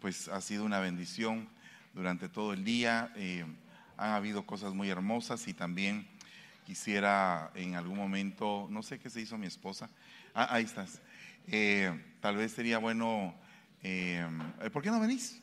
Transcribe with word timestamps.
pues 0.00 0.28
ha 0.28 0.40
sido 0.40 0.64
una 0.64 0.80
bendición 0.80 1.48
durante 1.92 2.28
todo 2.28 2.52
el 2.52 2.64
día. 2.64 3.12
Eh, 3.16 3.44
han 3.96 4.10
habido 4.10 4.46
cosas 4.46 4.72
muy 4.74 4.88
hermosas 4.88 5.46
y 5.48 5.54
también 5.54 6.06
quisiera 6.64 7.50
en 7.54 7.74
algún 7.74 7.96
momento, 7.96 8.68
no 8.70 8.82
sé 8.82 8.98
qué 8.98 9.10
se 9.10 9.20
hizo 9.20 9.36
mi 9.38 9.46
esposa. 9.46 9.90
Ah, 10.34 10.48
ahí 10.54 10.64
estás. 10.64 11.00
Eh, 11.46 12.16
tal 12.20 12.36
vez 12.36 12.52
sería 12.52 12.78
bueno, 12.78 13.34
eh, 13.82 14.26
¿por 14.72 14.82
qué 14.82 14.90
no 14.90 15.00
venís? 15.00 15.42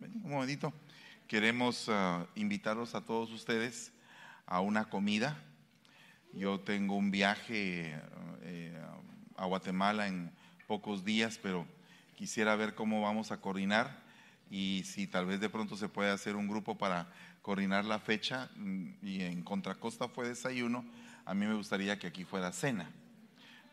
un 0.00 0.30
momentito. 0.30 0.72
Queremos 1.26 1.88
uh, 1.88 2.26
invitarlos 2.36 2.94
a 2.94 3.00
todos 3.00 3.32
ustedes 3.32 3.92
a 4.46 4.60
una 4.60 4.84
comida. 4.84 5.42
Yo 6.32 6.60
tengo 6.60 6.94
un 6.96 7.10
viaje 7.10 7.98
a 9.36 9.46
Guatemala 9.46 10.06
en 10.06 10.30
pocos 10.66 11.04
días, 11.04 11.40
pero 11.42 11.66
quisiera 12.16 12.56
ver 12.56 12.74
cómo 12.74 13.02
vamos 13.02 13.30
a 13.30 13.40
coordinar 13.40 14.02
y 14.50 14.82
si 14.84 15.06
tal 15.06 15.26
vez 15.26 15.40
de 15.40 15.50
pronto 15.50 15.76
se 15.76 15.88
puede 15.88 16.10
hacer 16.10 16.34
un 16.34 16.48
grupo 16.48 16.76
para 16.76 17.08
coordinar 17.42 17.84
la 17.84 17.98
fecha 17.98 18.50
mm, 18.56 18.88
y 19.02 19.22
en 19.22 19.42
Contracosta 19.42 20.08
fue 20.08 20.28
desayuno, 20.28 20.84
a 21.24 21.34
mí 21.34 21.46
me 21.46 21.54
gustaría 21.54 21.98
que 21.98 22.06
aquí 22.06 22.24
fuera 22.24 22.52
cena, 22.52 22.90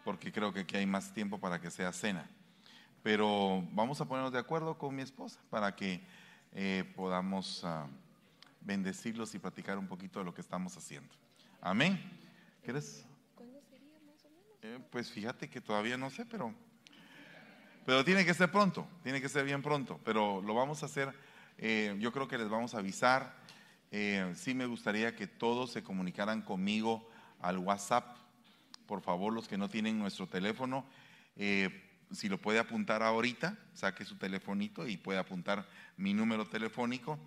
porque 0.04 0.32
creo 0.32 0.54
que 0.54 0.62
aquí 0.62 0.76
hay 0.76 0.86
más 0.86 1.14
tiempo 1.14 1.40
para 1.40 1.60
que 1.60 1.72
sea 1.72 1.92
cena. 1.94 2.30
Pero 3.02 3.68
vamos 3.72 4.00
a 4.02 4.06
ponernos 4.06 4.32
de 4.32 4.40
acuerdo 4.40 4.78
con 4.78 4.96
mi 4.96 5.02
esposa 5.02 5.40
para 5.50 5.76
que 5.76 6.02
eh, 6.54 6.84
podamos 6.96 7.64
ah, 7.64 7.88
bendecirlos 8.62 9.34
y 9.36 9.40
platicar 9.40 9.78
un 9.78 9.88
poquito 9.88 10.20
de 10.20 10.26
lo 10.26 10.34
que 10.34 10.42
estamos 10.42 10.78
haciendo. 10.78 11.14
Amén. 11.62 12.00
¿Quieres? 12.64 13.06
¿Cuándo 13.36 13.62
sería 13.70 14.00
más 14.06 14.24
o 14.26 14.30
menos? 14.30 14.58
Eh, 14.62 14.80
pues 14.90 15.12
fíjate 15.12 15.50
que 15.50 15.62
todavía 15.62 15.98
no 15.98 16.10
sé, 16.10 16.26
pero 16.26 16.54
pero 17.86 18.04
tiene 18.06 18.26
que 18.26 18.34
ser 18.34 18.52
pronto, 18.52 18.88
tiene 19.04 19.22
que 19.22 19.30
ser 19.30 19.46
bien 19.46 19.62
pronto, 19.62 20.00
pero 20.06 20.42
lo 20.42 20.54
vamos 20.54 20.84
a 20.84 20.86
hacer, 20.86 21.14
eh, 21.58 21.96
yo 22.00 22.12
creo 22.12 22.28
que 22.28 22.38
les 22.38 22.50
vamos 22.50 22.74
a 22.76 22.80
avisar. 22.80 23.36
Eh, 23.92 24.34
sí 24.36 24.54
me 24.54 24.66
gustaría 24.66 25.16
que 25.16 25.28
todos 25.28 25.72
se 25.72 25.84
comunicaran 25.84 26.42
conmigo 26.42 27.08
al 27.42 27.58
WhatsApp. 27.60 28.18
Por 28.88 29.02
favor, 29.02 29.34
los 29.34 29.48
que 29.48 29.58
no 29.58 29.70
tienen 29.70 30.00
nuestro 30.00 30.28
teléfono, 30.28 30.86
eh, 31.36 31.84
si 32.12 32.30
lo 32.30 32.40
puede 32.40 32.60
apuntar 32.60 33.04
ahorita, 33.04 33.58
saque 33.74 34.06
su 34.06 34.18
telefonito 34.18 34.88
y 34.88 34.98
puede 34.98 35.20
apuntar 35.20 35.68
mi 35.98 36.14
número 36.14 36.48
telefónico. 36.48 37.20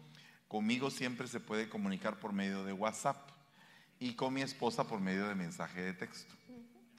Conmigo 0.48 0.90
siempre 0.90 1.28
se 1.28 1.40
puede 1.40 1.68
comunicar 1.68 2.18
por 2.18 2.32
medio 2.32 2.64
de 2.64 2.72
WhatsApp 2.72 3.30
y 3.98 4.14
con 4.14 4.34
mi 4.34 4.42
esposa 4.42 4.84
por 4.84 5.00
medio 5.00 5.28
de 5.28 5.34
mensaje 5.34 5.80
de 5.82 5.92
texto. 5.92 6.34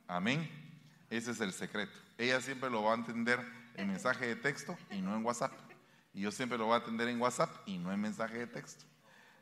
Amén. 0.07 0.49
Ese 1.09 1.31
es 1.31 1.41
el 1.41 1.53
secreto. 1.53 2.06
Ella 2.17 2.41
siempre 2.41 2.69
lo 2.69 2.83
va 2.83 2.93
a 2.93 2.95
entender 2.95 3.39
en 3.75 3.87
mensaje 3.87 4.25
de 4.25 4.35
texto 4.35 4.77
y 4.91 5.01
no 5.01 5.15
en 5.15 5.23
WhatsApp. 5.23 5.53
Y 6.13 6.21
yo 6.21 6.31
siempre 6.31 6.57
lo 6.57 6.65
voy 6.65 6.73
a 6.73 6.77
atender 6.77 7.07
en 7.09 7.21
WhatsApp 7.21 7.55
y 7.67 7.77
no 7.77 7.91
en 7.91 8.01
mensaje 8.01 8.39
de 8.39 8.47
texto. 8.47 8.85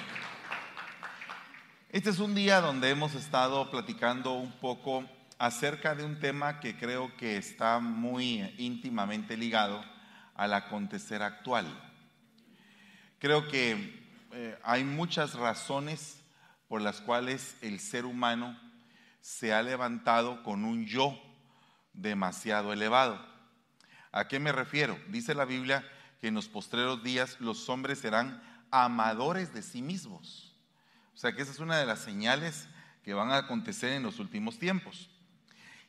este 1.90 2.10
es 2.10 2.18
un 2.18 2.34
día 2.34 2.62
donde 2.62 2.90
hemos 2.90 3.14
estado 3.14 3.70
platicando 3.70 4.34
un 4.34 4.52
poco 4.54 5.08
acerca 5.38 5.94
de 5.94 6.04
un 6.04 6.20
tema 6.20 6.60
que 6.60 6.76
creo 6.76 7.16
que 7.16 7.38
está 7.38 7.78
muy 7.78 8.56
íntimamente 8.58 9.38
ligado 9.38 9.86
al 10.34 10.56
acontecer 10.56 11.22
actual. 11.22 11.68
Creo 13.20 13.48
que 13.48 14.04
eh, 14.32 14.58
hay 14.64 14.84
muchas 14.84 15.36
razones 15.36 16.20
por 16.68 16.82
las 16.82 17.00
cuales 17.00 17.56
el 17.62 17.80
ser 17.80 18.06
humano 18.06 18.60
se 19.22 19.54
ha 19.54 19.62
levantado 19.62 20.42
con 20.42 20.66
un 20.66 20.88
yo 20.88 21.22
demasiado 21.94 22.74
elevado. 22.74 23.24
¿A 24.12 24.28
qué 24.28 24.40
me 24.40 24.52
refiero? 24.52 24.98
Dice 25.10 25.36
la 25.36 25.46
Biblia 25.46 25.88
que 26.20 26.30
en 26.30 26.34
los 26.34 26.48
postreros 26.48 27.04
días 27.04 27.40
los 27.40 27.70
hombres 27.70 28.00
serán 28.00 28.51
amadores 28.72 29.54
de 29.54 29.62
sí 29.62 29.82
mismos. 29.82 30.56
O 31.14 31.18
sea 31.18 31.34
que 31.34 31.42
esa 31.42 31.52
es 31.52 31.60
una 31.60 31.78
de 31.78 31.86
las 31.86 32.00
señales 32.00 32.68
que 33.04 33.14
van 33.14 33.32
a 33.32 33.38
acontecer 33.38 33.92
en 33.94 34.04
los 34.04 34.20
últimos 34.20 34.58
tiempos. 34.58 35.10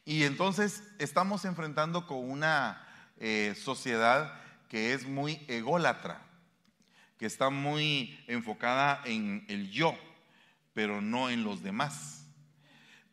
Y 0.05 0.25
entonces 0.25 0.83
estamos 0.99 1.45
enfrentando 1.45 2.07
con 2.07 2.29
una 2.29 2.87
eh, 3.19 3.55
sociedad 3.57 4.41
que 4.69 4.93
es 4.95 5.07
muy 5.07 5.45
ególatra, 5.49 6.21
que 7.19 7.27
está 7.27 7.51
muy 7.51 8.19
enfocada 8.27 9.01
en 9.05 9.45
el 9.49 9.71
yo, 9.71 9.95
pero 10.75 11.01
no 11.01 11.31
en 11.31 11.45
los 11.45 11.63
demás. 11.63 12.25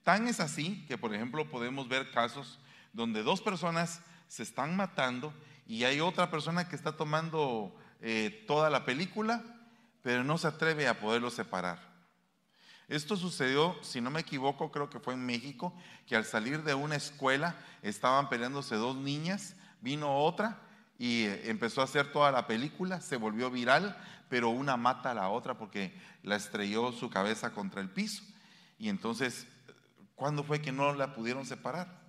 Tan 0.03 0.27
es 0.27 0.39
así 0.39 0.83
que, 0.87 0.97
por 0.97 1.13
ejemplo, 1.13 1.49
podemos 1.49 1.87
ver 1.87 2.09
casos 2.11 2.59
donde 2.93 3.21
dos 3.21 3.41
personas 3.41 4.01
se 4.27 4.41
están 4.41 4.75
matando 4.75 5.33
y 5.67 5.83
hay 5.83 5.99
otra 5.99 6.31
persona 6.31 6.67
que 6.67 6.75
está 6.75 6.97
tomando 6.97 7.75
eh, 8.01 8.45
toda 8.47 8.71
la 8.71 8.85
película 8.85 9.43
pero 10.09 10.23
no 10.23 10.39
se 10.39 10.47
atreve 10.47 10.87
a 10.87 10.99
poderlo 10.99 11.29
separar. 11.29 11.77
Esto 12.87 13.15
sucedió, 13.15 13.77
si 13.83 14.01
no 14.01 14.09
me 14.09 14.21
equivoco, 14.21 14.71
creo 14.71 14.89
que 14.89 14.99
fue 14.99 15.13
en 15.13 15.23
México, 15.23 15.71
que 16.07 16.15
al 16.15 16.25
salir 16.25 16.63
de 16.63 16.73
una 16.73 16.95
escuela 16.95 17.55
estaban 17.83 18.27
peleándose 18.27 18.73
dos 18.73 18.95
niñas, 18.95 19.55
vino 19.81 20.17
otra 20.17 20.61
y 20.97 21.25
eh, 21.25 21.51
empezó 21.51 21.81
a 21.81 21.83
hacer 21.83 22.11
toda 22.11 22.31
la 22.31 22.47
película, 22.47 23.01
se 23.01 23.17
volvió 23.17 23.51
viral, 23.51 23.95
pero 24.29 24.49
una 24.49 24.77
mata 24.77 25.11
a 25.11 25.13
la 25.13 25.29
otra 25.29 25.59
porque 25.59 25.93
la 26.23 26.37
estrelló 26.37 26.91
su 26.91 27.11
cabeza 27.11 27.51
contra 27.51 27.79
el 27.79 27.91
piso. 27.91 28.23
Y 28.79 28.89
entonces, 28.89 29.45
¿cuándo 30.15 30.43
fue 30.43 30.59
que 30.59 30.71
no 30.71 30.91
la 30.95 31.13
pudieron 31.13 31.45
separar? 31.45 32.01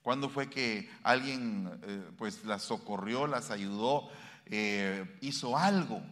¿Cuándo 0.00 0.30
fue 0.30 0.48
que 0.48 0.90
alguien 1.02 1.70
eh, 1.82 2.02
pues 2.16 2.46
las 2.46 2.62
socorrió, 2.62 3.26
las 3.26 3.50
ayudó, 3.50 4.08
eh, 4.46 5.18
hizo 5.20 5.58
algo? 5.58 6.02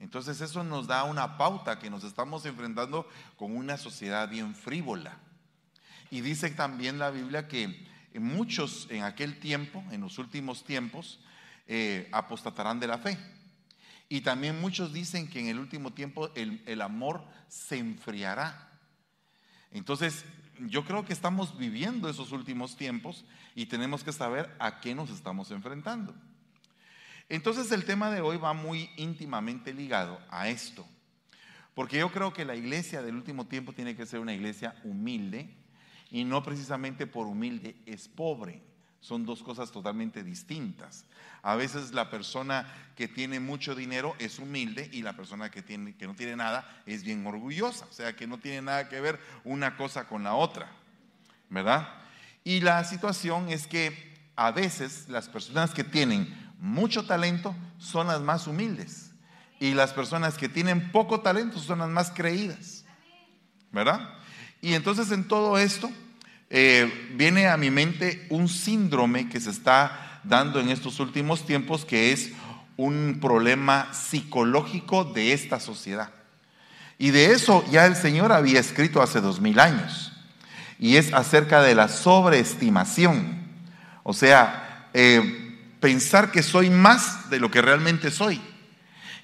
Entonces 0.00 0.40
eso 0.40 0.64
nos 0.64 0.86
da 0.86 1.04
una 1.04 1.36
pauta 1.36 1.78
que 1.78 1.90
nos 1.90 2.04
estamos 2.04 2.46
enfrentando 2.46 3.06
con 3.36 3.54
una 3.54 3.76
sociedad 3.76 4.28
bien 4.28 4.54
frívola. 4.54 5.18
Y 6.10 6.22
dice 6.22 6.50
también 6.50 6.98
la 6.98 7.10
Biblia 7.10 7.46
que 7.46 7.86
muchos 8.14 8.88
en 8.90 9.04
aquel 9.04 9.38
tiempo, 9.38 9.84
en 9.90 10.00
los 10.00 10.18
últimos 10.18 10.64
tiempos, 10.64 11.20
eh, 11.66 12.08
apostatarán 12.12 12.80
de 12.80 12.88
la 12.88 12.98
fe. 12.98 13.18
Y 14.08 14.22
también 14.22 14.60
muchos 14.60 14.92
dicen 14.92 15.28
que 15.28 15.38
en 15.38 15.46
el 15.46 15.60
último 15.60 15.92
tiempo 15.92 16.30
el, 16.34 16.62
el 16.66 16.80
amor 16.80 17.24
se 17.48 17.78
enfriará. 17.78 18.72
Entonces, 19.70 20.24
yo 20.58 20.84
creo 20.84 21.04
que 21.04 21.12
estamos 21.12 21.56
viviendo 21.56 22.08
esos 22.08 22.32
últimos 22.32 22.76
tiempos 22.76 23.24
y 23.54 23.66
tenemos 23.66 24.02
que 24.02 24.12
saber 24.12 24.54
a 24.58 24.80
qué 24.80 24.94
nos 24.94 25.10
estamos 25.10 25.50
enfrentando. 25.50 26.14
Entonces 27.30 27.70
el 27.70 27.84
tema 27.84 28.10
de 28.10 28.20
hoy 28.20 28.36
va 28.36 28.52
muy 28.52 28.90
íntimamente 28.96 29.72
ligado 29.72 30.20
a 30.30 30.48
esto, 30.48 30.84
porque 31.74 31.98
yo 31.98 32.10
creo 32.10 32.32
que 32.32 32.44
la 32.44 32.56
iglesia 32.56 33.02
del 33.02 33.14
último 33.14 33.46
tiempo 33.46 33.72
tiene 33.72 33.94
que 33.94 34.04
ser 34.04 34.18
una 34.18 34.34
iglesia 34.34 34.74
humilde 34.82 35.48
y 36.10 36.24
no 36.24 36.42
precisamente 36.42 37.06
por 37.06 37.28
humilde 37.28 37.76
es 37.86 38.08
pobre. 38.08 38.60
Son 38.98 39.24
dos 39.24 39.44
cosas 39.44 39.70
totalmente 39.70 40.24
distintas. 40.24 41.06
A 41.42 41.54
veces 41.54 41.92
la 41.92 42.10
persona 42.10 42.66
que 42.96 43.06
tiene 43.06 43.38
mucho 43.38 43.76
dinero 43.76 44.14
es 44.18 44.40
humilde 44.40 44.90
y 44.92 45.02
la 45.02 45.16
persona 45.16 45.50
que, 45.50 45.62
tiene, 45.62 45.96
que 45.96 46.08
no 46.08 46.14
tiene 46.14 46.36
nada 46.36 46.82
es 46.84 47.04
bien 47.04 47.24
orgullosa. 47.26 47.86
O 47.88 47.92
sea 47.92 48.14
que 48.14 48.26
no 48.26 48.38
tiene 48.38 48.60
nada 48.60 48.88
que 48.88 49.00
ver 49.00 49.18
una 49.44 49.76
cosa 49.76 50.06
con 50.06 50.24
la 50.24 50.34
otra. 50.34 50.70
¿Verdad? 51.48 51.88
Y 52.44 52.60
la 52.60 52.84
situación 52.84 53.48
es 53.48 53.66
que 53.66 54.10
a 54.36 54.50
veces 54.50 55.08
las 55.08 55.28
personas 55.28 55.72
que 55.72 55.84
tienen 55.84 56.49
mucho 56.60 57.06
talento 57.06 57.54
son 57.78 58.06
las 58.06 58.20
más 58.20 58.46
humildes. 58.46 59.10
Y 59.58 59.74
las 59.74 59.92
personas 59.92 60.36
que 60.38 60.48
tienen 60.48 60.92
poco 60.92 61.20
talento 61.20 61.58
son 61.58 61.80
las 61.80 61.88
más 61.88 62.10
creídas. 62.10 62.84
¿Verdad? 63.72 64.14
Y 64.60 64.74
entonces 64.74 65.10
en 65.10 65.26
todo 65.26 65.58
esto 65.58 65.90
eh, 66.50 67.12
viene 67.14 67.48
a 67.48 67.56
mi 67.56 67.70
mente 67.70 68.26
un 68.30 68.48
síndrome 68.48 69.28
que 69.28 69.40
se 69.40 69.50
está 69.50 70.20
dando 70.24 70.60
en 70.60 70.68
estos 70.68 71.00
últimos 71.00 71.46
tiempos, 71.46 71.84
que 71.84 72.12
es 72.12 72.32
un 72.76 73.18
problema 73.20 73.92
psicológico 73.92 75.04
de 75.04 75.32
esta 75.32 75.60
sociedad. 75.60 76.10
Y 76.98 77.10
de 77.10 77.32
eso 77.32 77.64
ya 77.70 77.86
el 77.86 77.96
Señor 77.96 78.32
había 78.32 78.60
escrito 78.60 79.00
hace 79.00 79.20
dos 79.20 79.40
mil 79.40 79.58
años. 79.60 80.12
Y 80.78 80.96
es 80.96 81.12
acerca 81.14 81.62
de 81.62 81.74
la 81.74 81.88
sobreestimación. 81.88 83.46
O 84.02 84.12
sea, 84.12 84.88
eh, 84.92 85.49
pensar 85.80 86.30
que 86.30 86.42
soy 86.42 86.70
más 86.70 87.30
de 87.30 87.40
lo 87.40 87.50
que 87.50 87.62
realmente 87.62 88.10
soy. 88.10 88.40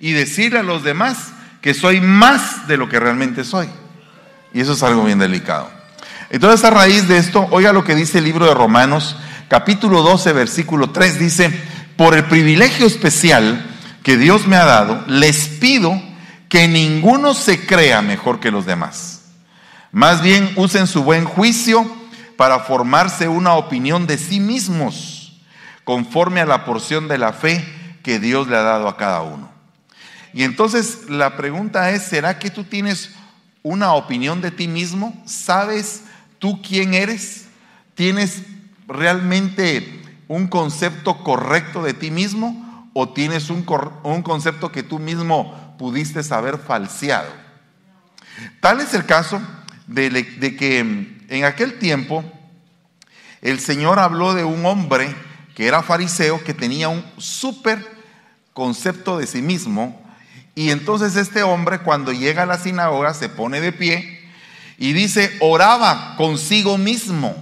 Y 0.01 0.13
decirle 0.13 0.59
a 0.59 0.63
los 0.63 0.83
demás 0.83 1.33
que 1.61 1.75
soy 1.75 2.01
más 2.01 2.67
de 2.69 2.77
lo 2.77 2.89
que 2.89 3.01
realmente 3.01 3.45
soy. 3.45 3.69
Y 4.53 4.61
eso 4.61 4.73
es 4.73 4.83
algo 4.83 5.05
bien 5.05 5.19
delicado. 5.19 5.71
Entonces, 6.31 6.65
a 6.65 6.71
raíz 6.71 7.09
de 7.09 7.19
esto, 7.19 7.47
oiga 7.51 7.73
lo 7.73 7.85
que 7.85 7.95
dice 7.95 8.19
el 8.19 8.25
libro 8.25 8.47
de 8.47 8.55
Romanos, 8.55 9.17
capítulo 9.49 10.03
12, 10.03 10.33
versículo 10.33 10.91
3, 10.91 11.19
dice, 11.19 11.63
por 11.97 12.15
el 12.15 12.25
privilegio 12.25 12.87
especial 12.87 13.65
que 14.03 14.17
Dios 14.17 14.47
me 14.47 14.57
ha 14.57 14.65
dado, 14.65 15.05
les 15.07 15.49
pido 15.49 16.01
que 16.49 16.69
ninguno 16.69 17.35
se 17.35 17.67
crea 17.67 18.03
mejor 18.03 18.41
que 18.41 18.51
los 18.51 18.67
demás. 18.67 19.23
Más 19.93 20.23
bien 20.23 20.53
usen 20.57 20.87
su 20.87 21.03
buen 21.03 21.25
juicio 21.25 21.91
para 22.37 22.61
formarse 22.61 23.29
una 23.29 23.55
opinión 23.55 24.07
de 24.07 24.19
sí 24.19 24.41
mismos, 24.41 25.16
conforme 25.87 26.41
a 26.41 26.47
la 26.47 26.65
porción 26.65 27.07
de 27.07 27.17
la 27.17 27.33
fe 27.33 27.65
que 28.03 28.19
Dios 28.19 28.49
le 28.49 28.57
ha 28.57 28.63
dado 28.63 28.89
a 28.89 28.97
cada 28.97 29.23
uno. 29.23 29.49
Y 30.35 30.43
entonces 30.43 31.09
la 31.09 31.37
pregunta 31.37 31.91
es, 31.93 32.03
¿será 32.03 32.41
que 32.41 32.51
tú 32.51 32.65
tienes 32.65 33.13
una 33.63 33.93
opinión 33.93 34.41
de 34.41 34.51
ti 34.51 34.67
mismo? 34.67 35.23
¿Sabes 35.27 36.03
tú 36.41 36.61
quién 36.61 36.93
eres? 36.93 37.47
¿Tienes 37.95 38.43
realmente 38.89 40.03
un 40.27 40.49
concepto 40.49 41.23
correcto 41.23 41.85
de 41.85 41.95
ti 41.95 42.11
mismo 42.11 42.91
o 42.93 43.11
tienes 43.11 43.49
un, 43.49 43.65
un 44.03 44.23
concepto 44.23 44.73
que 44.73 44.83
tú 44.83 44.99
mismo 44.99 45.77
pudiste 45.79 46.21
haber 46.35 46.59
falseado? 46.59 47.31
Tal 48.61 48.81
es 48.81 48.93
el 48.93 49.07
caso 49.07 49.41
de, 49.87 50.11
de 50.11 50.57
que 50.57 50.81
en 50.81 51.45
aquel 51.45 51.79
tiempo 51.79 52.25
el 53.41 53.61
Señor 53.61 54.01
habló 54.01 54.35
de 54.35 54.43
un 54.43 54.67
hombre 54.67 55.15
que 55.57 55.67
era 55.67 55.83
fariseo, 55.83 56.45
que 56.45 56.53
tenía 56.53 56.91
un 56.91 57.03
súper 57.17 57.83
concepto 58.53 59.17
de 59.17 59.27
sí 59.27 59.41
mismo, 59.41 59.99
y 60.55 60.71
entonces 60.71 61.17
este 61.17 61.43
hombre 61.43 61.79
cuando 61.79 62.13
llega 62.13 62.43
a 62.43 62.47
la 62.47 62.59
sinagoga 62.59 63.15
se 63.15 63.31
pone 63.31 63.63
de 63.63 63.73
pie 63.73 64.21
y 64.77 64.93
dice, 64.93 65.35
oraba 65.41 66.15
consigo 66.19 66.77
mismo, 66.77 67.35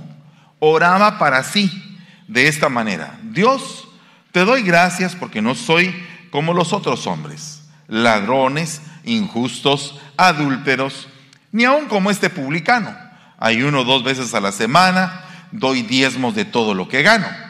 oraba 0.60 1.18
para 1.18 1.42
sí 1.42 1.98
de 2.28 2.46
esta 2.46 2.68
manera. 2.68 3.18
Dios, 3.24 3.88
te 4.30 4.44
doy 4.44 4.62
gracias 4.62 5.16
porque 5.16 5.42
no 5.42 5.56
soy 5.56 5.92
como 6.30 6.54
los 6.54 6.72
otros 6.72 7.08
hombres, 7.08 7.62
ladrones, 7.88 8.80
injustos, 9.02 9.98
adúlteros, 10.16 11.08
ni 11.50 11.64
aun 11.64 11.86
como 11.86 12.12
este 12.12 12.30
publicano. 12.30 12.96
Ayuno 13.38 13.82
dos 13.82 14.04
veces 14.04 14.34
a 14.34 14.40
la 14.40 14.52
semana, 14.52 15.24
doy 15.50 15.82
diezmos 15.82 16.36
de 16.36 16.44
todo 16.44 16.74
lo 16.74 16.88
que 16.88 17.02
gano. 17.02 17.43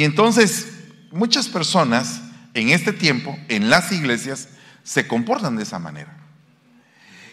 Y 0.00 0.04
entonces 0.04 0.66
muchas 1.10 1.46
personas 1.48 2.22
en 2.54 2.70
este 2.70 2.94
tiempo, 2.94 3.38
en 3.48 3.68
las 3.68 3.92
iglesias, 3.92 4.48
se 4.82 5.06
comportan 5.06 5.56
de 5.56 5.64
esa 5.64 5.78
manera. 5.78 6.16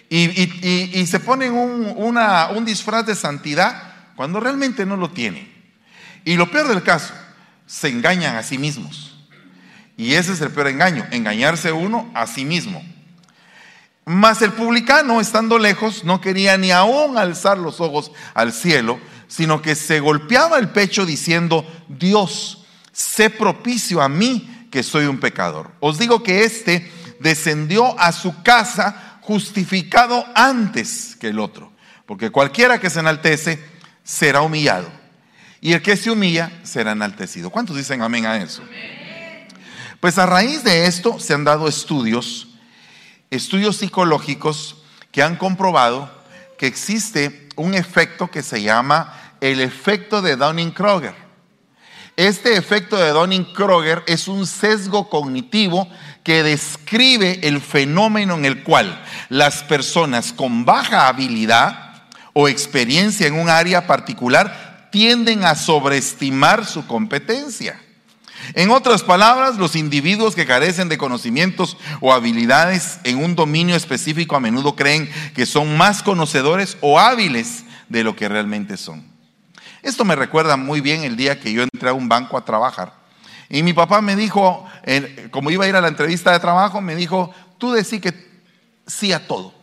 Y, 0.09 1.05
se 1.07 1.21
ponen 1.21 1.53
un, 1.53 2.65
disfraz 2.65 3.05
de 3.05 3.15
santidad 3.15 3.93
cuando 4.17 4.41
realmente 4.41 4.85
no 4.85 4.97
lo 4.97 5.11
tienen. 5.11 5.49
Y 6.25 6.35
lo 6.35 6.51
peor 6.51 6.67
del 6.67 6.83
caso, 6.83 7.13
se 7.65 7.87
engañan 7.87 8.35
a 8.35 8.43
sí 8.43 8.57
mismos. 8.57 9.17
Y 9.95 10.15
ese 10.15 10.33
es 10.33 10.41
el 10.41 10.51
peor 10.51 10.67
engaño, 10.67 11.07
engañarse 11.11 11.71
uno 11.71 12.11
a 12.13 12.27
sí 12.27 12.43
mismo. 12.43 12.83
Mas 14.03 14.41
el 14.41 14.51
publicano, 14.51 15.21
estando 15.21 15.57
lejos, 15.57 16.03
no 16.03 16.19
quería 16.19 16.57
ni 16.57 16.71
aún 16.71 17.17
alzar 17.17 17.57
los 17.57 17.79
ojos 17.79 18.11
al 18.33 18.51
cielo, 18.51 18.99
sino 19.27 19.61
que 19.61 19.75
se 19.75 19.99
golpeaba 19.99 20.57
el 20.57 20.69
pecho 20.69 21.05
diciendo, 21.05 21.65
Dios, 21.87 22.65
sé 22.91 23.29
propicio 23.29 24.01
a 24.01 24.09
mí 24.09 24.67
que 24.71 24.83
soy 24.83 25.05
un 25.05 25.19
pecador. 25.19 25.71
Os 25.79 25.97
digo 25.97 26.23
que 26.23 26.43
éste 26.43 26.91
descendió 27.19 27.99
a 27.99 28.11
su 28.11 28.41
casa 28.43 29.19
justificado 29.21 30.25
antes 30.35 31.15
que 31.19 31.29
el 31.29 31.39
otro. 31.39 31.71
Porque 32.05 32.29
cualquiera 32.29 32.79
que 32.79 32.89
se 32.89 32.99
enaltece 32.99 33.59
será 34.03 34.41
humillado. 34.41 34.89
Y 35.59 35.73
el 35.73 35.81
que 35.81 35.97
se 35.97 36.09
humilla 36.09 36.51
será 36.63 36.93
enaltecido. 36.93 37.49
¿Cuántos 37.49 37.75
dicen 37.75 38.01
amén 38.01 38.25
a 38.25 38.37
eso? 38.37 38.63
Pues 39.99 40.17
a 40.17 40.25
raíz 40.25 40.63
de 40.63 40.85
esto 40.85 41.19
se 41.19 41.33
han 41.33 41.43
dado 41.43 41.67
estudios, 41.67 42.47
estudios 43.31 43.77
psicológicos 43.77 44.77
que 45.11 45.23
han 45.23 45.35
comprobado 45.35 46.09
que 46.57 46.67
existe 46.67 47.46
un 47.57 47.73
efecto 47.73 48.31
que 48.31 48.41
se 48.41 48.61
llama 48.61 49.13
el 49.41 49.59
efecto 49.59 50.21
de 50.21 50.37
Dunning-Kroger. 50.37 51.13
Este 52.15 52.57
efecto 52.57 52.97
de 52.97 53.11
Donning-Kroger 53.11 54.03
es 54.07 54.27
un 54.27 54.47
sesgo 54.47 55.09
cognitivo 55.09 55.87
que 56.23 56.41
describe 56.41 57.39
el 57.43 57.61
fenómeno 57.61 58.35
en 58.35 58.45
el 58.45 58.63
cual 58.63 59.03
las 59.29 59.63
personas 59.63 60.33
con 60.33 60.65
baja 60.65 61.07
habilidad 61.07 62.07
o 62.33 62.47
experiencia 62.47 63.27
en 63.27 63.35
un 63.35 63.49
área 63.49 63.85
particular 63.85 64.89
tienden 64.91 65.43
a 65.43 65.53
sobreestimar 65.53 66.65
su 66.65 66.87
competencia. 66.87 67.79
En 68.53 68.71
otras 68.71 69.03
palabras, 69.03 69.57
los 69.57 69.75
individuos 69.75 70.35
que 70.35 70.45
carecen 70.45 70.89
de 70.89 70.97
conocimientos 70.97 71.77
o 71.99 72.13
habilidades 72.13 72.99
en 73.03 73.23
un 73.23 73.35
dominio 73.35 73.75
específico 73.75 74.35
a 74.35 74.39
menudo 74.39 74.75
creen 74.75 75.09
que 75.35 75.45
son 75.45 75.77
más 75.77 76.01
conocedores 76.01 76.77
o 76.81 76.99
hábiles 76.99 77.65
de 77.89 78.03
lo 78.03 78.15
que 78.15 78.29
realmente 78.29 78.77
son. 78.77 79.05
Esto 79.81 80.05
me 80.05 80.15
recuerda 80.15 80.57
muy 80.57 80.81
bien 80.81 81.03
el 81.03 81.15
día 81.15 81.39
que 81.39 81.53
yo 81.53 81.63
entré 81.63 81.89
a 81.89 81.93
un 81.93 82.09
banco 82.09 82.37
a 82.37 82.45
trabajar. 82.45 82.93
Y 83.49 83.63
mi 83.63 83.73
papá 83.73 84.01
me 84.01 84.15
dijo, 84.15 84.65
como 85.31 85.51
iba 85.51 85.65
a 85.65 85.67
ir 85.69 85.75
a 85.75 85.81
la 85.81 85.87
entrevista 85.87 86.31
de 86.31 86.39
trabajo, 86.39 86.81
me 86.81 86.95
dijo, 86.95 87.33
tú 87.57 87.71
decí 87.71 87.99
que 87.99 88.41
sí 88.85 89.13
a 89.13 89.27
todo. 89.27 89.53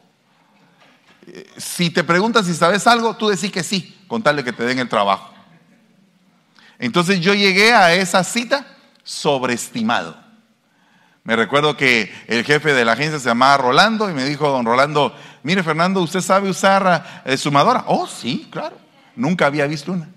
Si 1.56 1.90
te 1.90 2.04
preguntas 2.04 2.46
si 2.46 2.54
sabes 2.54 2.86
algo, 2.86 3.16
tú 3.16 3.28
decí 3.28 3.50
que 3.50 3.62
sí, 3.62 3.98
con 4.08 4.22
que 4.22 4.52
te 4.52 4.64
den 4.64 4.78
el 4.78 4.88
trabajo. 4.88 5.32
Entonces 6.78 7.20
yo 7.20 7.34
llegué 7.34 7.72
a 7.72 7.94
esa 7.94 8.24
cita 8.24 8.66
sobreestimado. 9.04 10.16
Me 11.23 11.37
recuerdo 11.37 11.76
que 11.76 12.12
el 12.26 12.44
jefe 12.44 12.75
de 12.75 12.84
la 12.84 12.92
agencia 12.92 13.18
se 13.18 13.28
llamaba 13.28 13.56
Rolando 13.56 14.11
y 14.11 14.14
me 14.14 14.25
dijo, 14.25 14.50
don 14.50 14.66
Rolando, 14.66 15.16
mire 15.42 15.62
Fernando, 15.62 16.02
¿usted 16.02 16.20
sabe 16.20 16.50
usar 16.50 17.23
eh, 17.25 17.37
sumadora? 17.37 17.84
Oh, 17.87 18.06
sí, 18.06 18.49
claro. 18.50 18.76
Nunca 19.16 19.46
había 19.46 19.66
visto 19.66 19.92
una. 19.92 20.08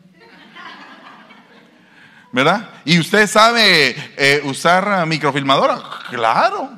¿Verdad? 2.33 2.69
¿Y 2.83 2.99
usted 2.99 3.25
sabe 3.25 3.95
eh, 4.17 4.41
usar 4.43 5.05
microfilmadora? 5.05 5.81
Claro. 6.09 6.71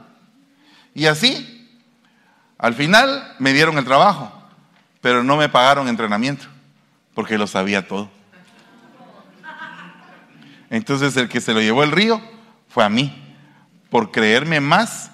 Y 0.93 1.07
así, 1.07 1.79
al 2.57 2.75
final 2.75 3.35
me 3.39 3.51
dieron 3.51 3.77
el 3.77 3.85
trabajo, 3.85 4.31
pero 5.01 5.23
no 5.23 5.37
me 5.37 5.49
pagaron 5.49 5.87
entrenamiento, 5.87 6.45
porque 7.15 7.37
lo 7.37 7.47
sabía 7.47 7.87
todo. 7.87 8.11
Entonces 10.69 11.15
el 11.17 11.29
que 11.29 11.41
se 11.41 11.53
lo 11.53 11.61
llevó 11.61 11.83
el 11.83 11.91
río 11.91 12.21
fue 12.67 12.83
a 12.83 12.89
mí, 12.89 13.35
por 13.89 14.11
creerme 14.11 14.59
más 14.59 15.11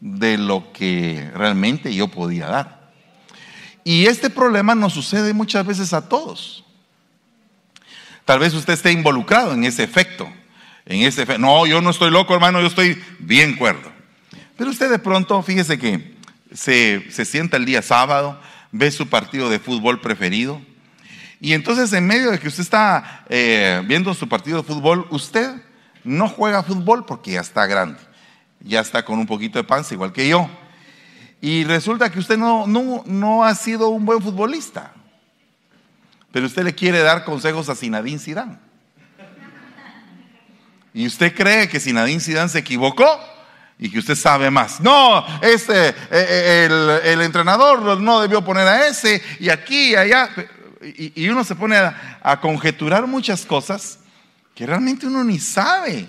de 0.00 0.38
lo 0.38 0.72
que 0.72 1.30
realmente 1.34 1.94
yo 1.94 2.08
podía 2.08 2.46
dar. 2.46 2.92
Y 3.84 4.06
este 4.06 4.30
problema 4.30 4.74
nos 4.74 4.94
sucede 4.94 5.34
muchas 5.34 5.66
veces 5.66 5.92
a 5.92 6.08
todos. 6.08 6.64
Tal 8.24 8.38
vez 8.38 8.54
usted 8.54 8.72
esté 8.72 8.90
involucrado 8.92 9.52
en 9.52 9.64
ese 9.64 9.82
efecto. 9.82 10.26
En 10.86 11.02
ese 11.02 11.22
efecto. 11.22 11.40
No, 11.40 11.66
yo 11.66 11.82
no 11.82 11.90
estoy 11.90 12.10
loco, 12.10 12.34
hermano, 12.34 12.60
yo 12.60 12.66
estoy 12.66 13.02
bien 13.18 13.56
cuerdo. 13.56 13.92
Pero 14.56 14.70
usted 14.70 14.90
de 14.90 14.98
pronto, 14.98 15.42
fíjese 15.42 15.78
que 15.78 16.14
se, 16.52 17.10
sienta 17.24 17.56
el 17.56 17.66
día 17.66 17.82
sábado, 17.82 18.40
ve 18.72 18.90
su 18.90 19.08
partido 19.08 19.50
de 19.50 19.58
fútbol 19.58 20.00
preferido. 20.00 20.62
Y 21.40 21.52
entonces 21.52 21.92
en 21.92 22.06
medio 22.06 22.30
de 22.30 22.38
que 22.38 22.48
usted 22.48 22.62
está 22.62 23.24
eh, 23.28 23.82
viendo 23.86 24.14
su 24.14 24.28
partido 24.28 24.58
de 24.58 24.62
fútbol, 24.64 25.06
usted 25.10 25.60
no 26.04 26.28
juega 26.28 26.62
fútbol 26.62 27.04
porque 27.04 27.32
ya 27.32 27.40
está 27.40 27.66
grande, 27.66 27.98
ya 28.60 28.80
está 28.80 29.04
con 29.04 29.18
un 29.18 29.26
poquito 29.26 29.58
de 29.58 29.64
panza, 29.64 29.94
igual 29.94 30.12
que 30.12 30.28
yo. 30.28 30.48
Y 31.40 31.64
resulta 31.64 32.10
que 32.10 32.18
usted 32.18 32.38
no, 32.38 32.66
no, 32.66 33.02
no 33.06 33.44
ha 33.44 33.54
sido 33.54 33.88
un 33.88 34.06
buen 34.06 34.22
futbolista, 34.22 34.92
pero 36.32 36.46
usted 36.46 36.64
le 36.64 36.74
quiere 36.74 37.00
dar 37.00 37.24
consejos 37.24 37.68
a 37.68 37.74
Sinadín 37.74 38.18
Zidane. 38.18 38.58
Y 40.94 41.06
usted 41.06 41.34
cree 41.34 41.68
que 41.68 41.80
Sinadín 41.80 42.20
Zidane 42.20 42.48
se 42.48 42.60
equivocó 42.60 43.20
y 43.78 43.90
que 43.90 43.98
usted 43.98 44.14
sabe 44.14 44.50
más. 44.50 44.80
No, 44.80 45.26
este, 45.42 45.88
eh, 45.88 45.94
eh, 46.10 47.02
el, 47.04 47.20
entrenador 47.20 48.00
no 48.00 48.20
debió 48.20 48.44
poner 48.44 48.66
a 48.68 48.86
ese 48.86 49.20
y 49.40 49.48
aquí 49.48 49.90
y 49.90 49.96
allá. 49.96 50.30
Y, 50.84 51.28
uno 51.28 51.44
se 51.44 51.54
pone 51.54 51.76
a, 51.76 52.40
conjeturar 52.40 53.06
muchas 53.06 53.46
cosas 53.46 53.98
que 54.54 54.66
realmente 54.66 55.06
uno 55.06 55.24
ni 55.24 55.38
sabe. 55.38 56.06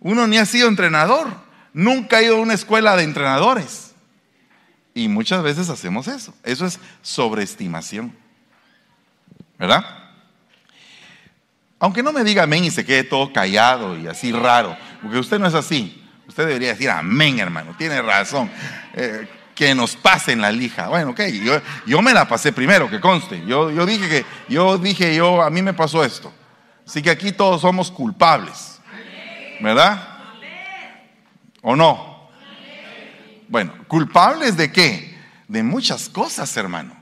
Uno 0.00 0.26
ni 0.26 0.36
ha 0.38 0.46
sido 0.46 0.68
entrenador, 0.68 1.28
nunca 1.72 2.18
ha 2.18 2.22
ido 2.22 2.36
a 2.36 2.40
una 2.40 2.54
escuela 2.54 2.96
de 2.96 3.04
entrenadores. 3.04 3.94
Y 4.94 5.08
muchas 5.08 5.42
veces 5.42 5.68
hacemos 5.70 6.08
eso. 6.08 6.34
Eso 6.42 6.66
es 6.66 6.78
sobreestimación. 7.00 8.14
¿Verdad? 9.58 9.84
Aunque 11.78 12.02
no 12.02 12.12
me 12.12 12.24
diga 12.24 12.44
amén 12.44 12.64
y 12.64 12.70
se 12.70 12.84
quede 12.84 13.04
todo 13.04 13.32
callado 13.32 13.98
y 13.98 14.06
así 14.06 14.30
raro, 14.32 14.76
porque 15.00 15.18
usted 15.18 15.38
no 15.38 15.48
es 15.48 15.54
así. 15.54 16.00
Usted 16.28 16.46
debería 16.46 16.68
decir 16.68 16.90
amén, 16.90 17.40
hermano, 17.40 17.74
tiene 17.76 18.00
razón. 18.00 18.50
Eh, 18.94 19.28
que 19.54 19.74
nos 19.74 19.96
pasen 19.96 20.40
la 20.40 20.50
lija. 20.50 20.88
Bueno, 20.88 21.10
ok, 21.10 21.20
yo, 21.44 21.60
yo, 21.86 22.02
me 22.02 22.12
la 22.12 22.26
pasé 22.26 22.52
primero, 22.52 22.88
que 22.88 23.00
conste. 23.00 23.44
Yo, 23.46 23.70
yo 23.70 23.86
dije 23.86 24.08
que, 24.08 24.24
yo 24.48 24.78
dije, 24.78 25.14
yo, 25.14 25.42
a 25.42 25.50
mí 25.50 25.62
me 25.62 25.74
pasó 25.74 26.04
esto. 26.04 26.32
Así 26.86 27.02
que 27.02 27.10
aquí 27.10 27.32
todos 27.32 27.60
somos 27.60 27.90
culpables. 27.90 28.80
¿Verdad? 29.60 30.08
¿O 31.62 31.76
no? 31.76 32.28
Bueno, 33.48 33.72
¿culpables 33.86 34.56
de 34.56 34.72
qué? 34.72 35.16
De 35.46 35.62
muchas 35.62 36.08
cosas, 36.08 36.56
hermano. 36.56 36.96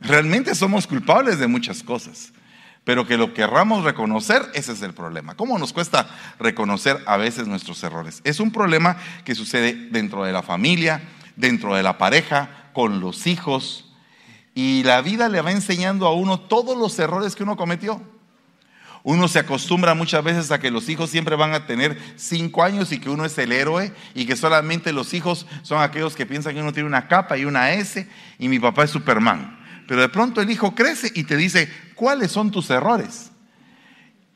Realmente 0.00 0.54
somos 0.54 0.86
culpables 0.86 1.38
de 1.38 1.46
muchas 1.46 1.82
cosas. 1.82 2.32
Pero 2.84 3.06
que 3.06 3.16
lo 3.16 3.32
querramos 3.32 3.84
reconocer, 3.84 4.42
ese 4.54 4.72
es 4.72 4.82
el 4.82 4.92
problema. 4.92 5.36
¿Cómo 5.36 5.58
nos 5.58 5.72
cuesta 5.72 6.08
reconocer 6.40 6.98
a 7.06 7.16
veces 7.16 7.46
nuestros 7.46 7.82
errores? 7.84 8.20
Es 8.24 8.40
un 8.40 8.50
problema 8.50 8.96
que 9.24 9.36
sucede 9.36 9.74
dentro 9.90 10.24
de 10.24 10.32
la 10.32 10.42
familia, 10.42 11.00
dentro 11.36 11.74
de 11.74 11.82
la 11.82 11.98
pareja, 11.98 12.70
con 12.72 13.00
los 13.00 13.26
hijos. 13.26 13.92
Y 14.54 14.82
la 14.84 15.00
vida 15.00 15.28
le 15.28 15.40
va 15.40 15.52
enseñando 15.52 16.06
a 16.06 16.14
uno 16.14 16.40
todos 16.40 16.76
los 16.76 16.98
errores 16.98 17.34
que 17.34 17.42
uno 17.42 17.56
cometió. 17.56 18.00
Uno 19.04 19.26
se 19.26 19.40
acostumbra 19.40 19.94
muchas 19.94 20.22
veces 20.22 20.50
a 20.52 20.60
que 20.60 20.70
los 20.70 20.88
hijos 20.88 21.10
siempre 21.10 21.34
van 21.34 21.54
a 21.54 21.66
tener 21.66 21.98
cinco 22.16 22.62
años 22.62 22.92
y 22.92 23.00
que 23.00 23.10
uno 23.10 23.24
es 23.24 23.36
el 23.38 23.50
héroe 23.50 23.92
y 24.14 24.26
que 24.26 24.36
solamente 24.36 24.92
los 24.92 25.12
hijos 25.12 25.46
son 25.62 25.82
aquellos 25.82 26.14
que 26.14 26.24
piensan 26.24 26.54
que 26.54 26.60
uno 26.60 26.72
tiene 26.72 26.88
una 26.88 27.08
capa 27.08 27.36
y 27.36 27.44
una 27.44 27.72
S 27.72 28.08
y 28.38 28.48
mi 28.48 28.60
papá 28.60 28.84
es 28.84 28.90
Superman. 28.90 29.58
Pero 29.88 30.02
de 30.02 30.08
pronto 30.08 30.40
el 30.40 30.50
hijo 30.50 30.74
crece 30.74 31.10
y 31.14 31.24
te 31.24 31.36
dice, 31.36 31.68
¿cuáles 31.96 32.30
son 32.30 32.52
tus 32.52 32.70
errores? 32.70 33.32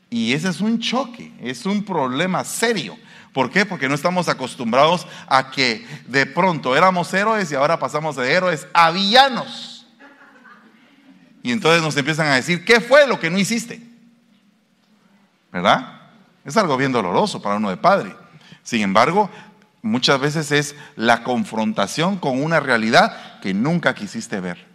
Y 0.09 0.33
ese 0.33 0.49
es 0.49 0.59
un 0.59 0.79
choque, 0.79 1.31
es 1.41 1.65
un 1.65 1.83
problema 1.83 2.43
serio. 2.43 2.97
¿Por 3.33 3.51
qué? 3.51 3.65
Porque 3.65 3.87
no 3.87 3.95
estamos 3.95 4.29
acostumbrados 4.29 5.07
a 5.27 5.51
que 5.51 5.85
de 6.07 6.25
pronto 6.25 6.75
éramos 6.75 7.13
héroes 7.13 7.51
y 7.51 7.55
ahora 7.55 7.79
pasamos 7.79 8.15
de 8.15 8.31
héroes 8.31 8.67
a 8.73 8.91
villanos. 8.91 9.87
Y 11.43 11.51
entonces 11.51 11.81
nos 11.81 11.95
empiezan 11.95 12.27
a 12.27 12.35
decir, 12.35 12.65
¿qué 12.65 12.81
fue 12.81 13.07
lo 13.07 13.19
que 13.19 13.29
no 13.29 13.37
hiciste? 13.37 13.81
¿Verdad? 15.51 16.01
Es 16.43 16.57
algo 16.57 16.77
bien 16.77 16.91
doloroso 16.91 17.41
para 17.41 17.55
uno 17.55 17.69
de 17.69 17.77
padre. 17.77 18.15
Sin 18.63 18.81
embargo, 18.81 19.29
muchas 19.81 20.19
veces 20.19 20.51
es 20.51 20.75
la 20.95 21.23
confrontación 21.23 22.17
con 22.17 22.41
una 22.43 22.59
realidad 22.59 23.39
que 23.39 23.53
nunca 23.53 23.93
quisiste 23.93 24.39
ver 24.39 24.67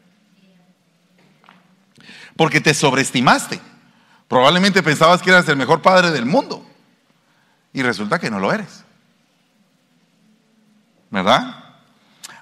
porque 2.37 2.61
te 2.61 2.75
sobreestimaste. 2.75 3.61
Probablemente 4.29 4.83
pensabas 4.83 5.23
que 5.23 5.31
eras 5.31 5.49
el 5.49 5.57
mejor 5.57 5.83
padre 5.83 6.11
del 6.11 6.27
mundo 6.27 6.67
y 7.73 7.83
resulta 7.83 8.19
que 8.19 8.31
no 8.31 8.39
lo 8.39 8.53
eres. 8.53 8.85
¿Verdad? 11.11 11.77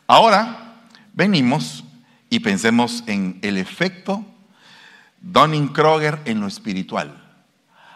Ahora 0.07 0.77
venimos 1.13 1.85
y 2.29 2.41
pensemos 2.41 3.05
en 3.07 3.39
el 3.43 3.57
efecto 3.57 4.25
Dunning-Kroger 5.21 6.21
en 6.25 6.41
lo 6.41 6.47
espiritual. 6.47 7.17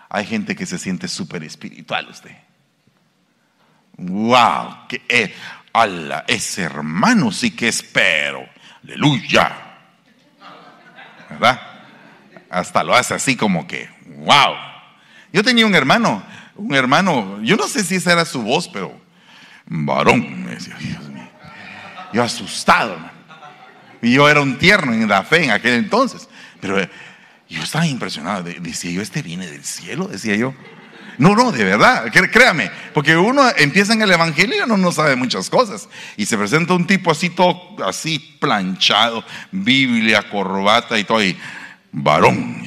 Hay 0.09 0.27
gente 0.27 0.55
que 0.55 0.67
se 0.67 0.79
siente 0.79 1.09
súper 1.09 1.43
espiritual 1.45 2.09
usted. 2.11 2.37
¡Wow! 3.97 4.89
Que, 4.89 5.03
eh, 5.09 5.35
ese 6.27 6.63
hermano 6.63 7.33
sí 7.33 7.53
que 7.53 7.69
espero. 7.69 8.45
¡Aleluya! 8.83 9.57
¿Verdad? 11.31 11.75
hasta 12.55 12.85
lo 12.85 12.95
hace 12.95 13.15
así 13.15 13.37
como 13.37 13.67
que, 13.67 13.91
wow. 14.19 14.55
Yo 15.33 15.43
tenía 15.43 15.67
un 15.67 15.75
hermano, 15.75 16.23
un 16.57 16.75
hermano, 16.75 17.41
yo 17.43 17.57
no 17.57 17.67
sé 17.69 17.85
si 17.85 17.97
esa 17.97 18.13
era 18.13 18.25
su 18.25 18.43
voz, 18.43 18.69
pero 18.69 18.93
varón, 19.67 20.45
me 20.45 20.55
decía, 20.55 20.77
Dios 20.79 21.09
mío. 21.09 21.29
Yo 22.13 22.23
asustado, 22.23 22.97
Y 24.01 24.13
yo 24.13 24.29
era 24.29 24.41
un 24.41 24.59
tierno 24.59 24.93
en 24.93 25.09
la 25.09 25.25
fe 25.25 25.45
en 25.45 25.51
aquel 25.51 25.75
entonces. 25.75 26.29
Pero 26.61 26.79
yo 27.49 27.63
estaba 27.63 27.87
impresionado. 27.87 28.43
Decía 28.43 28.91
yo, 28.91 29.03
este 29.03 29.23
viene 29.23 29.47
del 29.47 29.65
cielo, 29.65 30.07
decía 30.07 30.37
yo. 30.37 30.55
No, 31.19 31.35
no, 31.35 31.53
de 31.53 31.63
verdad, 31.63 32.11
créame, 32.11 32.71
porque 32.93 33.17
uno 33.17 33.45
empieza 33.57 33.93
en 33.93 34.03
el 34.03 34.11
Evangelio 34.11 34.57
y 34.57 34.61
uno 34.63 34.77
no 34.77 34.91
sabe 34.91 35.15
muchas 35.17 35.49
cosas. 35.49 35.89
Y 36.17 36.27
se 36.27 36.37
presenta 36.37 36.75
un 36.75 36.87
tipo 36.87 37.11
así, 37.11 37.31
todo 37.31 37.77
así 37.85 38.19
planchado, 38.41 39.25
Biblia, 39.53 40.29
corbata 40.29 40.99
y 40.99 41.05
todo. 41.05 41.23
Y, 41.23 41.37
varón. 41.93 42.67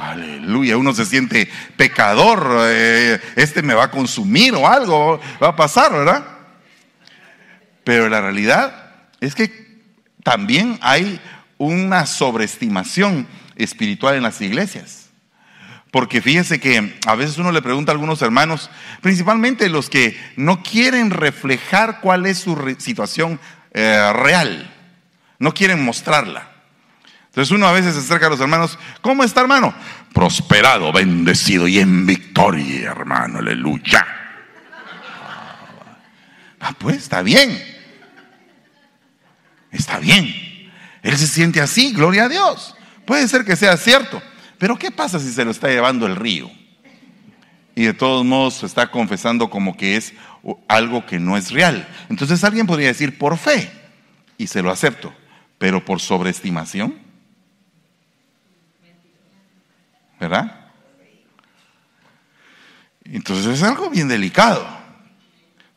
Aleluya, 0.00 0.78
uno 0.78 0.94
se 0.94 1.04
siente 1.04 1.48
pecador, 1.76 2.56
eh, 2.64 3.20
este 3.36 3.62
me 3.62 3.74
va 3.74 3.84
a 3.84 3.90
consumir 3.90 4.54
o 4.54 4.66
algo 4.66 5.20
va 5.42 5.48
a 5.48 5.56
pasar, 5.56 5.92
¿verdad? 5.92 6.24
Pero 7.84 8.08
la 8.08 8.20
realidad 8.20 8.92
es 9.20 9.34
que 9.34 9.78
también 10.22 10.78
hay 10.80 11.20
una 11.58 12.06
sobreestimación 12.06 13.26
espiritual 13.56 14.16
en 14.16 14.22
las 14.22 14.40
iglesias. 14.40 15.10
Porque 15.90 16.22
fíjense 16.22 16.60
que 16.60 16.98
a 17.06 17.14
veces 17.14 17.38
uno 17.38 17.52
le 17.52 17.62
pregunta 17.62 17.92
a 17.92 17.94
algunos 17.94 18.22
hermanos, 18.22 18.70
principalmente 19.02 19.68
los 19.68 19.90
que 19.90 20.18
no 20.36 20.62
quieren 20.62 21.10
reflejar 21.10 22.00
cuál 22.00 22.26
es 22.26 22.38
su 22.38 22.76
situación 22.78 23.40
eh, 23.72 24.12
real, 24.14 24.72
no 25.38 25.52
quieren 25.52 25.84
mostrarla. 25.84 26.49
Entonces 27.30 27.52
uno 27.52 27.66
a 27.68 27.72
veces 27.72 27.94
se 27.94 28.00
acerca 28.00 28.26
a 28.26 28.30
los 28.30 28.40
hermanos, 28.40 28.76
¿cómo 29.00 29.22
está 29.22 29.40
hermano? 29.40 29.72
Prosperado, 30.12 30.92
bendecido 30.92 31.68
y 31.68 31.78
en 31.78 32.04
victoria, 32.04 32.90
hermano, 32.90 33.38
aleluya. 33.38 34.04
Ah, 36.58 36.74
pues 36.76 36.96
está 36.96 37.22
bien. 37.22 37.56
Está 39.70 40.00
bien. 40.00 40.34
Él 41.02 41.16
se 41.16 41.28
siente 41.28 41.60
así, 41.60 41.92
gloria 41.92 42.24
a 42.24 42.28
Dios. 42.28 42.74
Puede 43.06 43.28
ser 43.28 43.44
que 43.44 43.54
sea 43.54 43.76
cierto, 43.76 44.20
pero 44.58 44.76
¿qué 44.76 44.90
pasa 44.90 45.20
si 45.20 45.32
se 45.32 45.44
lo 45.44 45.52
está 45.52 45.68
llevando 45.68 46.06
el 46.06 46.16
río? 46.16 46.50
Y 47.76 47.84
de 47.84 47.94
todos 47.94 48.24
modos 48.24 48.54
se 48.54 48.66
está 48.66 48.90
confesando 48.90 49.48
como 49.50 49.76
que 49.76 49.96
es 49.96 50.14
algo 50.66 51.06
que 51.06 51.20
no 51.20 51.36
es 51.36 51.52
real. 51.52 51.88
Entonces 52.08 52.42
alguien 52.42 52.66
podría 52.66 52.88
decir 52.88 53.16
por 53.18 53.38
fe, 53.38 53.70
y 54.36 54.48
se 54.48 54.62
lo 54.62 54.72
acepto, 54.72 55.14
pero 55.58 55.84
por 55.84 56.00
sobreestimación. 56.00 57.09
¿Verdad? 60.20 60.68
Entonces 63.04 63.46
es 63.46 63.62
algo 63.62 63.90
bien 63.90 64.06
delicado. 64.06 64.64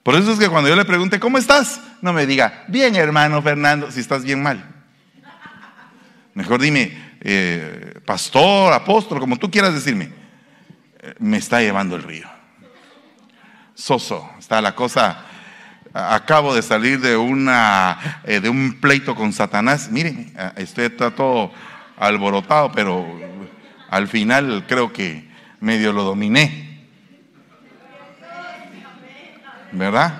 Por 0.04 0.16
eso 0.16 0.34
es 0.34 0.40
que 0.40 0.50
cuando 0.50 0.70
yo 0.70 0.76
le 0.76 0.84
pregunte, 0.84 1.20
¿cómo 1.20 1.38
estás? 1.38 1.80
No 2.02 2.12
me 2.12 2.28
diga, 2.28 2.66
bien 2.68 2.96
hermano 2.96 3.42
Fernando, 3.42 3.90
si 3.90 4.02
estás 4.02 4.24
bien 4.24 4.44
mal. 4.44 4.64
Mejor 6.34 6.62
dime, 6.62 7.16
eh, 7.22 8.02
pastor, 8.06 8.74
apóstol, 8.74 9.20
como 9.20 9.38
tú 9.38 9.50
quieras 9.50 9.74
decirme, 9.74 10.12
eh, 11.00 11.14
me 11.20 11.38
está 11.38 11.62
llevando 11.62 11.96
el 11.96 12.04
río. 12.04 12.28
Soso, 13.74 14.30
está 14.38 14.62
la 14.62 14.76
cosa. 14.76 15.26
Acabo 15.94 16.54
de 16.54 16.62
salir 16.62 17.00
de 17.00 17.16
una 17.16 18.22
eh, 18.26 18.40
de 18.40 18.50
un 18.50 18.80
pleito 18.82 19.16
con 19.16 19.32
Satanás. 19.32 19.90
Miren, 19.90 20.36
estoy 20.58 20.90
todo 20.90 21.52
alborotado, 21.98 22.72
pero 22.72 23.06
al 23.94 24.08
final 24.08 24.66
creo 24.68 24.92
que 24.92 25.30
medio 25.60 25.94
lo 25.94 26.04
dominé. 26.04 26.88
¿Verdad? 29.72 30.20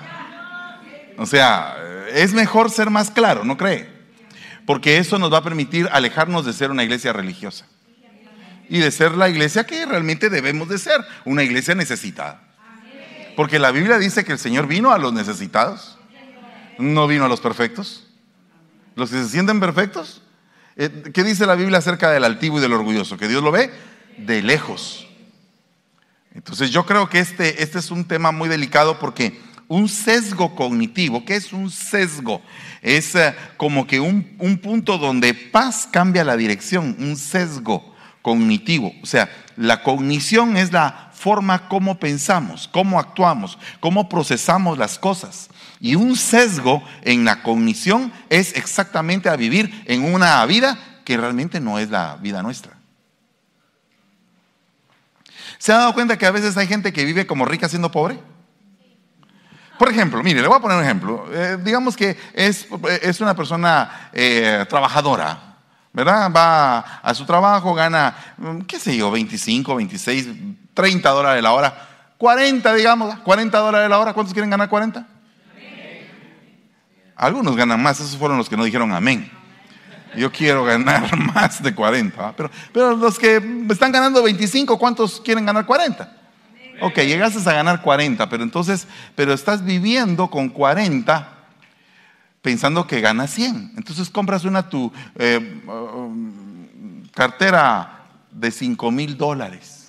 O 1.18 1.26
sea, 1.26 1.76
es 2.12 2.34
mejor 2.34 2.70
ser 2.70 2.90
más 2.90 3.10
claro, 3.10 3.44
¿no 3.44 3.56
cree? 3.56 3.88
Porque 4.64 4.98
eso 4.98 5.18
nos 5.18 5.32
va 5.32 5.38
a 5.38 5.42
permitir 5.42 5.88
alejarnos 5.90 6.46
de 6.46 6.52
ser 6.52 6.70
una 6.70 6.84
iglesia 6.84 7.12
religiosa 7.12 7.66
y 8.68 8.78
de 8.78 8.92
ser 8.92 9.16
la 9.16 9.28
iglesia 9.28 9.64
que 9.64 9.84
realmente 9.84 10.30
debemos 10.30 10.68
de 10.68 10.78
ser, 10.78 11.04
una 11.24 11.42
iglesia 11.42 11.74
necesitada. 11.74 12.42
Porque 13.34 13.58
la 13.58 13.72
Biblia 13.72 13.98
dice 13.98 14.24
que 14.24 14.32
el 14.32 14.38
Señor 14.38 14.68
vino 14.68 14.92
a 14.92 14.98
los 14.98 15.12
necesitados, 15.12 15.98
no 16.78 17.08
vino 17.08 17.24
a 17.24 17.28
los 17.28 17.40
perfectos. 17.40 18.06
Los 18.94 19.10
que 19.10 19.16
se 19.16 19.28
sienten 19.28 19.58
perfectos. 19.58 20.23
Eh, 20.76 21.10
¿Qué 21.12 21.22
dice 21.22 21.46
la 21.46 21.54
Biblia 21.54 21.78
acerca 21.78 22.10
del 22.10 22.24
altivo 22.24 22.58
y 22.58 22.60
del 22.60 22.72
orgulloso? 22.72 23.16
Que 23.16 23.28
Dios 23.28 23.42
lo 23.42 23.52
ve 23.52 23.70
de 24.16 24.42
lejos. 24.42 25.06
Entonces 26.34 26.70
yo 26.70 26.84
creo 26.84 27.08
que 27.08 27.20
este, 27.20 27.62
este 27.62 27.78
es 27.78 27.90
un 27.90 28.04
tema 28.04 28.32
muy 28.32 28.48
delicado 28.48 28.98
porque 28.98 29.40
un 29.68 29.88
sesgo 29.88 30.54
cognitivo. 30.56 31.24
¿Qué 31.24 31.36
es 31.36 31.52
un 31.52 31.70
sesgo? 31.70 32.42
Es 32.82 33.14
eh, 33.14 33.34
como 33.56 33.86
que 33.86 34.00
un, 34.00 34.36
un 34.38 34.58
punto 34.58 34.98
donde 34.98 35.32
paz 35.32 35.88
cambia 35.90 36.24
la 36.24 36.36
dirección, 36.36 36.96
un 36.98 37.16
sesgo 37.16 37.94
cognitivo. 38.20 38.92
O 39.02 39.06
sea, 39.06 39.30
la 39.56 39.82
cognición 39.82 40.56
es 40.56 40.72
la 40.72 41.12
forma 41.12 41.68
como 41.68 41.98
pensamos, 41.98 42.68
cómo 42.68 42.98
actuamos, 42.98 43.58
cómo 43.80 44.08
procesamos 44.08 44.76
las 44.76 44.98
cosas. 44.98 45.48
Y 45.84 45.96
un 45.96 46.16
sesgo 46.16 46.82
en 47.02 47.26
la 47.26 47.42
cognición 47.42 48.10
es 48.30 48.56
exactamente 48.56 49.28
a 49.28 49.36
vivir 49.36 49.84
en 49.84 50.14
una 50.14 50.46
vida 50.46 50.78
que 51.04 51.18
realmente 51.18 51.60
no 51.60 51.78
es 51.78 51.90
la 51.90 52.16
vida 52.22 52.42
nuestra. 52.42 52.72
¿Se 55.58 55.74
ha 55.74 55.76
dado 55.76 55.92
cuenta 55.92 56.16
que 56.16 56.24
a 56.24 56.30
veces 56.30 56.56
hay 56.56 56.66
gente 56.66 56.90
que 56.90 57.04
vive 57.04 57.26
como 57.26 57.44
rica 57.44 57.68
siendo 57.68 57.90
pobre? 57.90 58.18
Por 59.78 59.90
ejemplo, 59.90 60.22
mire, 60.22 60.40
le 60.40 60.48
voy 60.48 60.56
a 60.56 60.60
poner 60.60 60.78
un 60.78 60.84
ejemplo. 60.84 61.26
Eh, 61.30 61.58
digamos 61.62 61.98
que 61.98 62.16
es, 62.32 62.66
es 63.02 63.20
una 63.20 63.36
persona 63.36 64.08
eh, 64.14 64.64
trabajadora, 64.70 65.58
¿verdad? 65.92 66.32
Va 66.34 66.78
a 66.78 67.12
su 67.12 67.26
trabajo, 67.26 67.74
gana, 67.74 68.16
mm, 68.38 68.60
qué 68.60 68.80
sé 68.80 68.96
yo, 68.96 69.10
25, 69.10 69.76
26, 69.76 70.28
30 70.72 71.10
dólares 71.10 71.42
la 71.42 71.52
hora. 71.52 71.88
40, 72.16 72.72
digamos, 72.72 73.18
40 73.18 73.58
dólares 73.58 73.90
la 73.90 73.98
hora. 73.98 74.14
¿Cuántos 74.14 74.32
quieren 74.32 74.48
ganar 74.48 74.70
40? 74.70 75.08
Algunos 77.16 77.56
ganan 77.56 77.82
más, 77.82 78.00
esos 78.00 78.16
fueron 78.16 78.38
los 78.38 78.48
que 78.48 78.56
no 78.56 78.64
dijeron 78.64 78.92
amén. 78.92 79.30
Yo 80.16 80.30
quiero 80.30 80.64
ganar 80.64 81.16
más 81.34 81.62
de 81.62 81.74
40, 81.74 82.34
pero, 82.36 82.50
pero 82.72 82.96
los 82.96 83.18
que 83.18 83.42
están 83.70 83.92
ganando 83.92 84.22
25, 84.22 84.78
¿cuántos 84.78 85.20
quieren 85.20 85.46
ganar 85.46 85.66
40? 85.66 86.20
Ok, 86.80 86.98
llegaste 86.98 87.48
a 87.48 87.52
ganar 87.52 87.82
40, 87.82 88.28
pero 88.28 88.42
entonces, 88.42 88.86
pero 89.14 89.32
estás 89.32 89.64
viviendo 89.64 90.28
con 90.28 90.48
40 90.48 91.34
pensando 92.42 92.86
que 92.86 93.00
ganas 93.00 93.30
100. 93.30 93.72
Entonces 93.76 94.10
compras 94.10 94.44
una 94.44 94.68
tu 94.68 94.92
eh, 95.16 95.62
um, 95.66 97.02
cartera 97.14 98.04
de 98.30 98.50
5 98.50 98.90
mil 98.90 99.16
dólares. 99.16 99.83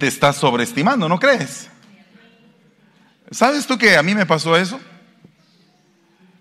Te 0.00 0.08
estás 0.08 0.36
sobreestimando, 0.36 1.08
¿no 1.08 1.20
crees? 1.20 1.70
¿Sabes 3.30 3.68
tú 3.68 3.78
que 3.78 3.96
a 3.96 4.02
mí 4.02 4.16
me 4.16 4.26
pasó 4.26 4.56
eso? 4.56 4.80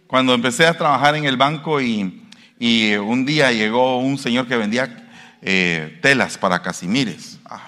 Cuando 0.08 0.34
empecé 0.34 0.65
a 0.65 0.76
trabajar 0.76 1.15
en 1.15 1.26
el 1.26 1.38
banco 1.38 1.80
y 1.80 2.26
y 2.60 2.95
un 2.95 3.26
día 3.26 3.54
llegó 3.54 4.00
un 4.00 4.17
señor 4.17 4.45
que 4.45 4.58
vendía 4.58 5.08
eh, 5.41 5.98
telas 6.02 6.38
para 6.38 6.62
casimires. 6.62 7.39
Ah, 7.45 7.63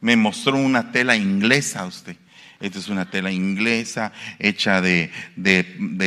me 0.00 0.16
mostró 0.16 0.56
una 0.56 0.90
tela 0.90 1.14
inglesa 1.14 1.86
usted. 1.86 2.16
Esta 2.60 2.78
es 2.78 2.88
una 2.88 3.10
tela 3.10 3.30
inglesa 3.30 4.12
hecha 4.38 4.80
de, 4.80 5.10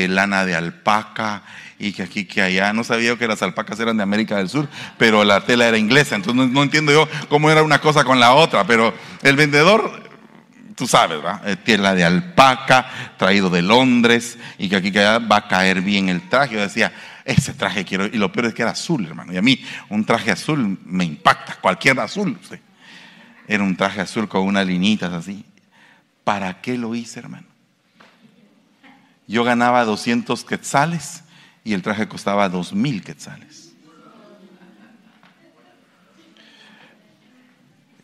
lana 0.10 0.46
de 0.46 0.56
alpaca 0.56 1.44
y 1.78 1.92
que 1.94 2.04
aquí, 2.04 2.26
que 2.26 2.42
allá. 2.42 2.74
No 2.74 2.84
sabía 2.84 3.16
que 3.18 3.28
las 3.28 3.42
alpacas 3.44 3.80
eran 3.80 3.98
de 3.98 4.04
América 4.04 4.38
del 4.38 4.50
Sur, 4.50 4.68
pero 4.98 5.24
la 5.24 5.46
tela 5.46 5.68
era 5.68 5.78
inglesa. 5.78 6.16
Entonces 6.16 6.50
no, 6.50 6.64
entiendo 6.64 6.92
yo 6.92 7.08
cómo 7.30 7.52
era 7.52 7.62
una 7.62 7.80
cosa 7.80 8.04
con 8.04 8.20
la 8.20 8.34
otra. 8.34 8.66
Pero 8.66 8.94
el 9.22 9.36
vendedor, 9.36 10.10
tú 10.76 10.88
sabes, 10.88 11.22
¿verdad? 11.22 11.48
Eh, 11.48 11.56
tela 11.56 11.94
de 11.94 12.04
alpaca, 12.04 12.90
traído 13.18 13.52
de 13.52 13.62
Londres 13.62 14.40
y 14.58 14.70
que 14.70 14.76
aquí 14.76 14.92
que 14.92 15.00
allá 15.00 15.20
va 15.20 15.38
a 15.38 15.48
caer 15.48 15.82
bien 15.82 16.10
el 16.10 16.28
traje. 16.30 16.56
Yo 16.56 16.62
decía, 16.62 16.92
ese 17.26 17.54
traje 17.54 17.86
quiero. 17.86 18.08
Y 18.08 18.18
lo 18.18 18.32
peor 18.32 18.48
es 18.48 18.54
que 18.56 18.64
era 18.64 18.72
azul, 18.72 19.06
hermano. 19.06 19.32
Y 19.32 19.38
a 19.38 19.42
mí 19.44 19.64
un 19.90 20.04
traje 20.04 20.32
azul 20.32 20.80
me 20.84 21.06
impacta. 21.06 21.58
Cualquier 21.62 22.00
azul. 22.00 22.40
Era 23.48 23.64
un 23.64 23.76
traje 23.76 24.02
azul 24.02 24.28
con 24.28 24.42
unas 24.42 24.66
linitas 24.66 25.14
así. 25.14 25.46
¿Para 26.30 26.62
qué 26.62 26.78
lo 26.78 26.94
hice, 26.94 27.18
hermano? 27.18 27.48
Yo 29.26 29.44
ganaba 29.44 29.84
200 29.84 30.46
quetzales 30.46 31.24
y 31.64 31.74
el 31.74 31.82
traje 31.82 32.08
costaba 32.08 32.48
2000 32.50 33.04
quetzales. 33.04 33.74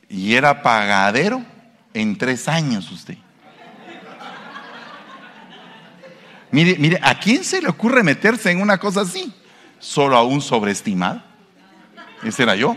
Y 0.10 0.34
era 0.34 0.64
pagadero 0.64 1.46
en 1.94 2.18
tres 2.18 2.48
años 2.48 2.92
usted. 2.92 3.20
Mire, 6.50 6.78
mire, 6.80 7.00
¿a 7.04 7.20
quién 7.20 7.44
se 7.44 7.62
le 7.62 7.68
ocurre 7.68 8.02
meterse 8.02 8.50
en 8.50 8.60
una 8.60 8.80
cosa 8.80 9.02
así? 9.02 9.32
Solo 9.78 10.18
a 10.18 10.24
un 10.24 10.42
sobreestimado. 10.42 11.22
Ese 12.24 12.42
era 12.42 12.56
yo. 12.56 12.76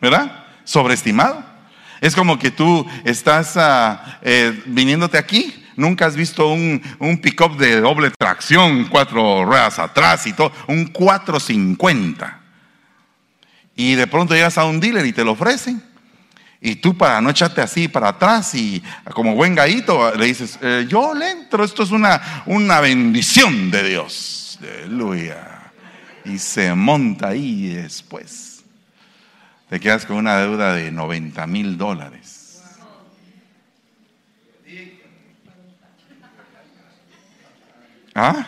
¿Verdad? 0.00 0.44
Sobreestimado. 0.62 1.57
Es 2.00 2.14
como 2.14 2.38
que 2.38 2.50
tú 2.50 2.86
estás 3.04 3.56
ah, 3.56 4.18
eh, 4.22 4.62
viniéndote 4.66 5.18
aquí, 5.18 5.64
nunca 5.76 6.06
has 6.06 6.16
visto 6.16 6.48
un, 6.48 6.80
un 6.98 7.18
pick-up 7.18 7.56
de 7.56 7.80
doble 7.80 8.10
tracción, 8.10 8.86
cuatro 8.86 9.44
ruedas 9.44 9.78
atrás 9.78 10.26
y 10.26 10.32
todo, 10.32 10.52
un 10.68 10.86
450. 10.86 12.40
Y 13.74 13.94
de 13.94 14.06
pronto 14.06 14.34
llegas 14.34 14.58
a 14.58 14.64
un 14.64 14.80
dealer 14.80 15.06
y 15.06 15.12
te 15.12 15.24
lo 15.24 15.32
ofrecen. 15.32 15.82
Y 16.60 16.76
tú 16.76 16.96
para 16.96 17.20
no 17.20 17.30
echarte 17.30 17.60
así 17.60 17.86
para 17.86 18.08
atrás 18.08 18.52
y 18.56 18.82
como 19.14 19.36
buen 19.36 19.54
gallito 19.54 20.12
le 20.16 20.26
dices, 20.26 20.58
eh, 20.60 20.86
yo 20.88 21.14
le 21.14 21.30
entro, 21.30 21.62
esto 21.62 21.84
es 21.84 21.92
una, 21.92 22.42
una 22.46 22.80
bendición 22.80 23.70
de 23.70 23.88
Dios. 23.88 24.58
Aleluya. 24.60 25.72
Y 26.24 26.38
se 26.38 26.74
monta 26.74 27.28
ahí 27.28 27.68
después 27.68 28.47
te 29.68 29.80
quedas 29.80 30.06
con 30.06 30.16
una 30.16 30.38
deuda 30.38 30.74
de 30.74 30.90
90 30.90 31.46
mil 31.46 31.76
dólares. 31.76 32.62
¿Ah? 38.14 38.46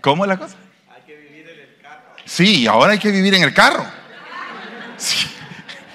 ¿Cómo 0.00 0.24
es 0.24 0.28
la 0.28 0.36
cosa? 0.36 0.56
Hay 0.94 1.02
que 1.06 1.16
vivir 1.16 1.48
en 1.48 1.58
el 1.60 1.82
carro. 1.82 2.02
Sí, 2.24 2.66
ahora 2.66 2.92
hay 2.92 2.98
que 2.98 3.10
vivir 3.10 3.34
en 3.34 3.42
el 3.42 3.54
carro. 3.54 3.84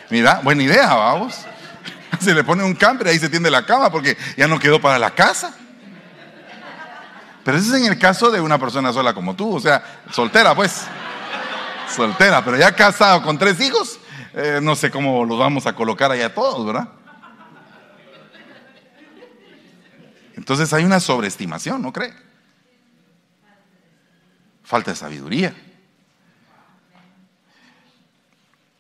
Mira, 0.10 0.42
buena 0.44 0.64
idea, 0.64 0.94
vamos. 0.94 1.46
Se 2.20 2.34
le 2.34 2.44
pone 2.44 2.64
un 2.64 2.76
camper 2.76 3.08
y 3.08 3.10
ahí 3.12 3.20
se 3.20 3.30
tiende 3.30 3.52
la 3.52 3.66
cama 3.66 3.92
porque 3.92 4.18
ya 4.38 4.48
no 4.48 4.60
quedó 4.60 4.80
para 4.82 4.98
la 4.98 5.12
casa. 5.12 5.56
Pero 7.44 7.58
eso 7.58 7.76
es 7.76 7.82
en 7.82 7.92
el 7.92 8.00
caso 8.00 8.32
de 8.32 8.40
una 8.40 8.58
persona 8.58 8.94
sola 8.94 9.14
como 9.14 9.36
tú, 9.36 9.56
o 9.56 9.60
sea, 9.60 9.84
soltera 10.12 10.56
pues. 10.56 10.88
Soltera, 11.90 12.44
pero 12.44 12.58
ya 12.58 12.76
casado 12.76 13.22
con 13.22 13.38
tres 13.38 13.60
hijos, 13.60 14.00
eh, 14.34 14.60
no 14.62 14.76
sé 14.76 14.90
cómo 14.90 15.26
los 15.26 15.38
vamos 15.38 15.66
a 15.68 15.76
colocar 15.76 16.12
allá 16.12 16.34
todos, 16.34 16.66
¿verdad? 16.66 16.90
Entonces 20.36 20.74
hay 20.74 20.84
una 20.84 21.00
sobreestimación, 21.00 21.82
¿no 21.82 21.94
cree? 21.94 22.14
Falta 24.64 24.92
de 24.92 24.98
sabiduría. 24.98 25.56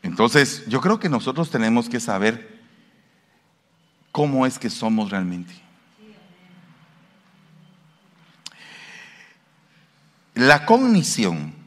Entonces, 0.01 0.65
yo 0.67 0.81
creo 0.81 0.99
que 0.99 1.07
nosotros 1.07 1.49
tenemos 1.49 1.87
que 1.87 1.99
saber 1.99 2.59
cómo 4.11 4.45
es 4.45 4.59
que 4.59 4.69
somos 4.69 5.09
realmente. 5.09 5.53
La 10.33 10.65
cognición 10.65 11.62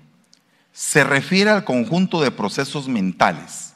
se 0.76 1.04
refiere 1.04 1.48
al 1.48 1.64
conjunto 1.64 2.20
de 2.20 2.30
procesos 2.30 2.86
mentales 2.86 3.72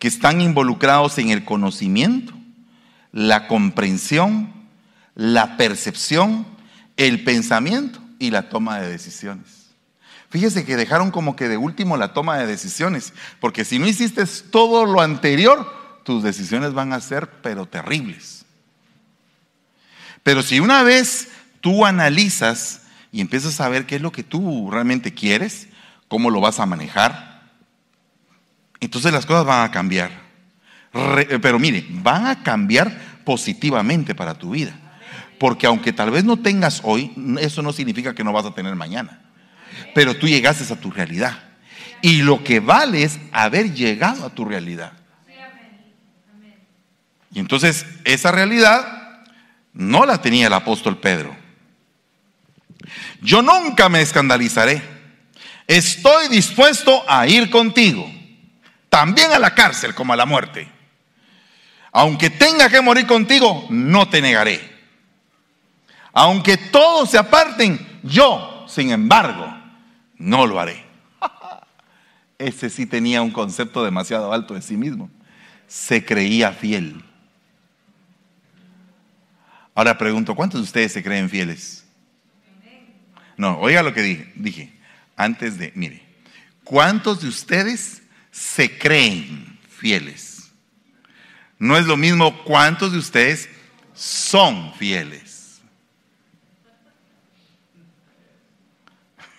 que 0.00 0.08
están 0.08 0.40
involucrados 0.40 1.16
en 1.18 1.30
el 1.30 1.44
conocimiento, 1.44 2.34
la 3.12 3.46
comprensión, 3.46 4.52
la 5.14 5.56
percepción, 5.56 6.44
el 6.96 7.22
pensamiento 7.22 8.00
y 8.18 8.32
la 8.32 8.48
toma 8.48 8.80
de 8.80 8.90
decisiones. 8.90 9.68
Fíjese 10.28 10.64
que 10.64 10.74
dejaron 10.74 11.12
como 11.12 11.36
que 11.36 11.48
de 11.48 11.56
último 11.56 11.96
la 11.96 12.12
toma 12.12 12.36
de 12.38 12.48
decisiones, 12.48 13.12
porque 13.38 13.64
si 13.64 13.78
no 13.78 13.86
hiciste 13.86 14.26
todo 14.50 14.86
lo 14.86 15.00
anterior, 15.02 15.72
tus 16.02 16.24
decisiones 16.24 16.72
van 16.72 16.92
a 16.92 17.00
ser 17.00 17.30
pero 17.42 17.66
terribles. 17.66 18.44
Pero 20.24 20.42
si 20.42 20.58
una 20.58 20.82
vez 20.82 21.28
tú 21.60 21.86
analizas 21.86 22.82
y 23.12 23.20
empiezas 23.20 23.60
a 23.60 23.68
ver 23.68 23.86
qué 23.86 23.94
es 23.94 24.02
lo 24.02 24.10
que 24.10 24.24
tú 24.24 24.68
realmente 24.72 25.14
quieres, 25.14 25.68
cómo 26.14 26.30
lo 26.30 26.40
vas 26.40 26.60
a 26.60 26.66
manejar, 26.66 27.42
entonces 28.78 29.12
las 29.12 29.26
cosas 29.26 29.44
van 29.44 29.64
a 29.64 29.72
cambiar. 29.72 30.12
pero 31.42 31.58
mire, 31.58 31.84
van 31.88 32.28
a 32.28 32.40
cambiar 32.40 32.96
positivamente 33.24 34.14
para 34.14 34.34
tu 34.34 34.50
vida. 34.50 34.78
Porque 35.40 35.66
aunque 35.66 35.92
tal 35.92 36.12
vez 36.12 36.22
no 36.22 36.36
tengas 36.36 36.82
hoy, 36.84 37.12
eso 37.40 37.62
no 37.62 37.72
significa 37.72 38.14
que 38.14 38.22
no 38.22 38.32
vas 38.32 38.46
a 38.46 38.54
tener 38.54 38.76
mañana. 38.76 39.22
Pero 39.92 40.16
tú 40.16 40.28
llegaste 40.28 40.72
a 40.72 40.80
tu 40.80 40.92
realidad. 40.92 41.36
Y 42.00 42.22
lo 42.22 42.44
que 42.44 42.60
vale 42.60 43.02
es 43.02 43.18
haber 43.32 43.74
llegado 43.74 44.24
a 44.24 44.30
tu 44.30 44.44
realidad. 44.44 44.92
Y 47.32 47.40
entonces 47.40 47.86
esa 48.04 48.30
realidad 48.30 49.24
no 49.72 50.06
la 50.06 50.22
tenía 50.22 50.46
el 50.46 50.52
apóstol 50.52 50.96
Pedro. 50.96 51.34
Yo 53.20 53.42
nunca 53.42 53.88
me 53.88 54.00
escandalizaré. 54.00 54.93
Estoy 55.66 56.28
dispuesto 56.28 57.04
a 57.08 57.26
ir 57.26 57.50
contigo, 57.50 58.10
también 58.88 59.32
a 59.32 59.38
la 59.38 59.54
cárcel 59.54 59.94
como 59.94 60.12
a 60.12 60.16
la 60.16 60.26
muerte. 60.26 60.68
Aunque 61.92 62.28
tenga 62.28 62.68
que 62.68 62.80
morir 62.80 63.06
contigo, 63.06 63.66
no 63.70 64.08
te 64.08 64.20
negaré. 64.20 64.60
Aunque 66.12 66.56
todos 66.56 67.10
se 67.10 67.18
aparten, 67.18 68.00
yo, 68.02 68.66
sin 68.68 68.90
embargo, 68.90 69.52
no 70.18 70.46
lo 70.46 70.60
haré. 70.60 70.84
Ese 72.38 72.68
sí 72.68 72.86
tenía 72.86 73.22
un 73.22 73.30
concepto 73.30 73.84
demasiado 73.84 74.32
alto 74.32 74.54
de 74.54 74.62
sí 74.62 74.76
mismo. 74.76 75.10
Se 75.66 76.04
creía 76.04 76.52
fiel. 76.52 77.04
Ahora 79.74 79.98
pregunto, 79.98 80.34
¿cuántos 80.34 80.60
de 80.60 80.64
ustedes 80.64 80.92
se 80.92 81.02
creen 81.02 81.28
fieles? 81.28 81.84
No, 83.36 83.58
oiga 83.58 83.82
lo 83.82 83.92
que 83.92 84.02
dije. 84.02 84.32
Dije, 84.36 84.72
antes 85.16 85.58
de, 85.58 85.72
mire, 85.74 86.02
¿cuántos 86.64 87.20
de 87.22 87.28
ustedes 87.28 88.02
se 88.30 88.78
creen 88.78 89.58
fieles? 89.68 90.50
No 91.58 91.76
es 91.76 91.86
lo 91.86 91.96
mismo 91.96 92.42
cuántos 92.44 92.92
de 92.92 92.98
ustedes 92.98 93.48
son 93.94 94.74
fieles. 94.74 95.60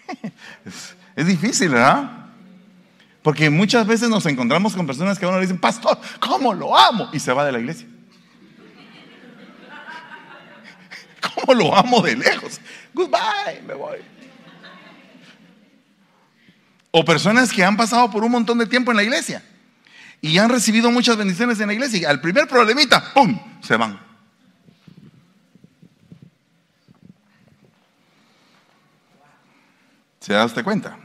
Es, 1.15 1.27
difícil, 1.27 1.69
¿verdad? 1.69 2.27
Porque 3.21 3.49
muchas 3.49 3.87
veces 3.87 4.09
nos 4.09 4.25
encontramos 4.25 4.75
con 4.75 4.85
personas 4.85 5.17
que 5.17 5.25
a 5.25 5.29
uno 5.29 5.37
le 5.37 5.43
dicen, 5.43 5.59
pastor, 5.59 5.97
¿cómo 6.19 6.53
lo 6.53 6.77
amo? 6.77 7.09
Y 7.13 7.19
se 7.19 7.31
va 7.31 7.45
de 7.45 7.53
la 7.53 7.59
iglesia. 7.59 7.87
¿Cómo 11.35 11.53
lo 11.53 11.73
amo 11.73 12.01
de 12.01 12.17
lejos? 12.17 12.59
Goodbye, 12.93 13.61
me 13.65 13.75
voy. 13.75 13.99
O 16.97 17.03
personas 17.03 17.51
que 17.51 17.61
han 17.61 17.75
pasado 17.75 18.09
por 18.09 18.23
un 18.23 18.31
montón 18.31 18.57
de 18.57 18.65
tiempo 18.67 18.89
en 18.89 18.95
la 18.95 19.03
iglesia 19.03 19.43
y 20.21 20.37
han 20.37 20.49
recibido 20.49 20.89
muchas 20.91 21.17
bendiciones 21.17 21.59
en 21.59 21.67
la 21.67 21.73
iglesia 21.73 21.99
y 21.99 22.05
al 22.05 22.21
primer 22.21 22.47
problemita, 22.47 23.13
¡pum!, 23.13 23.37
se 23.61 23.75
van. 23.75 23.99
¿Se 30.21 30.31
da 30.31 30.45
usted 30.45 30.63
cuenta? 30.63 30.97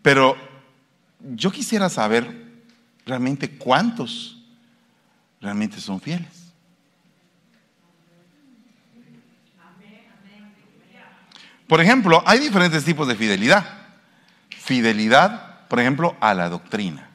Pero 0.00 0.36
yo 1.34 1.50
quisiera 1.50 1.88
saber 1.88 2.62
realmente 3.04 3.50
cuántos 3.58 4.44
realmente 5.40 5.80
son 5.80 6.00
fieles. 6.00 6.52
Por 11.66 11.80
ejemplo, 11.80 12.22
hay 12.24 12.38
diferentes 12.38 12.84
tipos 12.84 13.08
de 13.08 13.16
fidelidad. 13.16 13.77
Fidelidad, 14.68 15.66
por 15.66 15.80
ejemplo, 15.80 16.14
a 16.20 16.34
la 16.34 16.50
doctrina. 16.50 17.08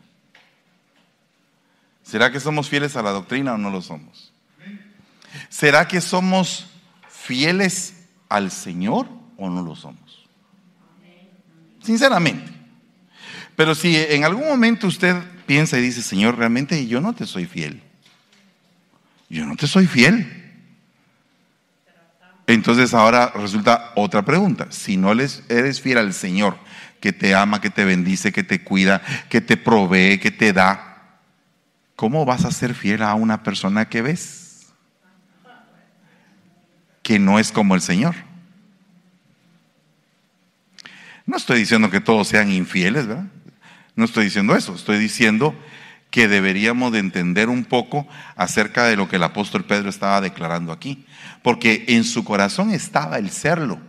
¿Será 2.01 2.31
que 2.31 2.39
somos 2.39 2.67
fieles 2.67 2.95
a 2.95 3.03
la 3.03 3.11
doctrina 3.11 3.53
o 3.53 3.59
no 3.59 3.69
lo 3.69 3.79
somos? 3.83 4.33
¿Será 5.49 5.87
que 5.87 6.01
somos 6.01 6.65
fieles 7.07 8.07
al 8.27 8.49
Señor 8.49 9.07
o 9.37 9.51
no 9.51 9.61
lo 9.61 9.75
somos? 9.75 10.27
Sinceramente. 11.83 12.51
Pero 13.55 13.75
si 13.75 13.97
en 13.97 14.25
algún 14.25 14.47
momento 14.47 14.87
usted 14.87 15.15
piensa 15.45 15.77
y 15.77 15.83
dice, 15.83 16.01
Señor, 16.01 16.39
realmente 16.39 16.87
yo 16.87 17.01
no 17.01 17.13
te 17.13 17.27
soy 17.27 17.45
fiel. 17.45 17.83
Yo 19.29 19.45
no 19.45 19.55
te 19.55 19.67
soy 19.67 19.85
fiel. 19.85 20.55
Entonces 22.47 22.95
ahora 22.95 23.31
resulta 23.35 23.91
otra 23.95 24.23
pregunta. 24.23 24.71
Si 24.71 24.97
no 24.97 25.11
eres 25.11 25.81
fiel 25.81 25.99
al 25.99 26.15
Señor, 26.15 26.62
que 27.03 27.11
te 27.11 27.35
ama, 27.35 27.59
que 27.59 27.69
te 27.69 27.83
bendice, 27.83 28.31
que 28.31 28.43
te 28.43 28.63
cuida, 28.63 29.01
que 29.27 29.41
te 29.41 29.57
provee, 29.57 30.19
que 30.19 30.31
te 30.31 30.53
da, 30.53 31.19
¿cómo 31.97 32.23
vas 32.23 32.45
a 32.45 32.51
ser 32.51 32.73
fiel 32.73 33.03
a 33.03 33.13
una 33.13 33.43
persona 33.43 33.89
que 33.89 34.01
ves? 34.01 34.71
Que 37.01 37.19
no 37.19 37.39
es 37.39 37.51
como 37.51 37.75
el 37.75 37.81
Señor. 37.81 38.15
No 41.25 41.35
estoy 41.35 41.59
diciendo 41.59 41.91
que 41.91 41.99
todos 41.99 42.29
sean 42.29 42.49
infieles, 42.49 43.05
¿verdad? 43.05 43.25
No 43.97 44.05
estoy 44.05 44.23
diciendo 44.23 44.55
eso. 44.55 44.73
Estoy 44.73 44.97
diciendo 44.97 45.53
que 46.09 46.29
deberíamos 46.29 46.93
de 46.93 46.99
entender 46.99 47.49
un 47.49 47.65
poco 47.65 48.07
acerca 48.37 48.85
de 48.85 48.95
lo 48.95 49.09
que 49.09 49.17
el 49.17 49.23
apóstol 49.23 49.65
Pedro 49.65 49.89
estaba 49.89 50.21
declarando 50.21 50.71
aquí. 50.71 51.05
Porque 51.41 51.83
en 51.89 52.05
su 52.05 52.23
corazón 52.23 52.71
estaba 52.71 53.17
el 53.17 53.29
serlo. 53.29 53.81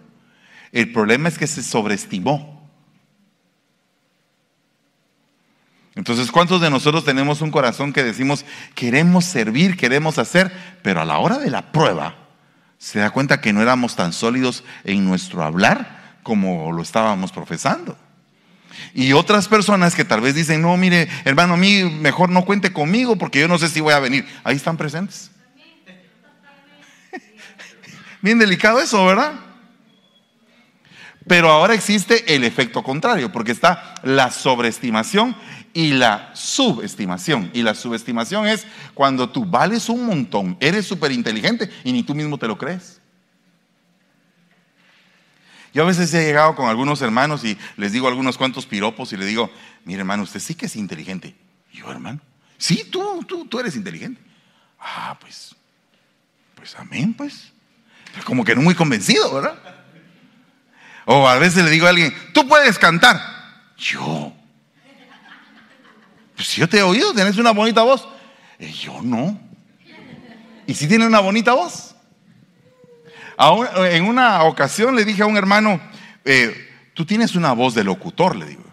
El 0.73 0.91
problema 0.91 1.29
es 1.29 1.39
que 1.39 1.47
se 1.47 1.63
sobreestimó. 1.63 2.54
Entonces, 5.97 6.33
¿cuántos 6.33 6.61
de 6.61 6.71
nosotros 6.71 7.05
tenemos 7.05 7.41
un 7.41 7.51
corazón 7.51 7.93
que 7.93 8.03
decimos, 8.03 8.45
queremos 8.75 9.25
servir, 9.25 9.77
queremos 9.77 10.19
hacer, 10.19 10.53
pero 10.83 11.01
a 11.01 11.05
la 11.05 11.19
hora 11.19 11.39
de 11.39 11.51
la 11.51 11.71
prueba 11.71 12.17
se 12.79 12.99
da 12.99 13.11
cuenta 13.11 13.41
que 13.41 13.53
no 13.53 13.63
éramos 13.63 13.95
tan 13.95 14.13
sólidos 14.13 14.65
en 14.83 15.05
nuestro 15.05 15.43
hablar 15.43 16.19
como 16.23 16.73
lo 16.73 16.83
estábamos 16.83 17.31
profesando? 17.31 17.97
Y 18.93 19.13
otras 19.13 19.47
personas 19.47 19.95
que 19.95 20.05
tal 20.05 20.21
vez 20.21 20.35
dicen, 20.35 20.63
no, 20.63 20.77
mire, 20.77 21.09
hermano, 21.25 21.55
a 21.55 21.57
mí 21.57 21.85
mejor 21.85 22.31
no 22.31 22.45
cuente 22.45 22.73
conmigo 22.73 23.17
porque 23.17 23.41
yo 23.41 23.49
no 23.49 23.59
sé 23.59 23.69
si 23.69 23.81
voy 23.81 23.95
a 23.95 24.01
venir. 24.01 24.27
Ahí 24.43 24.57
están 24.57 24.77
presentes. 24.77 25.31
Bien 28.23 28.39
delicado 28.39 28.81
eso, 28.81 29.05
¿verdad? 29.07 29.33
Pero 31.27 31.51
ahora 31.51 31.75
existe 31.75 32.35
el 32.35 32.45
efecto 32.45 32.83
contrario, 32.83 33.33
porque 33.33 33.53
está 33.53 33.95
la 34.03 34.31
sobreestimación 34.31 35.35
y 35.75 35.93
la 35.93 36.31
subestimación. 36.35 37.51
Y 37.53 37.63
la 37.63 37.75
subestimación 37.75 38.47
es 38.47 38.67
cuando 38.95 39.29
tú 39.29 39.45
vales 39.45 39.89
un 39.89 40.07
montón, 40.07 40.57
eres 40.61 40.87
súper 40.87 41.13
inteligente 41.13 41.69
y 41.83 41.93
ni 41.93 42.03
tú 42.05 42.15
mismo 42.15 42.39
te 42.39 42.47
lo 42.47 42.57
crees. 42.57 43.01
Yo 45.75 45.83
a 45.83 45.87
veces 45.87 46.15
he 46.15 46.25
llegado 46.25 46.55
con 46.55 46.69
algunos 46.69 47.03
hermanos 47.03 47.45
y 47.45 47.59
les 47.77 47.91
digo 47.91 48.07
algunos 48.07 48.39
cuantos 48.39 48.65
piropos 48.65 49.13
y 49.13 49.17
le 49.17 49.27
digo, 49.27 49.51
mire 49.85 50.01
hermano, 50.01 50.23
usted 50.23 50.39
sí 50.39 50.55
que 50.55 50.67
es 50.67 50.77
inteligente. 50.77 51.35
yo, 51.73 51.91
hermano, 51.91 52.21
sí, 52.57 52.89
tú, 52.91 53.25
tú, 53.27 53.47
tú 53.47 53.59
eres 53.59 53.75
inteligente. 53.75 54.23
Ah, 54.79 55.19
pues, 55.21 55.57
pues 56.55 56.77
amén, 56.77 57.13
pues. 57.13 57.53
Como 58.25 58.45
que 58.45 58.55
no 58.55 58.63
muy 58.63 58.77
convencido, 58.77 59.35
¿verdad? 59.35 59.59
O 61.07 61.27
a 61.27 61.39
veces 61.39 61.65
le 61.65 61.71
digo 61.71 61.87
a 61.87 61.91
alguien, 61.91 62.15
tú 62.33 62.47
puedes 62.47 62.79
cantar. 62.79 63.21
Yo. 63.77 64.33
Pues 66.35 66.55
yo 66.57 66.69
te 66.69 66.79
he 66.79 66.83
oído, 66.83 67.13
tienes 67.15 67.37
una 67.37 67.53
bonita 67.53 67.83
voz. 67.83 68.09
Y 68.59 68.69
yo 68.73 69.01
no. 69.03 69.39
¿Y 70.67 70.75
si 70.75 70.89
tiene 70.89 71.07
una 71.07 71.21
bonita 71.21 71.53
voz? 71.55 71.95
en 73.37 74.05
una 74.05 74.45
ocasión 74.45 74.95
le 74.95 75.05
dije 75.05 75.23
a 75.23 75.27
un 75.27 75.37
hermano, 75.37 75.81
eh, 76.25 76.55
tú 76.95 77.05
tienes 77.05 77.35
una 77.35 77.53
voz 77.53 77.75
de 77.75 77.83
locutor, 77.83 78.37
le 78.37 78.47
digo. 78.47 78.65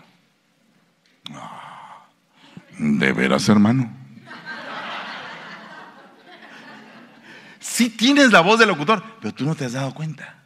Ah, 1.34 2.06
de 2.78 3.12
veras, 3.12 3.50
hermano. 3.50 3.92
Sí 7.60 7.90
tienes 7.90 8.32
la 8.32 8.42
voz 8.42 8.60
de 8.60 8.66
locutor, 8.66 9.04
pero 9.20 9.34
tú 9.34 9.46
no 9.46 9.56
te 9.56 9.66
has 9.66 9.74
dado 9.74 9.94
cuenta. 9.94 10.41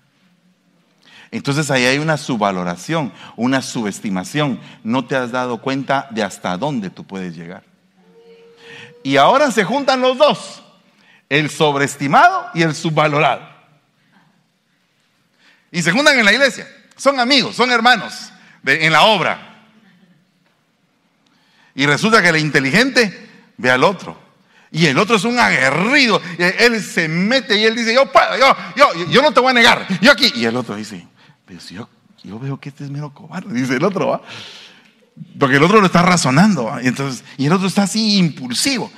Entonces 1.32 1.70
ahí 1.72 1.86
hay 1.86 1.98
una 1.98 2.18
subvaloración, 2.18 3.12
una 3.36 3.62
subestimación. 3.62 4.60
No 4.84 5.06
te 5.06 5.16
has 5.16 5.32
dado 5.32 5.60
cuenta 5.60 6.08
de 6.12 6.24
hasta 6.24 6.58
dónde 6.58 6.90
tú 6.90 7.06
puedes 7.06 7.36
llegar. 7.36 7.64
Y 9.04 9.18
ahora 9.18 9.52
se 9.52 9.64
juntan 9.64 10.02
los 10.02 10.18
dos. 10.18 10.64
el 11.30 11.50
sobreestimado 11.50 12.48
y 12.54 12.62
el 12.62 12.76
subvalorado. 12.76 13.48
Y 15.72 15.82
se 15.82 15.92
juntan 15.92 16.18
en 16.18 16.26
la 16.26 16.34
iglesia. 16.34 16.68
Son 16.96 17.20
amigos, 17.20 17.56
son 17.56 17.72
hermanos 17.72 18.32
en 18.66 18.92
la 18.92 19.04
obra. 19.04 19.64
Y 21.74 21.86
resulta 21.86 22.22
que 22.22 22.30
el 22.30 22.38
inteligente 22.38 23.30
ve 23.58 23.70
al 23.70 23.84
otro. 23.84 24.18
Y 24.72 24.86
el 24.88 24.98
otro 24.98 25.18
es 25.18 25.24
un 25.24 25.38
aguerrido. 25.38 26.22
Él 26.38 26.82
se 26.82 27.08
mete 27.08 27.58
y 27.58 27.66
él 27.66 27.76
dice, 27.76 27.94
yo 27.94 28.12
puedo, 28.12 28.38
yo, 28.38 28.56
yo, 28.76 29.10
yo 29.10 29.22
no 29.22 29.32
te 29.32 29.40
voy 29.40 29.52
a 29.52 29.54
negar. 29.54 29.88
Yo 30.02 30.12
aquí. 30.12 30.32
Y 30.36 30.46
el 30.46 30.56
otro 30.56 30.76
dice, 30.76 31.06
pero 31.46 31.60
si 31.60 31.76
yo, 31.76 31.88
veo 32.40 32.60
que 32.60 32.70
este 32.70 32.84
es 32.84 32.90
mero 32.90 33.14
cobarde, 33.14 33.54
dice 33.54 33.76
el 33.76 33.84
otro. 33.84 34.22
Porque 35.40 35.58
el 35.58 35.64
otro 35.64 35.80
lo 35.80 35.86
está 35.86 36.02
razonando. 36.02 36.78
Entonces, 36.80 37.24
y 37.38 37.46
el 37.46 37.54
otro 37.54 37.68
está 37.68 37.84
así 37.84 38.18
impulsivo. 38.18 38.92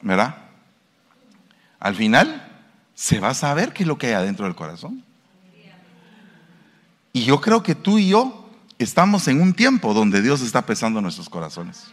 ¿Verdad? 0.00 0.36
Al 1.80 1.94
final 1.94 2.42
se 2.94 3.20
va 3.20 3.30
a 3.30 3.34
saber 3.34 3.72
qué 3.72 3.82
es 3.82 3.86
lo 3.86 3.98
que 3.98 4.08
hay 4.08 4.12
adentro 4.14 4.46
del 4.46 4.54
corazón. 4.54 5.04
Y 7.12 7.24
yo 7.24 7.40
creo 7.40 7.62
que 7.62 7.74
tú 7.74 7.98
y 7.98 8.08
yo 8.08 8.50
estamos 8.78 9.26
en 9.28 9.40
un 9.40 9.54
tiempo 9.54 9.94
donde 9.94 10.22
Dios 10.22 10.42
está 10.42 10.62
pesando 10.64 11.00
nuestros 11.00 11.28
corazones. 11.28 11.86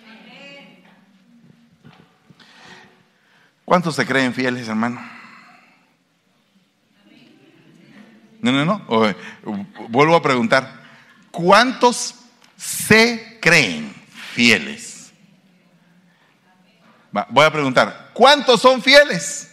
¿Cuántos 3.65 3.95
se 3.95 4.05
creen 4.05 4.33
fieles, 4.33 4.67
hermano? 4.67 5.01
No, 8.43 8.51
no, 8.51 8.65
no. 8.65 9.15
Vuelvo 9.87 10.15
a 10.15 10.21
preguntar. 10.21 10.83
¿Cuántos 11.31 12.13
se 12.57 13.39
creen 13.41 13.95
fieles? 14.33 15.13
voy 17.29 17.45
a 17.45 17.51
preguntar. 17.51 18.11
¿Cuántos 18.13 18.61
son 18.61 18.81
fieles? 18.81 19.49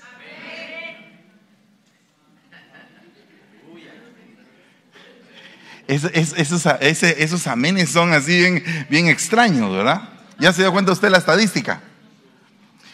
esos, 5.86 7.46
amenes 7.46 7.90
son 7.90 8.12
así 8.12 8.62
bien 8.88 9.08
extraños, 9.08 9.72
¿verdad? 9.72 10.08
Ya 10.38 10.52
se 10.52 10.62
dio 10.62 10.72
cuenta 10.72 10.92
usted 10.92 11.10
la 11.10 11.18
estadística. 11.18 11.80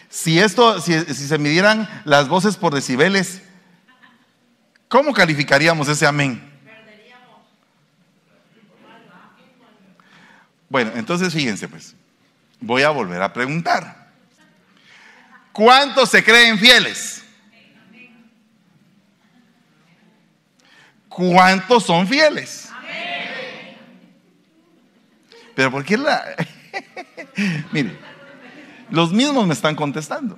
Si 0.09 0.39
esto, 0.39 0.81
si, 0.81 1.03
se 1.03 1.37
midieran 1.37 1.87
las 2.05 2.27
voces 2.27 2.55
por 2.55 2.73
decibeles, 2.73 3.41
¿cómo 4.87 5.13
calificaríamos 5.13 5.87
ese 5.87 6.05
amén? 6.05 6.41
Bueno, 10.69 10.91
entonces 10.95 11.33
fíjense 11.33 11.67
pues, 11.67 11.95
voy 12.59 12.83
a 12.83 12.89
volver 12.89 13.21
a 13.21 13.31
preguntar. 13.31 14.07
¿Cuántos 15.51 16.09
se 16.09 16.23
creen 16.23 16.59
fieles? 16.59 17.23
¿Cuántos 21.09 21.83
son 21.83 22.07
fieles? 22.07 22.69
Pero 25.55 25.71
¿por 25.71 25.83
qué 25.83 25.97
la... 25.97 26.23
Mire, 27.71 27.97
los 28.91 29.11
mismos 29.11 29.47
me 29.47 29.55
están 29.55 29.75
contestando. 29.75 30.37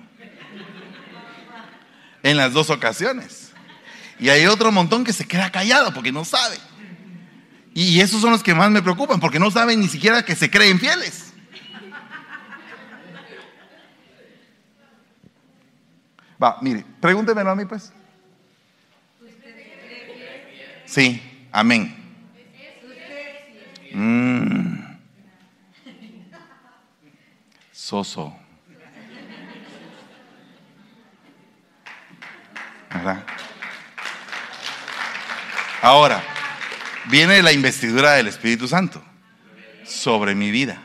En 2.24 2.38
las 2.38 2.54
dos 2.54 2.70
ocasiones. 2.70 3.49
Y 4.19 4.29
hay 4.29 4.45
otro 4.47 4.71
montón 4.71 5.03
que 5.03 5.13
se 5.13 5.27
queda 5.27 5.51
callado 5.51 5.93
porque 5.93 6.12
no 6.12 6.25
sabe. 6.25 6.58
Y 7.73 8.01
esos 8.01 8.21
son 8.21 8.32
los 8.32 8.43
que 8.43 8.53
más 8.53 8.69
me 8.69 8.82
preocupan 8.82 9.19
porque 9.19 9.39
no 9.39 9.49
saben 9.49 9.79
ni 9.79 9.88
siquiera 9.88 10.23
que 10.23 10.36
se 10.36 10.49
creen 10.49 10.79
fieles. 10.79 11.34
Va, 16.41 16.58
mire, 16.62 16.86
pregúntemelo 16.99 17.49
a 17.49 17.55
mí 17.55 17.65
pues. 17.65 17.93
Sí, 20.86 21.21
amén. 21.51 21.95
Mm. 23.93 24.97
Soso. 27.71 28.36
¿Verdad? 32.89 33.23
Ahora, 35.82 36.22
viene 37.10 37.42
la 37.42 37.54
investidura 37.54 38.13
del 38.13 38.28
Espíritu 38.28 38.68
Santo 38.68 39.02
sobre 39.86 40.36
mi 40.36 40.52
vida. 40.52 40.82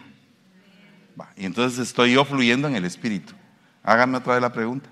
y 1.37 1.47
entonces 1.47 1.81
estoy 1.81 2.13
yo 2.13 2.25
fluyendo 2.25 2.69
en 2.69 2.77
el 2.77 2.85
Espíritu. 2.85 3.35
Háganme 3.83 4.19
otra 4.19 4.35
vez 4.35 4.43
la 4.43 4.53
pregunta. 4.53 4.89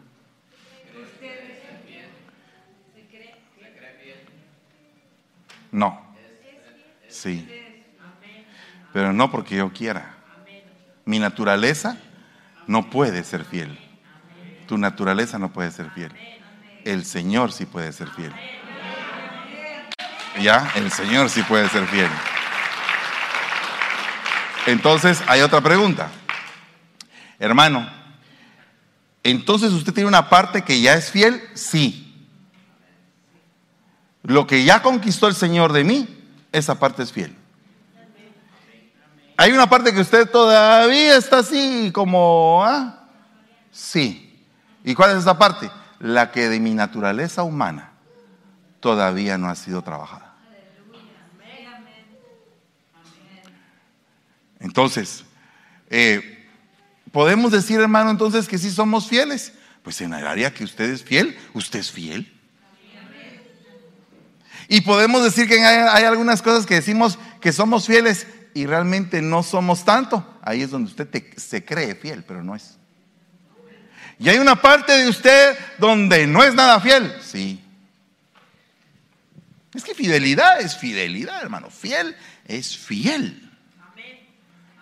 No. 5.71 6.15
Sí. 7.09 7.49
Pero 8.93 9.13
no 9.13 9.31
porque 9.31 9.57
yo 9.57 9.73
quiera. 9.73 10.17
Mi 11.05 11.19
naturaleza 11.19 11.97
no 12.67 12.91
puede 12.91 13.23
ser 13.25 13.45
fiel. 13.45 13.79
Tu 14.67 14.77
naturaleza 14.79 15.39
no 15.39 15.53
puede 15.53 15.71
ser 15.71 15.91
fiel. 15.91 16.13
El 16.85 17.05
Señor 17.05 17.53
sí 17.53 17.67
puede 17.67 17.93
ser 17.93 18.09
fiel. 18.09 18.33
Ya, 20.41 20.73
el 20.77 20.91
Señor 20.91 21.29
sí 21.29 21.43
puede 21.43 21.69
ser 21.69 21.87
fiel. 21.87 22.09
Entonces, 24.67 25.23
hay 25.27 25.43
otra 25.43 25.61
pregunta. 25.61 26.09
Hermano, 27.39 27.89
entonces 29.23 29.73
usted 29.73 29.93
tiene 29.93 30.09
una 30.09 30.29
parte 30.29 30.63
que 30.63 30.81
ya 30.81 30.95
es 30.95 31.11
fiel, 31.11 31.43
sí. 31.55 32.29
Lo 34.23 34.47
que 34.47 34.65
ya 34.65 34.83
conquistó 34.83 35.29
el 35.29 35.35
Señor 35.35 35.73
de 35.73 35.85
mí, 35.85 36.09
esa 36.53 36.79
parte 36.79 37.03
es 37.03 37.13
fiel. 37.13 37.37
Hay 39.37 39.53
una 39.53 39.69
parte 39.69 39.93
que 39.93 40.01
usted 40.01 40.31
todavía 40.31 41.17
está 41.17 41.39
así 41.39 41.91
como, 41.93 42.65
¿ah? 42.65 43.09
Sí. 43.71 44.41
¿Y 44.85 44.95
cuál 44.95 45.13
es 45.13 45.19
esa 45.19 45.39
parte? 45.39 45.71
La 45.99 46.31
que 46.31 46.49
de 46.49 46.61
mi 46.61 46.75
naturaleza 46.75 47.43
humana 47.43 47.92
todavía 48.83 49.39
no 49.39 49.49
ha 49.49 49.55
sido 49.55 49.81
trabajada. 49.81 50.37
Entonces, 54.59 55.25
eh, 55.89 56.47
podemos 57.11 57.53
decir, 57.53 57.81
hermano, 57.81 58.11
entonces 58.11 58.47
que 58.47 58.59
sí 58.59 58.71
somos 58.71 59.09
fieles. 59.09 59.55
Pues 59.83 60.01
en 60.01 60.13
el 60.13 60.27
área 60.27 60.53
que 60.53 60.65
usted 60.65 60.91
es 60.91 61.03
fiel, 61.03 61.37
usted 61.55 61.81
es 61.81 61.91
fiel. 61.91 62.33
Y 64.69 64.81
podemos 64.83 65.23
decir 65.25 65.49
que 65.49 65.65
hay, 65.65 65.87
hay 65.91 66.05
algunas 66.05 66.43
cosas 66.43 66.67
que 66.67 66.75
decimos 66.75 67.19
que 67.41 67.53
somos 67.53 67.87
fieles 67.87 68.27
y 68.55 68.67
realmente 68.67 69.23
no 69.23 69.43
somos 69.43 69.85
tanto, 69.85 70.39
ahí 70.43 70.63
es 70.63 70.71
donde 70.71 70.91
usted 70.91 71.09
se 71.37 71.65
cree 71.65 71.95
fiel, 71.95 72.25
pero 72.25 72.43
no 72.43 72.55
es. 72.55 72.77
Y 74.19 74.29
hay 74.29 74.39
una 74.39 74.61
parte 74.61 74.93
de 74.93 75.09
usted 75.09 75.57
donde 75.79 76.27
no 76.27 76.45
es 76.45 76.55
nada 76.55 76.81
fiel, 76.81 77.13
sí. 77.23 77.62
Es 79.75 79.85
que 79.85 79.95
fidelidad 79.95 80.61
es 80.61 80.77
fidelidad, 80.77 81.41
hermano. 81.43 81.71
Fiel 81.71 82.15
es 82.47 82.77
fiel. 82.77 83.51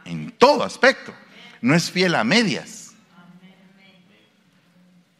En 0.05 0.33
todo 0.33 0.64
aspecto. 0.64 1.14
No 1.61 1.74
es 1.74 1.90
fiel 1.90 2.14
a 2.14 2.24
medias. 2.24 2.92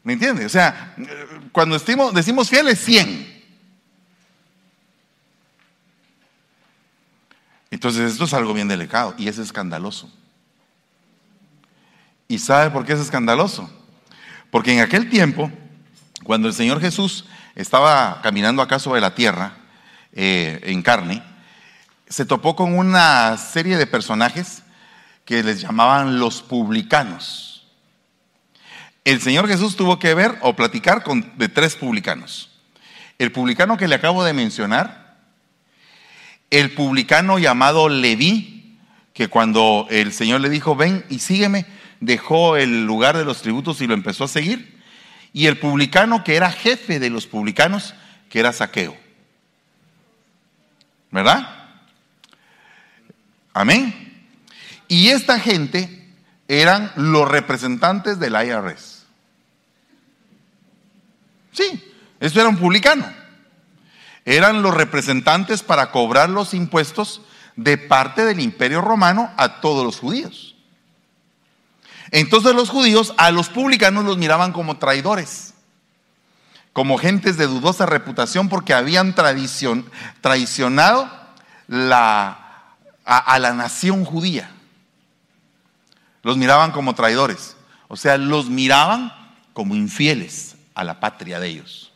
¿Me 0.03 0.15
entiende? 0.15 0.47
O 0.47 0.49
sea, 0.49 0.95
cuando 1.53 1.79
decimos, 1.79 2.13
decimos 2.15 2.49
fiel 2.49 2.69
es 2.69 2.81
100. 2.85 3.41
Entonces 7.71 8.11
esto 8.13 8.25
es 8.25 8.35
algo 8.35 8.53
bien 8.53 8.67
delicado 8.67 9.15
y 9.17 9.29
es 9.29 9.39
escandaloso. 9.39 10.11
¿Y 12.27 12.39
sabe 12.39 12.71
por 12.71 12.85
qué 12.85 12.95
es 12.95 13.01
escandaloso? 13.01 13.71
Porque 14.51 14.73
en 14.73 14.81
aquel 14.81 15.09
tiempo, 15.09 15.53
cuando 16.25 16.49
el 16.49 16.55
Señor 16.55 16.81
Jesús 16.81 17.27
estaba 17.55 18.21
caminando 18.23 18.63
acá 18.63 18.81
sobre 18.81 19.01
la 19.01 19.15
tierra 19.15 19.60
eh, 20.13 20.61
en 20.65 20.83
carne, 20.83 21.23
se 22.09 22.25
topó 22.25 22.57
con 22.57 22.77
una 22.77 23.37
serie 23.37 23.77
de 23.77 23.87
personajes 23.87 24.63
que 25.25 25.43
les 25.43 25.61
llamaban 25.61 26.19
los 26.19 26.43
publicanos. 26.43 27.69
El 29.05 29.21
Señor 29.21 29.49
Jesús 29.49 29.77
tuvo 29.77 29.99
que 29.99 30.15
ver 30.15 30.37
o 30.43 30.55
platicar 30.55 31.03
con 31.03 31.33
de 31.39 31.49
tres 31.49 31.77
publicanos. 31.77 32.51
El 33.19 33.33
publicano 33.33 33.77
que 33.77 33.89
le 33.89 33.95
acabo 33.95 34.25
de 34.25 34.33
mencionar, 34.33 35.19
el 36.51 36.75
publicano 36.75 37.39
llamado 37.39 37.89
Leví, 37.89 38.79
que 39.15 39.29
cuando 39.29 39.87
el 39.91 40.13
Señor 40.13 40.41
le 40.41 40.51
dijo, 40.51 40.75
ven 40.75 41.05
y 41.09 41.21
sígueme, 41.21 41.67
dejó 42.01 42.57
el 42.57 42.85
lugar 42.85 43.17
de 43.17 43.25
los 43.25 43.43
tributos 43.43 43.81
y 43.81 43.87
lo 43.87 43.95
empezó 43.95 44.25
a 44.25 44.29
seguir. 44.29 44.81
Y 45.33 45.47
el 45.47 45.59
publicano 45.59 46.25
que 46.25 46.37
era 46.37 46.51
jefe 46.51 46.99
de 46.99 47.11
los 47.11 47.27
publicanos, 47.27 47.95
que 48.29 48.41
era 48.41 48.53
Saqueo. 48.53 48.97
¿Verdad? 51.11 51.49
Amén. 53.53 54.29
Y 54.89 55.09
esta 55.09 55.39
gente 55.39 56.09
eran 56.49 56.93
los 56.97 57.29
representantes 57.29 58.19
del 58.19 58.35
IRS. 58.35 59.05
Sí, 61.53 61.93
eso 62.19 62.41
era 62.41 62.49
un 62.49 62.57
publicano. 62.57 63.07
Eran 64.25 64.63
los 64.63 64.75
representantes 64.75 65.63
para 65.63 65.91
cobrar 65.91 66.29
los 66.31 66.55
impuestos 66.55 67.23
de 67.57 67.79
parte 67.79 68.25
del 68.25 68.41
imperio 68.41 68.81
romano 68.81 69.31
a 69.37 69.61
todos 69.61 69.85
los 69.85 69.99
judíos. 69.99 70.57
Entonces 72.11 72.55
los 72.55 72.71
judíos 72.71 73.15
a 73.17 73.31
los 73.31 73.49
publicanos 73.49 74.05
los 74.05 74.19
miraban 74.19 74.53
como 74.53 74.79
traidores, 74.79 75.55
como 76.73 76.99
gentes 76.99 77.37
de 77.37 77.47
dudosa 77.47 77.87
reputación 77.87 78.49
porque 78.49 78.75
habían 78.75 79.15
traicionado 79.15 81.11
la, 81.67 82.75
a 83.05 83.39
la 83.39 83.53
nación 83.53 84.05
judía. 84.05 84.51
Los 86.23 86.37
miraban 86.37 86.73
como 86.73 86.95
traidores, 86.95 87.57
o 87.89 87.97
sea, 87.97 88.19
los 88.19 88.51
miraban 88.51 89.13
como 89.53 89.75
infieles 89.75 90.57
a 90.75 90.85
la 90.85 91.01
patria 91.01 91.41
de 91.41 91.49
ellos, 91.49 91.93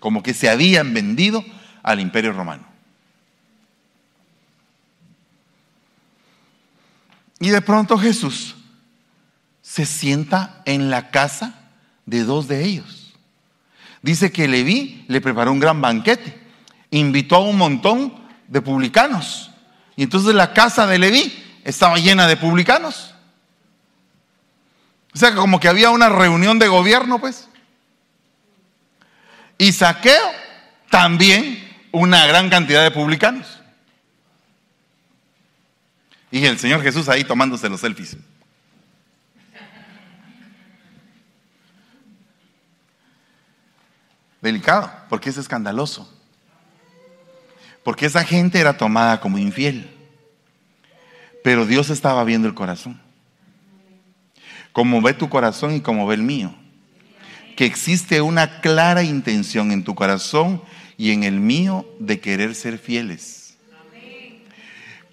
como 0.00 0.22
que 0.22 0.34
se 0.34 0.48
habían 0.48 0.92
vendido 0.94 1.44
al 1.82 2.00
imperio 2.00 2.32
romano. 2.32 2.66
Y 7.38 7.50
de 7.50 7.60
pronto 7.60 7.98
Jesús 7.98 8.56
se 9.60 9.84
sienta 9.84 10.62
en 10.64 10.90
la 10.90 11.10
casa 11.10 11.63
de 12.06 12.24
dos 12.24 12.48
de 12.48 12.64
ellos. 12.64 13.14
Dice 14.02 14.30
que 14.30 14.48
Leví 14.48 15.04
le 15.08 15.20
preparó 15.20 15.52
un 15.52 15.60
gran 15.60 15.80
banquete, 15.80 16.38
invitó 16.90 17.36
a 17.36 17.40
un 17.40 17.56
montón 17.56 18.14
de 18.48 18.60
publicanos. 18.60 19.50
Y 19.96 20.02
entonces 20.02 20.34
la 20.34 20.52
casa 20.52 20.86
de 20.86 20.98
Leví 20.98 21.32
estaba 21.64 21.96
llena 21.96 22.26
de 22.26 22.36
publicanos. 22.36 23.14
O 25.14 25.18
sea, 25.18 25.34
como 25.34 25.60
que 25.60 25.68
había 25.68 25.90
una 25.90 26.08
reunión 26.08 26.58
de 26.58 26.68
gobierno, 26.68 27.20
pues. 27.20 27.48
Y 29.56 29.72
saqueo 29.72 30.30
también 30.90 31.64
una 31.92 32.26
gran 32.26 32.50
cantidad 32.50 32.82
de 32.82 32.90
publicanos. 32.90 33.60
Y 36.30 36.44
el 36.44 36.58
Señor 36.58 36.82
Jesús 36.82 37.08
ahí 37.08 37.22
tomándose 37.22 37.68
los 37.68 37.80
selfies. 37.80 38.16
Delicado, 44.44 44.92
porque 45.08 45.30
es 45.30 45.38
escandaloso. 45.38 46.06
Porque 47.82 48.04
esa 48.04 48.22
gente 48.24 48.60
era 48.60 48.76
tomada 48.76 49.18
como 49.18 49.38
infiel. 49.38 49.90
Pero 51.42 51.64
Dios 51.64 51.88
estaba 51.88 52.22
viendo 52.24 52.46
el 52.46 52.52
corazón. 52.52 53.00
Como 54.72 55.00
ve 55.00 55.14
tu 55.14 55.30
corazón 55.30 55.74
y 55.74 55.80
como 55.80 56.06
ve 56.06 56.16
el 56.16 56.22
mío. 56.22 56.54
Que 57.56 57.64
existe 57.64 58.20
una 58.20 58.60
clara 58.60 59.02
intención 59.02 59.72
en 59.72 59.82
tu 59.82 59.94
corazón 59.94 60.62
y 60.98 61.12
en 61.12 61.24
el 61.24 61.40
mío 61.40 61.86
de 61.98 62.20
querer 62.20 62.54
ser 62.54 62.76
fieles. 62.76 63.56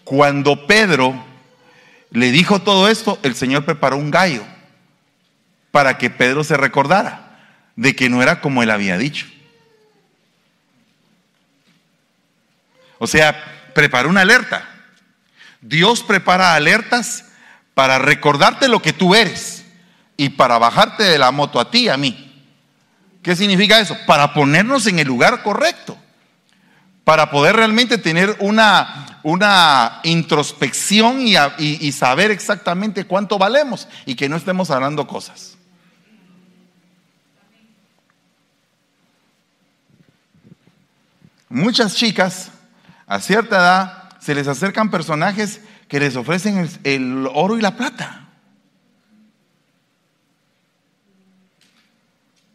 Cuando 0.04 0.68
Pedro 0.68 1.24
le 2.10 2.32
dijo 2.32 2.60
todo 2.60 2.90
esto, 2.90 3.18
el 3.24 3.36
Señor 3.36 3.64
preparó 3.64 3.96
un 3.96 4.12
gallo 4.12 4.44
para 5.72 5.98
que 5.98 6.10
Pedro 6.10 6.44
se 6.44 6.58
recordara 6.58 7.31
de 7.76 7.96
que 7.96 8.10
no 8.10 8.22
era 8.22 8.42
como 8.42 8.64
él 8.64 8.70
había 8.70 8.98
dicho. 8.98 9.28
O 13.00 13.08
sea, 13.08 13.72
preparó 13.74 14.10
una 14.10 14.22
alerta. 14.22 14.68
Dios 15.62 16.04
prepara 16.04 16.56
alertas 16.56 17.26
para 17.74 18.00
recordarte 18.00 18.68
lo 18.68 18.82
que 18.82 18.94
tú 18.94 19.16
eres 19.16 19.66
y 20.18 20.30
para 20.30 20.58
bajarte 20.58 21.04
de 21.04 21.18
la 21.18 21.32
moto 21.32 21.60
a 21.60 21.72
ti 21.72 21.86
y 21.86 21.90
a 21.90 21.98
mí. 21.98 22.46
¿Qué 23.24 23.36
significa 23.36 23.80
eso? 23.80 23.98
Para 24.06 24.34
ponernos 24.34 24.88
en 24.88 25.00
el 25.00 25.08
lugar 25.08 25.44
correcto 25.44 25.98
para 27.04 27.32
poder 27.32 27.56
realmente 27.56 27.98
tener 27.98 28.36
una, 28.40 29.20
una 29.24 30.00
introspección 30.04 31.22
y, 31.22 31.92
saber 31.92 32.32
exactamente 32.32 33.06
cuánto 33.06 33.38
valemos 33.38 33.88
y 34.06 34.16
que 34.16 34.30
no 34.30 34.36
estemos 34.36 34.70
hablando 34.72 35.08
cosas. 35.08 35.58
Muchas 41.52 41.96
chicas 41.96 42.50
a 43.08 43.20
cierta 43.20 43.58
edad 43.58 44.20
se 44.22 44.34
les 44.34 44.48
acercan 44.48 44.90
personajes 44.90 45.60
que 45.90 46.00
les 46.00 46.16
ofrecen 46.16 46.70
el, 46.86 47.28
oro 47.34 47.58
y 47.58 47.62
la 47.62 47.76
plata. 47.76 48.30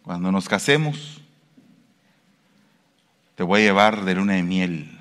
Cuando 0.02 0.32
nos 0.32 0.48
casemos, 0.48 1.20
te 3.34 3.42
voy 3.42 3.60
a 3.60 3.64
llevar 3.64 4.02
de 4.06 4.14
luna 4.14 4.32
de 4.32 4.42
miel 4.42 4.98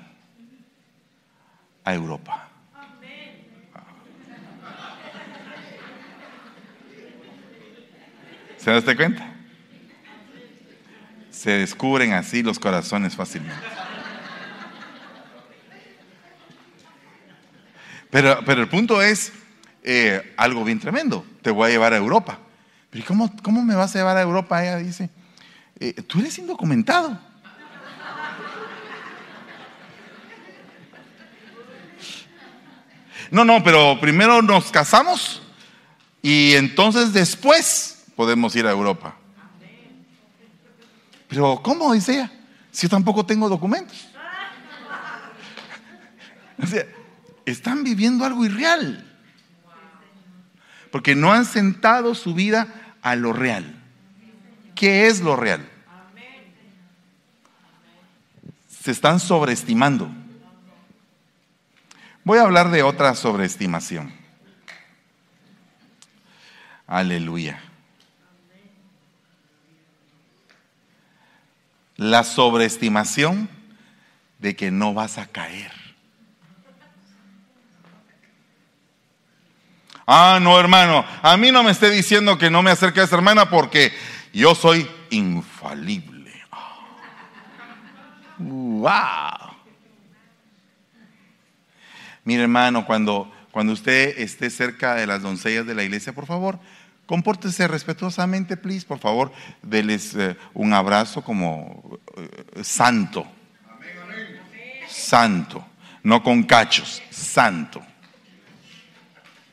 a 1.82 1.94
Europa. 1.94 2.50
¿Se 8.58 8.70
das 8.70 8.84
cuenta? 8.94 9.32
Se 11.30 11.52
descubren 11.52 12.12
así 12.12 12.42
los 12.42 12.58
corazones 12.58 13.16
fácilmente. 13.16 13.85
Pero, 18.10 18.40
pero 18.44 18.62
el 18.62 18.68
punto 18.68 19.02
es 19.02 19.32
eh, 19.82 20.34
algo 20.36 20.64
bien 20.64 20.80
tremendo. 20.80 21.24
Te 21.42 21.50
voy 21.50 21.68
a 21.68 21.70
llevar 21.70 21.92
a 21.92 21.96
Europa. 21.96 22.38
Pero 22.90 23.04
¿cómo, 23.06 23.32
cómo 23.42 23.62
me 23.62 23.74
vas 23.74 23.94
a 23.94 23.98
llevar 23.98 24.16
a 24.16 24.22
Europa? 24.22 24.62
Ella 24.62 24.78
dice, 24.78 25.10
eh, 25.78 25.92
tú 26.02 26.20
eres 26.20 26.38
indocumentado. 26.38 27.18
No, 33.30 33.44
no, 33.44 33.62
pero 33.62 33.98
primero 34.00 34.40
nos 34.40 34.70
casamos 34.70 35.42
y 36.22 36.54
entonces 36.54 37.12
después 37.12 38.04
podemos 38.14 38.54
ir 38.56 38.66
a 38.66 38.70
Europa. 38.70 39.16
Pero 41.28 41.60
¿cómo 41.62 41.92
dice 41.92 42.14
ella? 42.14 42.32
Si 42.70 42.82
yo 42.82 42.88
tampoco 42.88 43.24
tengo 43.24 43.48
documentos. 43.48 44.08
O 46.58 46.66
sea, 46.66 46.86
están 47.46 47.84
viviendo 47.84 48.24
algo 48.24 48.44
irreal. 48.44 49.02
Porque 50.90 51.14
no 51.14 51.32
han 51.32 51.44
sentado 51.44 52.14
su 52.14 52.34
vida 52.34 52.68
a 53.02 53.16
lo 53.16 53.32
real. 53.32 53.82
¿Qué 54.74 55.06
es 55.06 55.20
lo 55.20 55.36
real? 55.36 55.66
Se 58.68 58.90
están 58.90 59.18
sobreestimando. 59.20 60.10
Voy 62.24 62.38
a 62.38 62.42
hablar 62.42 62.70
de 62.70 62.82
otra 62.82 63.14
sobreestimación. 63.14 64.12
Aleluya. 66.86 67.60
La 71.96 72.22
sobreestimación 72.24 73.48
de 74.38 74.54
que 74.54 74.70
no 74.70 74.92
vas 74.92 75.18
a 75.18 75.26
caer. 75.26 75.85
Ah, 80.06 80.38
no, 80.40 80.58
hermano, 80.60 81.04
a 81.20 81.36
mí 81.36 81.50
no 81.50 81.64
me 81.64 81.72
esté 81.72 81.90
diciendo 81.90 82.38
que 82.38 82.48
no 82.48 82.62
me 82.62 82.70
acerque 82.70 83.00
a 83.00 83.04
esa 83.04 83.16
hermana 83.16 83.50
porque 83.50 83.92
yo 84.32 84.54
soy 84.54 84.88
infalible. 85.10 86.32
¡Wow! 88.38 89.56
Mire 92.22 92.42
hermano, 92.42 92.86
cuando, 92.86 93.32
cuando 93.50 93.72
usted 93.72 94.18
esté 94.18 94.48
cerca 94.50 94.94
de 94.94 95.08
las 95.08 95.22
doncellas 95.22 95.66
de 95.66 95.74
la 95.74 95.82
iglesia, 95.82 96.12
por 96.12 96.26
favor, 96.26 96.60
compórtese 97.06 97.66
respetuosamente, 97.66 98.56
please. 98.56 98.86
Por 98.86 99.00
favor, 99.00 99.32
déles 99.62 100.14
eh, 100.14 100.36
un 100.54 100.72
abrazo 100.72 101.22
como 101.22 101.98
eh, 102.16 102.62
santo. 102.62 103.26
Santo. 104.88 105.66
No 106.04 106.22
con 106.22 106.44
cachos, 106.44 107.02
santo. 107.10 107.82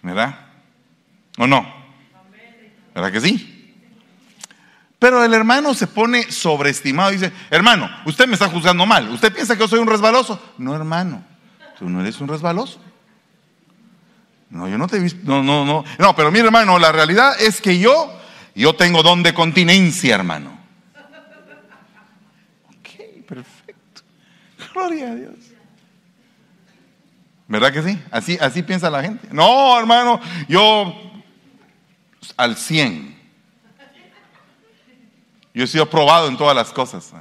¿Verdad? 0.04 0.43
¿O 1.38 1.48
no? 1.48 1.66
¿Verdad 2.94 3.12
que 3.12 3.22
sí? 3.22 3.76
Pero 5.00 5.24
el 5.24 5.34
hermano 5.34 5.74
se 5.74 5.88
pone 5.88 6.32
sobreestimado 6.32 7.12
y 7.12 7.16
dice, 7.16 7.34
hermano, 7.50 7.90
usted 8.06 8.26
me 8.26 8.36
está 8.36 8.48
juzgando 8.48 8.86
mal. 8.86 9.10
¿Usted 9.10 9.34
piensa 9.34 9.56
que 9.56 9.62
yo 9.62 9.68
soy 9.68 9.80
un 9.80 9.88
resbaloso? 9.88 10.42
No, 10.58 10.76
hermano. 10.76 11.24
Tú 11.78 11.90
no 11.90 12.00
eres 12.00 12.22
un 12.22 12.30
resbaloso. 12.30 12.80
No, 14.50 14.68
yo 14.70 14.78
no 14.78 14.88
te 14.88 14.98
he 14.98 15.00
visto. 15.00 15.20
No, 15.24 15.44
no, 15.44 15.66
no. 15.66 15.84
No, 15.98 16.16
pero 16.16 16.32
mi 16.32 16.40
hermano, 16.40 16.80
la 16.80 16.92
realidad 16.92 17.36
es 17.42 17.60
que 17.60 17.80
yo, 17.80 18.18
yo 18.56 18.76
tengo 18.76 19.04
don 19.04 19.24
de 19.24 19.34
continencia, 19.34 20.16
hermano. 20.16 20.58
Ok, 22.70 23.26
perfecto. 23.28 24.04
Gloria 24.74 25.12
a 25.12 25.16
Dios. 25.16 25.34
¿Verdad 27.48 27.74
que 27.74 27.84
sí? 27.84 28.02
Así, 28.10 28.38
así 28.40 28.64
piensa 28.64 28.90
la 28.90 29.02
gente. 29.02 29.28
No, 29.32 29.78
hermano, 29.78 30.22
yo 30.48 31.13
al 32.38 32.56
100. 32.56 33.24
Yo 35.54 35.64
he 35.64 35.68
sido 35.68 35.90
probado 35.90 36.28
en 36.28 36.38
todas 36.38 36.56
las 36.56 36.72
cosas. 36.72 37.12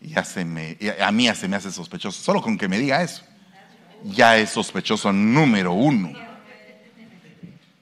Ya 0.00 0.24
se 0.24 0.44
me, 0.44 0.76
a 1.00 1.12
mí 1.12 1.24
ya 1.24 1.34
se 1.34 1.48
me 1.48 1.56
hace 1.56 1.70
sospechoso. 1.70 2.22
Solo 2.22 2.40
con 2.40 2.56
que 2.56 2.68
me 2.68 2.78
diga 2.78 3.02
eso. 3.02 3.22
Ya 4.04 4.36
es 4.36 4.50
sospechoso 4.50 5.12
número 5.12 5.72
uno. 5.72 6.12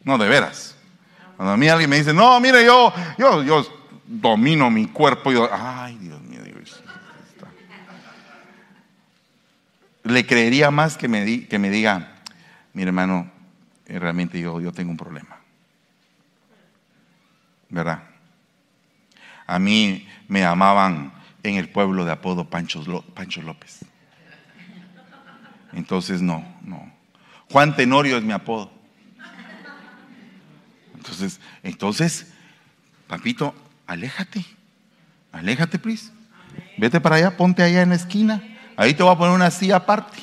No, 0.03 0.19
de 0.19 0.29
veras. 0.29 0.77
Cuando 1.37 1.53
a 1.53 1.57
mí 1.57 1.69
alguien 1.69 1.91
me 1.91 1.97
dice, 1.97 2.14
no, 2.14 2.39
mire, 2.41 2.64
yo, 2.64 2.93
yo, 3.19 3.43
yo 3.43 3.67
domino 4.07 4.71
mi 4.71 4.87
cuerpo, 4.87 5.33
yo, 5.33 5.49
ay, 5.53 5.99
Dios 5.99 6.21
mío, 6.23 6.41
Dios. 6.43 6.83
Le 10.05 10.27
creería 10.27 10.71
más 10.71 10.97
que 10.97 11.09
me, 11.09 11.47
que 11.47 11.59
me 11.59 11.69
diga, 11.69 12.21
mi 12.73 12.83
hermano, 12.83 13.31
realmente 13.87 14.41
yo, 14.41 14.61
yo 14.61 14.72
tengo 14.72 14.91
un 14.91 14.97
problema. 14.97 15.37
¿Verdad? 17.68 18.03
A 19.47 19.59
mí 19.59 20.07
me 20.28 20.45
amaban 20.45 21.12
en 21.43 21.57
el 21.57 21.68
pueblo 21.68 22.05
de 22.05 22.12
apodo 22.12 22.49
Pancho, 22.49 22.82
Pancho 23.14 23.43
López. 23.43 23.84
Entonces, 25.72 26.22
no, 26.22 26.45
no. 26.62 26.93
Juan 27.51 27.76
Tenorio 27.76 28.16
es 28.16 28.24
mi 28.24 28.32
apodo. 28.32 28.72
Entonces, 30.95 31.41
entonces, 31.62 32.32
papito, 33.07 33.55
aléjate. 33.87 34.45
Aléjate, 35.30 35.78
please. 35.78 36.11
Vete 36.78 37.01
para 37.01 37.16
allá, 37.16 37.37
ponte 37.37 37.62
allá 37.62 37.82
en 37.82 37.91
la 37.91 37.95
esquina. 37.95 38.43
Ahí 38.76 38.95
te 38.95 39.03
voy 39.03 39.12
a 39.12 39.18
poner 39.18 39.34
una 39.34 39.51
silla 39.51 39.76
aparte. 39.76 40.18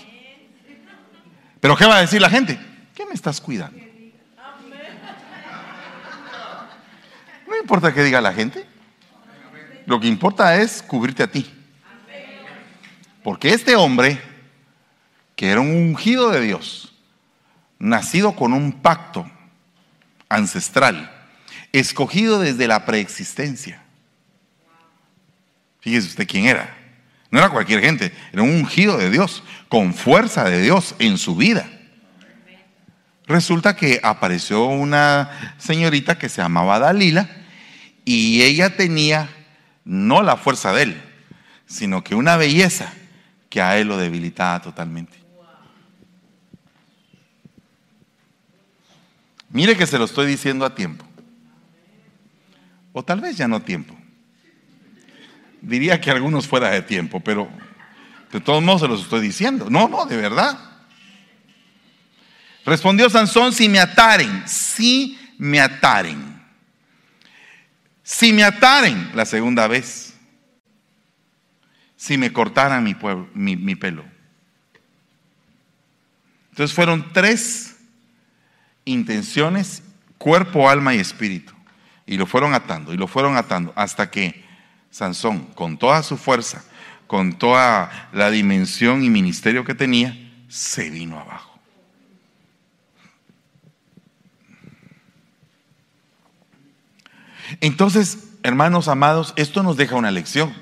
Pero 1.59 1.77
¿qué 1.77 1.85
va 1.85 1.97
a 1.97 2.01
decir 2.01 2.19
la 2.19 2.29
gente? 2.29 2.59
¿Qué 2.95 3.05
me 3.05 3.13
estás 3.13 3.41
cuidando? 3.41 3.79
No 7.47 7.57
importa 7.57 7.93
qué 7.93 8.03
diga 8.03 8.21
la 8.21 8.33
gente. 8.33 8.65
Lo 9.85 9.99
que 9.99 10.07
importa 10.07 10.61
es 10.61 10.81
cubrirte 10.81 11.23
a 11.23 11.31
ti. 11.31 11.51
Porque 13.23 13.49
este 13.49 13.75
hombre, 13.75 14.21
que 15.35 15.49
era 15.49 15.61
un 15.61 15.69
ungido 15.69 16.29
de 16.29 16.41
Dios, 16.41 16.93
nacido 17.79 18.35
con 18.35 18.53
un 18.53 18.71
pacto 18.71 19.29
ancestral, 20.29 21.11
escogido 21.71 22.39
desde 22.39 22.67
la 22.67 22.85
preexistencia. 22.85 23.81
Fíjese 25.79 26.09
usted 26.09 26.27
quién 26.27 26.45
era. 26.45 26.77
No 27.29 27.39
era 27.39 27.49
cualquier 27.49 27.81
gente, 27.81 28.13
era 28.31 28.43
un 28.43 28.51
ungido 28.51 28.97
de 28.97 29.09
Dios, 29.09 29.43
con 29.67 29.93
fuerza 29.93 30.43
de 30.43 30.61
Dios 30.61 30.95
en 30.99 31.17
su 31.17 31.35
vida. 31.35 31.67
Resulta 33.25 33.75
que 33.75 33.99
apareció 34.03 34.65
una 34.65 35.55
señorita 35.57 36.17
que 36.17 36.29
se 36.29 36.41
llamaba 36.41 36.79
Dalila 36.79 37.29
y 38.03 38.41
ella 38.41 38.75
tenía 38.75 39.29
no 39.85 40.21
la 40.21 40.35
fuerza 40.35 40.73
de 40.73 40.83
él, 40.83 41.01
sino 41.65 42.03
que 42.03 42.15
una 42.15 42.35
belleza 42.35 42.91
que 43.49 43.61
a 43.61 43.77
él 43.77 43.87
lo 43.87 43.97
debilitaba 43.97 44.61
totalmente. 44.61 45.23
Mire 49.49 49.77
que 49.77 49.85
se 49.85 49.99
lo 49.99 50.05
estoy 50.05 50.25
diciendo 50.25 50.65
a 50.65 50.73
tiempo. 50.73 51.05
O 52.91 53.03
tal 53.03 53.21
vez 53.21 53.37
ya 53.37 53.47
no 53.47 53.61
tiempo. 53.61 53.95
Diría 55.61 56.01
que 56.01 56.11
algunos 56.11 56.47
fuera 56.47 56.71
de 56.71 56.81
tiempo, 56.81 57.19
pero 57.19 57.47
de 58.31 58.41
todos 58.41 58.61
modos 58.61 58.81
se 58.81 58.87
los 58.87 59.01
estoy 59.01 59.21
diciendo. 59.21 59.69
No, 59.69 59.87
no, 59.87 60.05
de 60.05 60.17
verdad. 60.17 60.72
Respondió 62.65 63.09
Sansón, 63.09 63.51
si 63.51 63.67
me 63.67 63.79
ataren, 63.79 64.47
si 64.47 65.19
me 65.37 65.59
ataren. 65.59 66.41
Si 68.03 68.31
me 68.31 68.43
ataren 68.43 69.11
la 69.13 69.25
segunda 69.25 69.67
vez. 69.67 70.13
Si 71.97 72.17
me 72.17 72.31
cortaran 72.31 72.83
mi, 72.83 72.95
mi, 73.33 73.75
pelo. 73.75 74.03
Entonces 76.51 76.75
fueron 76.75 77.11
tres 77.13 77.77
intenciones, 78.85 79.83
cuerpo, 80.17 80.69
alma 80.69 80.93
y 80.93 80.99
espíritu. 80.99 81.53
Y 82.05 82.17
lo 82.17 82.25
fueron 82.25 82.53
atando, 82.53 82.93
y 82.93 82.97
lo 82.97 83.07
fueron 83.07 83.37
atando, 83.37 83.71
hasta 83.77 84.11
que 84.11 84.43
Sansón, 84.91 85.45
con 85.55 85.77
toda 85.77 86.03
su 86.03 86.17
fuerza, 86.17 86.63
con 87.07 87.33
toda 87.33 88.09
la 88.11 88.29
dimensión 88.29 89.03
y 89.03 89.09
ministerio 89.09 89.63
que 89.63 89.73
tenía, 89.73 90.17
se 90.49 90.89
vino 90.89 91.19
abajo. 91.19 91.52
Entonces, 97.61 98.19
hermanos 98.43 98.87
amados, 98.87 99.33
esto 99.35 99.63
nos 99.63 99.77
deja 99.77 99.95
una 99.95 100.11
lección. 100.11 100.53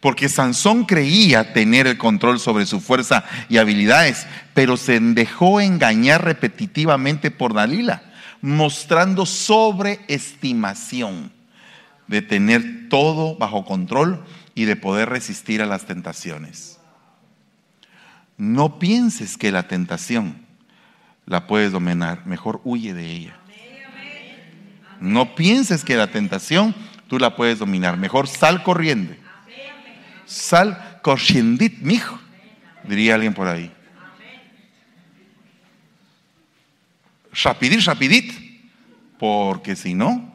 Porque 0.00 0.28
Sansón 0.28 0.84
creía 0.84 1.54
tener 1.54 1.86
el 1.86 1.96
control 1.96 2.38
sobre 2.38 2.66
su 2.66 2.80
fuerza 2.80 3.24
y 3.48 3.56
habilidades, 3.56 4.26
pero 4.52 4.76
se 4.76 5.00
dejó 5.00 5.62
engañar 5.62 6.24
repetitivamente 6.24 7.30
por 7.30 7.54
Dalila, 7.54 8.02
mostrando 8.42 9.24
sobreestimación 9.24 11.32
de 12.06 12.20
tener 12.20 12.90
todo 12.90 13.36
bajo 13.36 13.64
control 13.64 14.22
y 14.54 14.66
de 14.66 14.76
poder 14.76 15.08
resistir 15.08 15.62
a 15.62 15.66
las 15.66 15.86
tentaciones. 15.86 16.78
No 18.36 18.78
pienses 18.78 19.38
que 19.38 19.52
la 19.52 19.68
tentación 19.68 20.44
la 21.24 21.46
puedes 21.46 21.72
dominar, 21.72 22.26
mejor 22.26 22.60
huye 22.64 22.92
de 22.92 23.10
ella. 23.10 23.38
No 25.00 25.34
pienses 25.34 25.84
que 25.84 25.96
la 25.96 26.08
tentación 26.08 26.74
tú 27.08 27.18
la 27.18 27.36
puedes 27.36 27.58
dominar, 27.58 27.96
mejor 27.96 28.28
sal 28.28 28.62
corriendo 28.62 29.14
Sal 30.26 31.00
corriendit, 31.02 31.78
mijo, 31.80 32.18
diría 32.84 33.14
alguien 33.14 33.34
por 33.34 33.46
ahí. 33.46 33.70
Rapidit, 37.42 37.84
rapidit, 37.84 38.32
porque 39.18 39.76
si 39.76 39.94
no, 39.94 40.32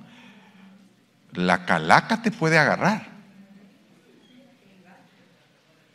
la 1.33 1.65
calaca 1.65 2.21
te 2.21 2.31
puede 2.31 2.57
agarrar. 2.57 3.07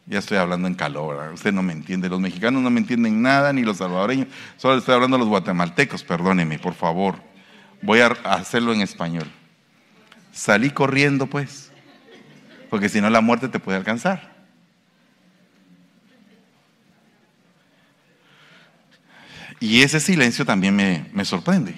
Ya 0.07 0.19
estoy 0.19 0.37
hablando 0.37 0.69
en 0.69 0.75
calor, 0.75 1.33
usted 1.33 1.53
no 1.53 1.63
me 1.63 1.73
entiende, 1.73 2.11
los 2.11 2.21
mexicanos 2.21 2.63
no 2.63 2.69
me 2.69 2.81
entienden 2.81 3.23
nada, 3.23 3.53
ni 3.53 3.63
los 3.63 3.79
salvadoreños, 3.79 4.29
solo 4.59 4.77
estoy 4.77 4.95
hablando 4.95 5.17
a 5.17 5.21
los 5.21 5.29
guatemaltecos, 5.29 6.05
perdóneme, 6.05 6.59
por 6.59 6.75
favor. 6.75 7.34
Voy 7.85 8.01
a 8.01 8.07
hacerlo 8.07 8.73
en 8.73 8.81
español. 8.81 9.31
Salí 10.33 10.71
corriendo, 10.71 11.27
pues 11.27 11.71
porque 12.75 12.89
si 12.89 13.01
no 13.01 13.09
la 13.09 13.21
muerte 13.21 13.49
te 13.49 13.61
puede 13.61 13.79
alcanzar. 13.79 14.35
Y 19.61 19.83
ese 19.83 20.01
silencio 20.01 20.45
también 20.45 20.75
me, 20.75 21.25
sorprende. 21.25 21.77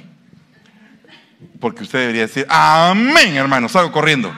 Porque 1.60 1.82
usted 1.82 1.98
debería 1.98 2.22
decir, 2.22 2.46
amén, 2.48 3.36
hermano, 3.36 3.68
salgo 3.68 3.92
corriendo. 3.92 4.34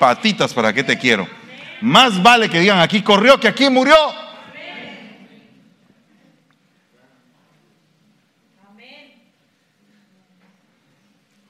Patitas, 0.00 0.52
¿para 0.52 0.72
qué 0.72 0.82
te 0.82 0.98
quiero? 0.98 1.28
Más 1.80 2.20
vale 2.20 2.50
que 2.50 2.58
digan, 2.58 2.80
aquí 2.80 3.02
corrió 3.02 3.38
que 3.38 3.46
aquí 3.46 3.70
murió. 3.70 3.94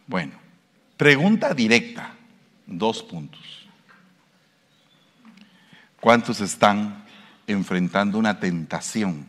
Bueno, 0.06 0.34
pregunta 0.96 1.52
directa, 1.52 2.14
dos 2.66 3.02
puntos. 3.02 3.66
¿Cuántos 6.00 6.40
están 6.40 7.04
enfrentando 7.46 8.18
una 8.18 8.38
tentación 8.38 9.26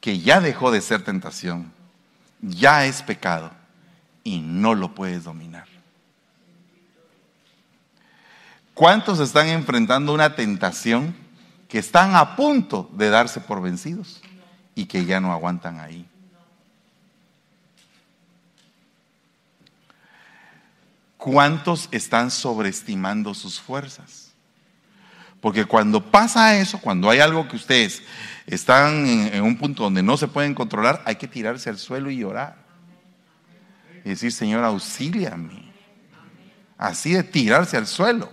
que 0.00 0.18
ya 0.18 0.40
dejó 0.40 0.70
de 0.72 0.80
ser 0.80 1.04
tentación, 1.04 1.72
ya 2.40 2.86
es 2.86 3.02
pecado 3.02 3.52
y 4.24 4.40
no 4.40 4.74
lo 4.74 4.94
puedes 4.94 5.24
dominar? 5.24 5.68
¿Cuántos 8.74 9.20
están 9.20 9.46
enfrentando 9.48 10.12
una 10.12 10.34
tentación 10.34 11.14
que 11.68 11.78
están 11.78 12.16
a 12.16 12.34
punto 12.34 12.90
de 12.94 13.10
darse 13.10 13.40
por 13.40 13.62
vencidos 13.62 14.20
y 14.74 14.86
que 14.86 15.04
ya 15.04 15.20
no 15.20 15.32
aguantan 15.32 15.78
ahí? 15.78 16.09
¿Cuántos 21.20 21.90
están 21.92 22.30
sobreestimando 22.30 23.34
sus 23.34 23.60
fuerzas? 23.60 24.32
Porque 25.42 25.66
cuando 25.66 26.02
pasa 26.02 26.58
eso, 26.58 26.80
cuando 26.80 27.10
hay 27.10 27.18
algo 27.20 27.46
que 27.46 27.56
ustedes 27.56 28.02
están 28.46 29.06
en, 29.06 29.42
un 29.42 29.58
punto 29.58 29.82
donde 29.82 30.02
no 30.02 30.16
se 30.16 30.28
pueden 30.28 30.54
controlar, 30.54 31.02
hay 31.04 31.16
que 31.16 31.28
tirarse 31.28 31.68
al 31.68 31.76
suelo 31.76 32.10
y 32.10 32.16
llorar. 32.16 32.56
Y 34.02 34.08
decir, 34.08 34.32
Señor, 34.32 34.64
auxíliame. 34.64 35.70
Así 36.78 37.12
de 37.12 37.22
tirarse 37.22 37.76
al 37.76 37.86
suelo. 37.86 38.32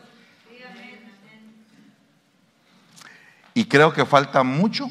Y 3.54 3.66
creo 3.66 3.92
que 3.92 4.06
falta 4.06 4.44
mucho 4.44 4.90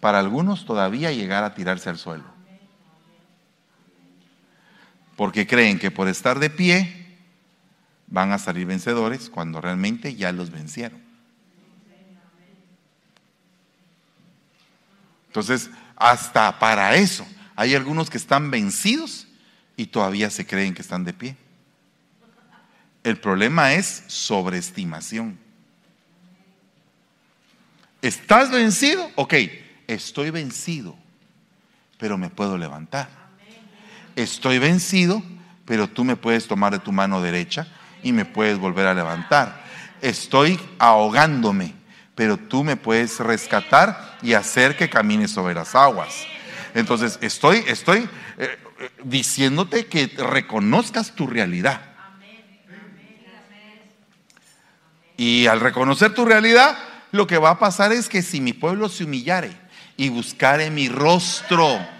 para 0.00 0.20
algunos 0.20 0.64
todavía 0.64 1.12
llegar 1.12 1.44
a 1.44 1.52
tirarse 1.52 1.90
al 1.90 1.98
suelo. 1.98 2.37
Porque 5.18 5.48
creen 5.48 5.80
que 5.80 5.90
por 5.90 6.06
estar 6.06 6.38
de 6.38 6.48
pie 6.48 7.18
van 8.06 8.30
a 8.30 8.38
salir 8.38 8.66
vencedores 8.66 9.28
cuando 9.28 9.60
realmente 9.60 10.14
ya 10.14 10.30
los 10.30 10.52
vencieron. 10.52 11.02
Entonces, 15.26 15.70
hasta 15.96 16.60
para 16.60 16.94
eso, 16.94 17.26
hay 17.56 17.74
algunos 17.74 18.10
que 18.10 18.16
están 18.16 18.52
vencidos 18.52 19.26
y 19.76 19.86
todavía 19.86 20.30
se 20.30 20.46
creen 20.46 20.72
que 20.72 20.82
están 20.82 21.02
de 21.02 21.12
pie. 21.12 21.36
El 23.02 23.18
problema 23.18 23.72
es 23.72 24.04
sobreestimación. 24.06 25.36
¿Estás 28.02 28.52
vencido? 28.52 29.10
Ok, 29.16 29.34
estoy 29.88 30.30
vencido, 30.30 30.96
pero 31.98 32.16
me 32.16 32.30
puedo 32.30 32.56
levantar. 32.56 33.27
Estoy 34.18 34.58
vencido, 34.58 35.22
pero 35.64 35.88
tú 35.88 36.02
me 36.02 36.16
puedes 36.16 36.48
tomar 36.48 36.72
de 36.72 36.80
tu 36.80 36.90
mano 36.90 37.22
derecha 37.22 37.68
y 38.02 38.10
me 38.10 38.24
puedes 38.24 38.58
volver 38.58 38.88
a 38.88 38.92
levantar. 38.92 39.62
Estoy 40.02 40.58
ahogándome, 40.80 41.72
pero 42.16 42.36
tú 42.36 42.64
me 42.64 42.74
puedes 42.74 43.20
rescatar 43.20 44.18
y 44.20 44.32
hacer 44.32 44.76
que 44.76 44.90
camine 44.90 45.28
sobre 45.28 45.54
las 45.54 45.76
aguas. 45.76 46.26
Entonces, 46.74 47.20
estoy, 47.22 47.62
estoy 47.68 48.08
eh, 48.38 48.58
eh, 48.80 48.90
diciéndote 49.04 49.86
que 49.86 50.08
reconozcas 50.16 51.14
tu 51.14 51.28
realidad. 51.28 51.80
Y 55.16 55.46
al 55.46 55.60
reconocer 55.60 56.12
tu 56.12 56.24
realidad, 56.24 56.76
lo 57.12 57.28
que 57.28 57.38
va 57.38 57.50
a 57.50 57.58
pasar 57.60 57.92
es 57.92 58.08
que 58.08 58.22
si 58.22 58.40
mi 58.40 58.52
pueblo 58.52 58.88
se 58.88 59.04
humillare 59.04 59.56
y 59.96 60.08
buscare 60.08 60.72
mi 60.72 60.88
rostro, 60.88 61.97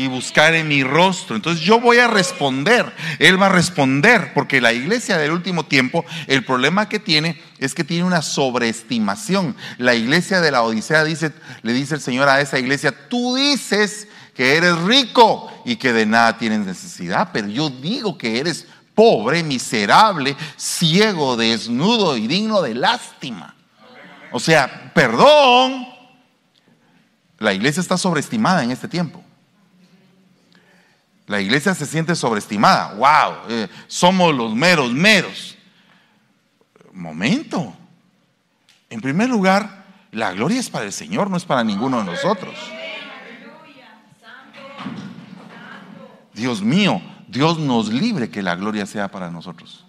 y 0.00 0.06
buscare 0.06 0.64
mi 0.64 0.82
rostro. 0.82 1.36
Entonces 1.36 1.62
yo 1.62 1.78
voy 1.78 1.98
a 1.98 2.08
responder, 2.08 2.90
Él 3.18 3.40
va 3.40 3.46
a 3.46 3.50
responder, 3.50 4.32
porque 4.32 4.62
la 4.62 4.72
iglesia 4.72 5.18
del 5.18 5.30
último 5.30 5.66
tiempo, 5.66 6.06
el 6.26 6.42
problema 6.42 6.88
que 6.88 6.98
tiene 6.98 7.38
es 7.58 7.74
que 7.74 7.84
tiene 7.84 8.04
una 8.04 8.22
sobreestimación. 8.22 9.54
La 9.76 9.94
iglesia 9.94 10.40
de 10.40 10.50
la 10.50 10.62
Odisea 10.62 11.04
dice, 11.04 11.32
le 11.60 11.74
dice 11.74 11.96
el 11.96 12.00
Señor 12.00 12.30
a 12.30 12.40
esa 12.40 12.58
iglesia, 12.58 13.08
tú 13.08 13.34
dices 13.34 14.08
que 14.34 14.56
eres 14.56 14.74
rico 14.78 15.52
y 15.66 15.76
que 15.76 15.92
de 15.92 16.06
nada 16.06 16.38
tienes 16.38 16.60
necesidad, 16.60 17.28
pero 17.30 17.48
yo 17.48 17.68
digo 17.68 18.16
que 18.16 18.40
eres 18.40 18.66
pobre, 18.94 19.42
miserable, 19.42 20.34
ciego, 20.56 21.36
desnudo 21.36 22.16
y 22.16 22.26
digno 22.26 22.62
de 22.62 22.74
lástima. 22.74 23.54
O 24.32 24.40
sea, 24.40 24.92
perdón, 24.94 25.86
la 27.38 27.52
iglesia 27.52 27.82
está 27.82 27.98
sobreestimada 27.98 28.64
en 28.64 28.70
este 28.70 28.88
tiempo. 28.88 29.22
La 31.30 31.40
iglesia 31.40 31.76
se 31.76 31.86
siente 31.86 32.16
sobreestimada. 32.16 32.92
¡Wow! 32.94 33.48
Eh, 33.48 33.68
somos 33.86 34.34
los 34.34 34.52
meros, 34.52 34.92
meros. 34.92 35.56
Momento. 36.92 37.72
En 38.88 39.00
primer 39.00 39.28
lugar, 39.28 39.84
la 40.10 40.32
gloria 40.32 40.58
es 40.58 40.68
para 40.68 40.86
el 40.86 40.92
Señor, 40.92 41.30
no 41.30 41.36
es 41.36 41.44
para 41.44 41.62
ninguno 41.62 41.98
de 41.98 42.04
nosotros. 42.04 42.56
Dios 46.34 46.62
mío, 46.62 47.00
Dios 47.28 47.60
nos 47.60 47.90
libre 47.90 48.28
que 48.28 48.42
la 48.42 48.56
gloria 48.56 48.84
sea 48.84 49.08
para 49.08 49.30
nosotros. 49.30 49.86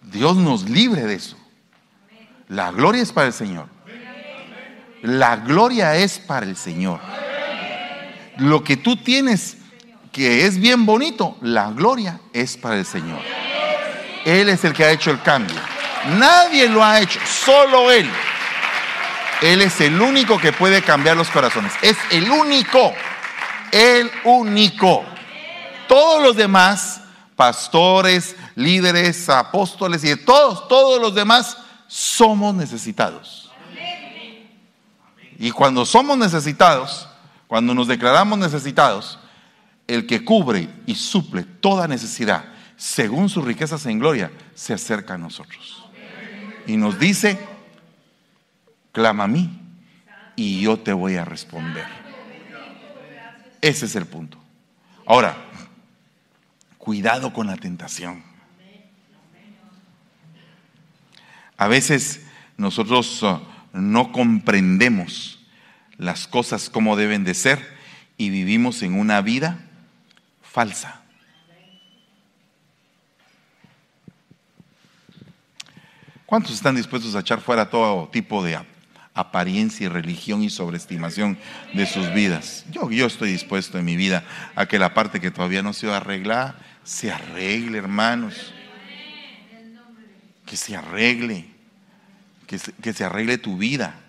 Dios 0.00 0.36
nos 0.36 0.70
libre 0.70 1.06
de 1.06 1.14
eso. 1.14 1.36
La 2.46 2.70
gloria 2.70 3.02
es 3.02 3.10
para 3.10 3.26
el 3.26 3.32
Señor. 3.32 3.66
La 5.02 5.34
gloria 5.34 5.96
es 5.96 6.20
para 6.20 6.46
el 6.46 6.54
Señor. 6.54 7.00
Lo 8.38 8.64
que 8.64 8.76
tú 8.76 8.96
tienes 8.96 9.56
que 10.12 10.46
es 10.46 10.60
bien 10.60 10.86
bonito, 10.86 11.36
la 11.40 11.70
gloria 11.70 12.20
es 12.32 12.56
para 12.56 12.76
el 12.76 12.86
Señor. 12.86 13.20
Él 14.24 14.48
es 14.48 14.64
el 14.64 14.72
que 14.72 14.84
ha 14.84 14.90
hecho 14.90 15.10
el 15.10 15.20
cambio. 15.20 15.56
Nadie 16.18 16.68
lo 16.68 16.84
ha 16.84 17.00
hecho, 17.00 17.18
solo 17.26 17.90
Él. 17.90 18.08
Él 19.42 19.60
es 19.60 19.80
el 19.80 20.00
único 20.00 20.38
que 20.38 20.52
puede 20.52 20.82
cambiar 20.82 21.16
los 21.16 21.28
corazones. 21.30 21.72
Es 21.82 21.96
el 22.10 22.30
único. 22.30 22.94
El 23.72 24.10
único. 24.24 25.04
Todos 25.88 26.22
los 26.22 26.36
demás, 26.36 27.00
pastores, 27.34 28.36
líderes, 28.54 29.28
apóstoles 29.28 30.04
y 30.04 30.16
todos, 30.16 30.68
todos 30.68 31.00
los 31.00 31.14
demás, 31.14 31.58
somos 31.88 32.54
necesitados. 32.54 33.50
Y 35.38 35.50
cuando 35.50 35.84
somos 35.84 36.16
necesitados, 36.16 37.08
cuando 37.54 37.72
nos 37.72 37.86
declaramos 37.86 38.36
necesitados, 38.36 39.20
el 39.86 40.08
que 40.08 40.24
cubre 40.24 40.68
y 40.86 40.96
suple 40.96 41.44
toda 41.44 41.86
necesidad, 41.86 42.46
según 42.76 43.28
sus 43.28 43.44
riquezas 43.44 43.86
en 43.86 44.00
gloria, 44.00 44.32
se 44.56 44.74
acerca 44.74 45.14
a 45.14 45.18
nosotros. 45.18 45.84
Y 46.66 46.76
nos 46.76 46.98
dice, 46.98 47.38
clama 48.90 49.22
a 49.22 49.28
mí 49.28 49.56
y 50.34 50.62
yo 50.62 50.80
te 50.80 50.92
voy 50.92 51.14
a 51.14 51.24
responder. 51.24 51.86
Ese 53.60 53.86
es 53.86 53.94
el 53.94 54.06
punto. 54.06 54.36
Ahora, 55.06 55.36
Cuidado 56.76 57.32
con 57.32 57.46
la 57.46 57.56
tentación. 57.56 58.20
A 61.56 61.68
veces 61.68 62.26
nosotros 62.56 63.22
uh, 63.22 63.38
no 63.72 64.10
comprendemos 64.10 65.38
las 65.96 66.26
cosas 66.26 66.70
como 66.70 66.96
deben 66.96 67.24
de 67.24 67.34
ser 67.34 67.74
y 68.16 68.30
vivimos 68.30 68.82
en 68.82 68.98
una 68.98 69.20
vida 69.20 69.58
falsa. 70.42 71.02
¿Cuántos 76.26 76.52
están 76.54 76.74
dispuestos 76.74 77.14
a 77.14 77.20
echar 77.20 77.40
fuera 77.40 77.70
todo 77.70 78.08
tipo 78.08 78.42
de 78.42 78.58
apariencia 79.14 79.84
y 79.84 79.88
religión 79.88 80.42
y 80.42 80.50
sobreestimación 80.50 81.38
de 81.74 81.86
sus 81.86 82.12
vidas? 82.12 82.64
Yo, 82.70 82.90
yo 82.90 83.06
estoy 83.06 83.30
dispuesto 83.30 83.78
en 83.78 83.84
mi 83.84 83.96
vida 83.96 84.24
a 84.56 84.66
que 84.66 84.78
la 84.78 84.94
parte 84.94 85.20
que 85.20 85.30
todavía 85.30 85.62
no 85.62 85.72
se 85.72 85.90
ha 85.90 85.98
arreglada 85.98 86.56
se 86.82 87.12
arregle, 87.12 87.78
hermanos. 87.78 88.52
Que 90.46 90.56
se 90.56 90.76
arregle. 90.76 91.46
Que 92.46 92.58
que 92.82 92.92
se 92.92 93.04
arregle 93.04 93.38
tu 93.38 93.56
vida. 93.56 94.00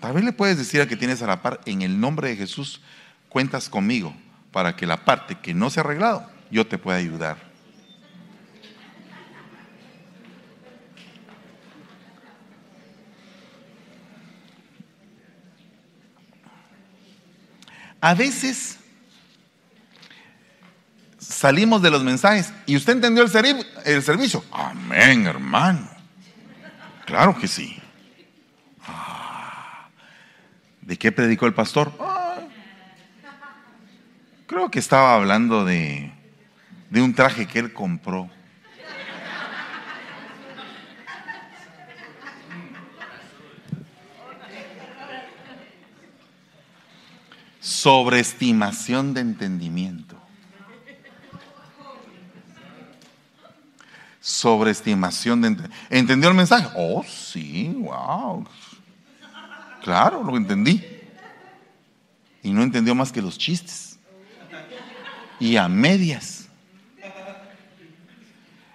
Tal 0.00 0.12
vez 0.12 0.24
le 0.24 0.32
puedes 0.32 0.58
decir 0.58 0.80
a 0.80 0.86
que 0.86 0.96
tienes 0.96 1.22
a 1.22 1.26
la 1.26 1.42
par, 1.42 1.60
en 1.66 1.82
el 1.82 1.98
nombre 1.98 2.28
de 2.28 2.36
Jesús, 2.36 2.80
cuentas 3.28 3.68
conmigo 3.68 4.14
para 4.52 4.76
que 4.76 4.86
la 4.86 5.04
parte 5.04 5.36
que 5.36 5.54
no 5.54 5.70
se 5.70 5.80
ha 5.80 5.82
arreglado, 5.82 6.30
yo 6.50 6.66
te 6.66 6.78
pueda 6.78 6.98
ayudar. 6.98 7.36
A 18.00 18.14
veces 18.14 18.78
salimos 21.18 21.82
de 21.82 21.90
los 21.90 22.04
mensajes 22.04 22.52
y 22.64 22.76
usted 22.76 22.92
entendió 22.92 23.24
el 23.24 24.02
servicio. 24.02 24.44
Amén, 24.52 25.26
hermano. 25.26 25.88
Claro 27.04 27.36
que 27.36 27.48
sí. 27.48 27.76
Ah, 28.86 29.88
¿De 30.86 30.96
qué 30.96 31.10
predicó 31.10 31.46
el 31.46 31.52
pastor? 31.52 31.92
Ah, 31.98 32.38
creo 34.46 34.70
que 34.70 34.78
estaba 34.78 35.16
hablando 35.16 35.64
de, 35.64 36.12
de 36.90 37.02
un 37.02 37.12
traje 37.12 37.48
que 37.48 37.58
él 37.58 37.72
compró. 37.72 38.30
Sobreestimación 47.60 49.12
de 49.12 49.22
entendimiento. 49.22 50.16
sobreestimación 54.20 55.40
de... 55.40 55.56
¿Entendió 55.88 56.28
el 56.28 56.34
mensaje? 56.34 56.68
Oh, 56.74 57.04
sí, 57.04 57.72
wow. 57.78 58.44
Claro, 59.86 60.24
lo 60.24 60.36
entendí. 60.36 60.84
Y 62.42 62.50
no 62.50 62.64
entendió 62.64 62.92
más 62.96 63.12
que 63.12 63.22
los 63.22 63.38
chistes. 63.38 64.00
Y 65.38 65.54
a 65.54 65.68
medias. 65.68 66.48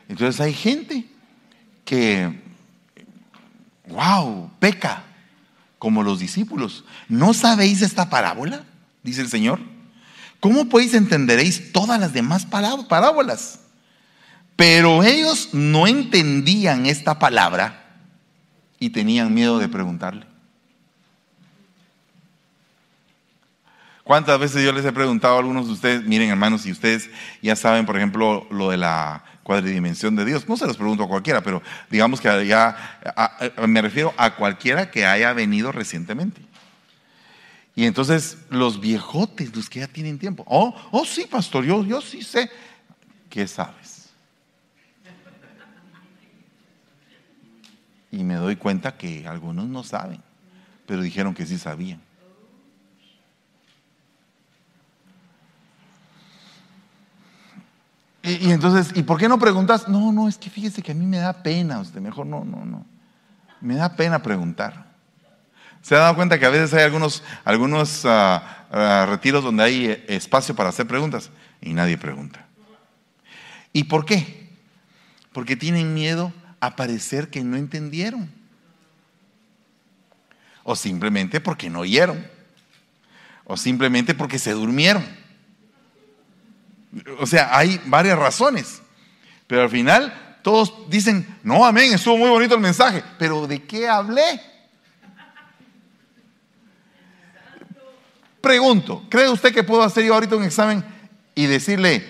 Entonces 0.07 0.39
hay 0.39 0.53
gente 0.53 1.05
que, 1.83 2.41
wow, 3.89 4.49
peca 4.59 5.03
como 5.79 6.01
los 6.01 6.17
discípulos. 6.17 6.85
¿No 7.09 7.33
sabéis 7.33 7.81
esta 7.81 8.09
parábola? 8.09 8.63
Dice 9.03 9.19
el 9.19 9.27
Señor. 9.27 9.59
¿Cómo 10.39 10.69
podéis 10.69 10.93
entenderéis 10.93 11.73
todas 11.73 11.99
las 11.99 12.13
demás 12.13 12.45
parábolas? 12.45 13.59
Pero 14.55 15.03
ellos 15.03 15.49
no 15.51 15.87
entendían 15.87 16.85
esta 16.85 17.19
palabra 17.19 17.99
y 18.79 18.91
tenían 18.91 19.33
miedo 19.33 19.59
de 19.59 19.67
preguntarle. 19.67 20.30
¿Cuántas 24.03 24.39
veces 24.39 24.63
yo 24.63 24.71
les 24.71 24.83
he 24.83 24.91
preguntado 24.91 25.35
a 25.35 25.39
algunos 25.39 25.67
de 25.67 25.73
ustedes, 25.73 26.03
miren 26.03 26.29
hermanos, 26.29 26.63
si 26.63 26.71
ustedes 26.71 27.09
ya 27.41 27.55
saben, 27.55 27.85
por 27.85 27.97
ejemplo, 27.97 28.47
lo 28.49 28.71
de 28.71 28.77
la 28.77 29.23
cuadridimensión 29.43 30.15
de 30.15 30.25
Dios? 30.25 30.47
No 30.49 30.57
se 30.57 30.65
los 30.65 30.75
pregunto 30.75 31.03
a 31.03 31.07
cualquiera, 31.07 31.41
pero 31.41 31.61
digamos 31.89 32.19
que 32.19 32.47
ya 32.47 32.99
me 33.67 33.81
refiero 33.81 34.13
a 34.17 34.35
cualquiera 34.35 34.89
que 34.89 35.05
haya 35.05 35.33
venido 35.33 35.71
recientemente. 35.71 36.41
Y 37.75 37.85
entonces 37.85 38.39
los 38.49 38.79
viejotes, 38.81 39.55
los 39.55 39.69
que 39.69 39.79
ya 39.79 39.87
tienen 39.87 40.17
tiempo, 40.17 40.43
oh, 40.47 40.75
oh 40.91 41.05
sí, 41.05 41.25
pastor, 41.29 41.63
yo, 41.63 41.85
yo 41.85 42.01
sí 42.01 42.23
sé. 42.23 42.49
¿Qué 43.29 43.47
sabes? 43.47 44.09
Y 48.11 48.23
me 48.23 48.33
doy 48.33 48.57
cuenta 48.57 48.97
que 48.97 49.25
algunos 49.25 49.67
no 49.67 49.83
saben, 49.83 50.21
pero 50.85 51.01
dijeron 51.01 51.33
que 51.33 51.45
sí 51.45 51.57
sabían. 51.57 52.01
Y, 58.23 58.51
entonces, 58.51 58.95
¿y 58.95 59.01
por 59.03 59.17
qué 59.17 59.27
no 59.27 59.39
preguntas? 59.39 59.87
No, 59.87 60.11
no, 60.11 60.27
es 60.27 60.37
que 60.37 60.49
fíjese 60.49 60.83
que 60.83 60.91
a 60.91 60.95
mí 60.95 61.05
me 61.05 61.17
da 61.17 61.41
pena, 61.41 61.79
usted 61.79 61.99
mejor 61.99 62.27
no, 62.27 62.45
no, 62.45 62.65
no. 62.65 62.85
Me 63.61 63.75
da 63.75 63.95
pena 63.95 64.21
preguntar. 64.21 64.91
¿Se 65.81 65.95
ha 65.95 65.99
dado 65.99 66.15
cuenta 66.15 66.37
que 66.37 66.45
a 66.45 66.49
veces 66.49 66.71
hay 66.75 66.83
algunos, 66.83 67.23
algunos 67.43 68.05
ah, 68.05 68.67
ah, 68.71 69.07
retiros 69.09 69.43
donde 69.43 69.63
hay 69.63 70.05
espacio 70.07 70.55
para 70.55 70.69
hacer 70.69 70.87
preguntas 70.87 71.31
y 71.61 71.73
nadie 71.73 71.97
pregunta? 71.97 72.45
¿Y 73.73 73.85
por 73.85 74.05
qué? 74.05 74.49
Porque 75.31 75.55
tienen 75.55 75.93
miedo 75.95 76.31
a 76.59 76.75
parecer 76.75 77.29
que 77.29 77.43
no 77.43 77.57
entendieron. 77.57 78.29
O 80.63 80.75
simplemente 80.75 81.41
porque 81.41 81.71
no 81.71 81.79
oyeron. 81.79 82.23
O 83.45 83.57
simplemente 83.57 84.13
porque 84.13 84.37
se 84.37 84.51
durmieron. 84.51 85.03
O 87.19 87.25
sea, 87.25 87.55
hay 87.57 87.81
varias 87.85 88.17
razones. 88.17 88.81
Pero 89.47 89.63
al 89.63 89.69
final 89.69 90.37
todos 90.41 90.89
dicen, 90.89 91.39
no, 91.43 91.65
amén, 91.65 91.93
estuvo 91.93 92.17
muy 92.17 92.29
bonito 92.29 92.55
el 92.55 92.61
mensaje. 92.61 93.03
Pero 93.17 93.47
¿de 93.47 93.63
qué 93.63 93.87
hablé? 93.87 94.41
Pregunto, 98.41 99.05
¿cree 99.09 99.29
usted 99.29 99.53
que 99.53 99.63
puedo 99.63 99.83
hacer 99.83 100.03
yo 100.03 100.15
ahorita 100.15 100.35
un 100.35 100.43
examen 100.43 100.83
y 101.35 101.45
decirle 101.45 102.03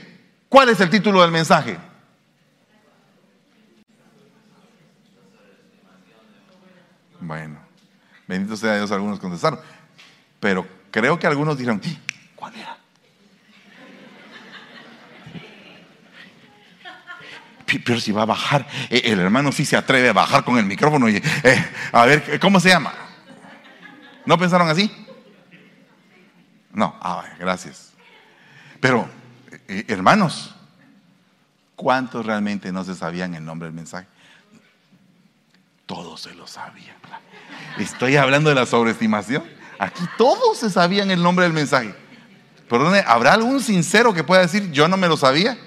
cuál 0.47 0.69
es 0.69 0.79
el 0.79 0.89
título 0.89 1.21
del 1.21 1.31
mensaje? 1.31 1.77
Bueno, 7.19 7.59
bendito 8.27 8.55
sea 8.57 8.77
Dios, 8.77 8.91
algunos 8.91 9.19
contestaron. 9.19 9.59
Pero 10.39 10.65
creo 10.89 11.19
que 11.19 11.27
algunos 11.27 11.57
dijeron, 11.57 11.81
¿cuál 12.35 12.55
era? 12.55 12.80
Pero 17.79 17.99
si 17.99 18.11
va 18.11 18.23
a 18.23 18.25
bajar, 18.25 18.67
eh, 18.89 19.01
el 19.05 19.19
hermano 19.19 19.51
sí 19.51 19.65
se 19.65 19.77
atreve 19.77 20.09
a 20.09 20.13
bajar 20.13 20.43
con 20.43 20.57
el 20.57 20.65
micrófono 20.65 21.09
y 21.09 21.17
eh, 21.17 21.65
a 21.91 22.05
ver, 22.05 22.39
¿cómo 22.39 22.59
se 22.59 22.69
llama? 22.69 22.93
¿No 24.25 24.37
pensaron 24.37 24.69
así? 24.69 24.91
No, 26.73 26.95
ah, 27.01 27.25
gracias. 27.39 27.91
Pero, 28.79 29.07
eh, 29.67 29.85
hermanos, 29.87 30.55
¿cuántos 31.75 32.25
realmente 32.25 32.71
no 32.71 32.83
se 32.83 32.95
sabían 32.95 33.35
el 33.35 33.43
nombre 33.43 33.67
del 33.67 33.75
mensaje? 33.75 34.07
Todos 35.85 36.21
se 36.21 36.33
lo 36.33 36.47
sabían. 36.47 36.95
Estoy 37.77 38.15
hablando 38.15 38.49
de 38.49 38.55
la 38.55 38.65
sobreestimación. 38.65 39.43
Aquí 39.79 40.03
todos 40.17 40.57
se 40.57 40.69
sabían 40.69 41.11
el 41.11 41.21
nombre 41.21 41.43
del 41.43 41.53
mensaje. 41.53 41.95
Perdone, 42.69 43.03
¿habrá 43.05 43.33
algún 43.33 43.59
sincero 43.59 44.13
que 44.13 44.23
pueda 44.23 44.41
decir, 44.41 44.71
yo 44.71 44.87
no 44.87 44.95
me 44.95 45.07
lo 45.07 45.17
sabía? 45.17 45.57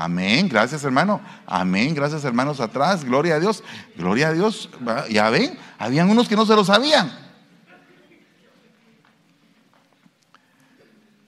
Amén, 0.00 0.48
gracias 0.48 0.84
hermano. 0.84 1.20
Amén, 1.44 1.92
gracias 1.92 2.22
hermanos 2.22 2.60
atrás. 2.60 3.04
Gloria 3.04 3.34
a 3.34 3.40
Dios. 3.40 3.64
Gloria 3.96 4.28
a 4.28 4.32
Dios. 4.32 4.70
Ya 5.10 5.28
ven, 5.28 5.58
habían 5.76 6.08
unos 6.08 6.28
que 6.28 6.36
no 6.36 6.46
se 6.46 6.54
lo 6.54 6.64
sabían. 6.64 7.10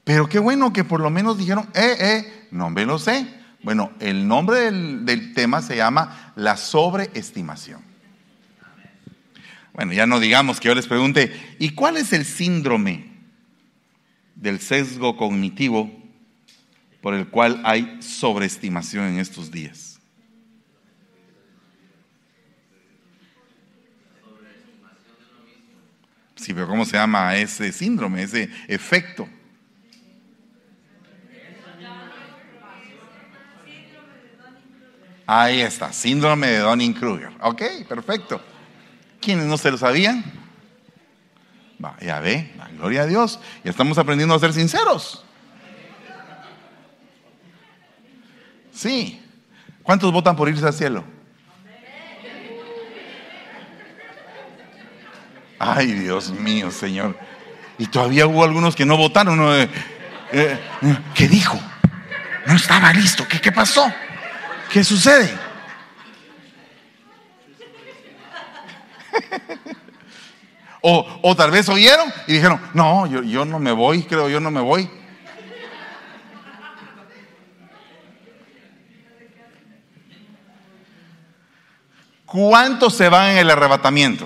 Pero 0.04 0.28
qué 0.28 0.38
bueno 0.38 0.72
que 0.72 0.84
por 0.84 1.00
lo 1.00 1.10
menos 1.10 1.36
dijeron, 1.36 1.68
eh, 1.74 1.96
eh, 1.98 2.46
no 2.52 2.70
me 2.70 2.86
lo 2.86 3.00
sé. 3.00 3.26
Bueno, 3.64 3.90
el 3.98 4.28
nombre 4.28 4.60
del, 4.60 5.04
del 5.04 5.34
tema 5.34 5.62
se 5.62 5.76
llama 5.76 6.32
la 6.36 6.56
sobreestimación. 6.56 7.82
Bueno, 9.72 9.92
ya 9.94 10.06
no 10.06 10.20
digamos 10.20 10.60
que 10.60 10.68
yo 10.68 10.76
les 10.76 10.86
pregunte, 10.86 11.56
¿y 11.58 11.70
cuál 11.70 11.96
es 11.96 12.12
el 12.12 12.24
síndrome 12.24 13.10
del 14.36 14.60
sesgo 14.60 15.16
cognitivo 15.16 15.99
por 17.00 17.14
el 17.14 17.28
cual 17.28 17.60
hay 17.64 17.98
sobreestimación 18.02 19.04
en 19.06 19.18
estos 19.18 19.50
días? 19.50 20.00
Sí, 26.36 26.54
pero 26.54 26.66
¿cómo 26.66 26.86
se 26.86 26.96
llama 26.96 27.36
ese 27.36 27.70
síndrome, 27.70 28.22
ese 28.22 28.48
efecto? 28.66 29.28
Ahí 35.26 35.60
está, 35.60 35.92
síndrome 35.92 36.48
de 36.48 36.58
Donning-Kruger. 36.58 37.30
Ok, 37.42 37.62
perfecto. 37.88 38.40
¿Quiénes 39.20 39.46
no 39.46 39.58
se 39.58 39.70
lo 39.70 39.78
sabían? 39.78 40.24
Va, 41.82 41.96
ya 42.00 42.18
ve, 42.20 42.52
la 42.56 42.68
gloria 42.68 43.02
a 43.02 43.06
Dios. 43.06 43.38
Y 43.62 43.68
estamos 43.68 43.96
aprendiendo 43.98 44.34
a 44.34 44.40
ser 44.40 44.52
sinceros. 44.52 45.24
Sí. 48.80 49.20
¿Cuántos 49.82 50.10
votan 50.10 50.34
por 50.34 50.48
irse 50.48 50.64
al 50.64 50.72
cielo? 50.72 51.04
Ay, 55.58 55.92
Dios 55.92 56.30
mío, 56.30 56.70
Señor. 56.70 57.14
Y 57.76 57.84
todavía 57.88 58.26
hubo 58.26 58.42
algunos 58.42 58.74
que 58.74 58.86
no 58.86 58.96
votaron. 58.96 59.38
Eh, 59.52 59.68
eh, 60.32 60.58
¿Qué 61.14 61.28
dijo? 61.28 61.60
No 62.46 62.54
estaba 62.54 62.90
listo. 62.94 63.26
¿Qué, 63.28 63.52
pasó? 63.52 63.92
¿Qué 64.72 64.82
sucede? 64.82 65.30
o, 70.80 71.36
tal 71.36 71.50
vez 71.50 71.68
oyeron 71.68 72.10
y 72.26 72.32
dijeron, 72.32 72.58
no, 72.72 73.06
yo 73.06 73.44
no 73.44 73.58
me 73.58 73.72
voy, 73.72 74.04
creo, 74.04 74.30
yo 74.30 74.40
no 74.40 74.50
me 74.50 74.62
voy. 74.62 74.88
¿Cuántos 82.30 82.94
se 82.94 83.08
van 83.08 83.32
en 83.32 83.38
el 83.38 83.50
arrebatamiento? 83.50 84.24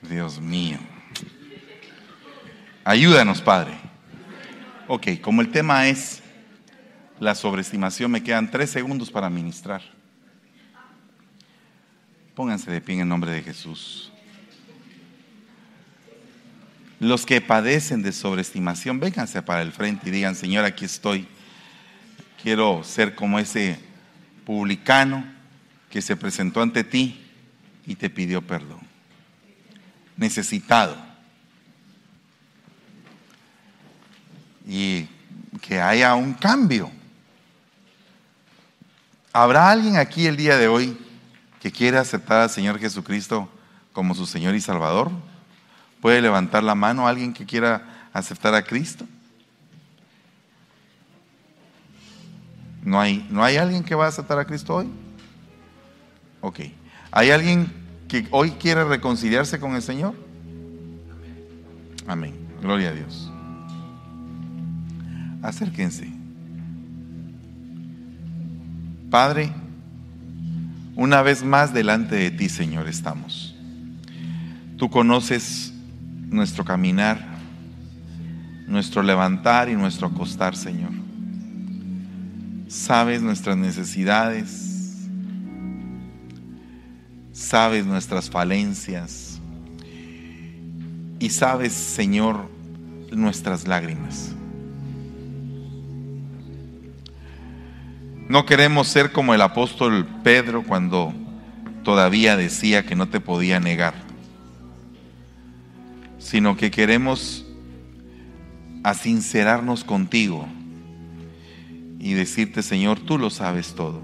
Dios 0.00 0.40
mío. 0.40 0.78
Ayúdanos, 2.84 3.42
Padre. 3.42 3.78
Ok, 4.88 5.20
como 5.20 5.42
el 5.42 5.50
tema 5.50 5.88
es 5.88 6.22
la 7.18 7.34
sobreestimación, 7.34 8.10
me 8.10 8.22
quedan 8.22 8.50
tres 8.50 8.70
segundos 8.70 9.10
para 9.10 9.28
ministrar. 9.28 9.82
Pónganse 12.34 12.70
de 12.70 12.80
pie 12.80 12.94
en 12.94 13.00
el 13.02 13.08
nombre 13.08 13.30
de 13.30 13.42
Jesús. 13.42 14.10
Los 17.00 17.24
que 17.24 17.40
padecen 17.40 18.02
de 18.02 18.12
sobreestimación, 18.12 19.00
vénganse 19.00 19.40
para 19.40 19.62
el 19.62 19.72
frente 19.72 20.08
y 20.08 20.12
digan, 20.12 20.36
Señor, 20.36 20.66
aquí 20.66 20.84
estoy. 20.84 21.26
Quiero 22.42 22.84
ser 22.84 23.14
como 23.14 23.38
ese 23.38 23.80
publicano 24.44 25.24
que 25.88 26.02
se 26.02 26.14
presentó 26.14 26.60
ante 26.60 26.84
ti 26.84 27.26
y 27.86 27.96
te 27.96 28.10
pidió 28.10 28.42
perdón. 28.42 28.80
Necesitado 30.16 31.10
y 34.66 35.08
que 35.62 35.80
haya 35.80 36.14
un 36.14 36.34
cambio. 36.34 36.90
¿Habrá 39.32 39.70
alguien 39.70 39.96
aquí 39.96 40.26
el 40.26 40.36
día 40.36 40.58
de 40.58 40.68
hoy 40.68 40.98
que 41.60 41.72
quiera 41.72 42.00
aceptar 42.00 42.42
al 42.42 42.50
Señor 42.50 42.78
Jesucristo 42.78 43.48
como 43.92 44.14
su 44.14 44.26
Señor 44.26 44.54
y 44.54 44.60
Salvador? 44.60 45.10
¿Puede 46.00 46.20
levantar 46.22 46.62
la 46.62 46.74
mano 46.74 47.06
alguien 47.06 47.32
que 47.32 47.44
quiera 47.44 48.08
aceptar 48.12 48.54
a 48.54 48.62
Cristo? 48.62 49.06
¿No 52.82 53.00
hay, 53.00 53.26
¿No 53.30 53.44
hay 53.44 53.56
alguien 53.56 53.84
que 53.84 53.94
va 53.94 54.06
a 54.06 54.08
aceptar 54.08 54.38
a 54.38 54.44
Cristo 54.44 54.76
hoy? 54.76 54.88
Ok. 56.40 56.60
¿Hay 57.10 57.30
alguien 57.30 57.70
que 58.08 58.26
hoy 58.30 58.52
quiere 58.52 58.84
reconciliarse 58.84 59.60
con 59.60 59.74
el 59.74 59.82
Señor? 59.82 60.14
Amén. 62.06 62.34
Gloria 62.62 62.88
a 62.88 62.92
Dios 62.92 63.30
acérquense. 65.42 66.10
Padre, 69.10 69.52
Una 70.96 71.22
vez 71.22 71.42
más 71.42 71.72
delante 71.72 72.14
de 72.14 72.30
ti, 72.30 72.50
Señor, 72.50 72.86
estamos. 72.86 73.54
Tú 74.76 74.90
conoces 74.90 75.69
nuestro 76.30 76.64
caminar, 76.64 77.26
nuestro 78.66 79.02
levantar 79.02 79.68
y 79.68 79.74
nuestro 79.74 80.06
acostar, 80.08 80.56
Señor. 80.56 80.92
Sabes 82.68 83.20
nuestras 83.20 83.56
necesidades, 83.56 85.08
sabes 87.32 87.84
nuestras 87.84 88.30
falencias 88.30 89.40
y 91.18 91.30
sabes, 91.30 91.72
Señor, 91.72 92.48
nuestras 93.10 93.66
lágrimas. 93.66 94.32
No 98.28 98.46
queremos 98.46 98.86
ser 98.86 99.10
como 99.10 99.34
el 99.34 99.40
apóstol 99.40 100.06
Pedro 100.22 100.62
cuando 100.62 101.12
todavía 101.82 102.36
decía 102.36 102.86
que 102.86 102.94
no 102.94 103.08
te 103.08 103.18
podía 103.18 103.58
negar, 103.58 103.94
sino 106.20 106.56
que 106.56 106.70
queremos 106.70 107.44
asincerarnos 108.84 109.82
contigo 109.82 110.46
y 111.98 112.12
decirte, 112.12 112.62
Señor, 112.62 113.00
tú 113.00 113.18
lo 113.18 113.30
sabes 113.30 113.74
todo. 113.74 114.00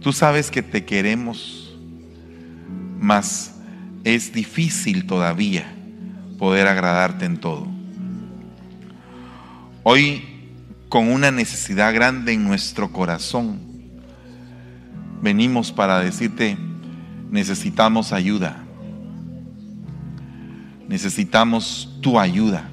Tú 0.00 0.12
sabes 0.12 0.50
que 0.50 0.62
te 0.62 0.84
queremos, 0.84 1.76
mas 2.98 3.54
es 4.04 4.32
difícil 4.32 5.06
todavía 5.06 5.72
poder 6.38 6.66
agradarte 6.66 7.26
en 7.26 7.36
todo. 7.36 7.66
Hoy 9.82 10.22
con 10.88 11.08
una 11.08 11.30
necesidad 11.30 11.94
grande 11.94 12.32
en 12.32 12.44
nuestro 12.44 12.90
corazón. 12.90 13.60
Venimos 15.20 15.72
para 15.72 16.00
decirte, 16.00 16.56
necesitamos 17.30 18.12
ayuda. 18.12 18.67
Necesitamos 20.88 21.88
tu 22.00 22.18
ayuda, 22.18 22.68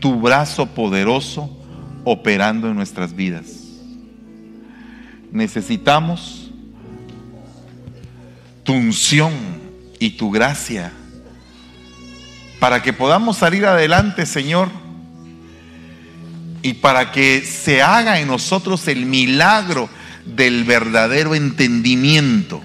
tu 0.00 0.20
brazo 0.20 0.66
poderoso 0.66 1.54
operando 2.04 2.68
en 2.68 2.76
nuestras 2.76 3.14
vidas. 3.14 3.46
Necesitamos 5.30 6.50
tu 8.62 8.72
unción 8.72 9.32
y 9.98 10.10
tu 10.10 10.30
gracia 10.30 10.92
para 12.60 12.82
que 12.82 12.92
podamos 12.92 13.36
salir 13.36 13.66
adelante, 13.66 14.24
Señor 14.24 14.70
y 16.62 16.74
para 16.74 17.12
que 17.12 17.44
se 17.44 17.82
haga 17.82 18.20
en 18.20 18.28
nosotros 18.28 18.88
el 18.88 19.06
milagro 19.06 19.88
del 20.24 20.64
verdadero 20.64 21.34
entendimiento, 21.34 22.60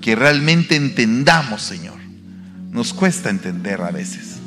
que 0.00 0.16
realmente 0.16 0.76
entendamos, 0.76 1.62
Señor. 1.62 1.97
Nos 2.70 2.92
cuesta 2.92 3.30
entender 3.30 3.80
a 3.80 3.90
veces. 3.90 4.38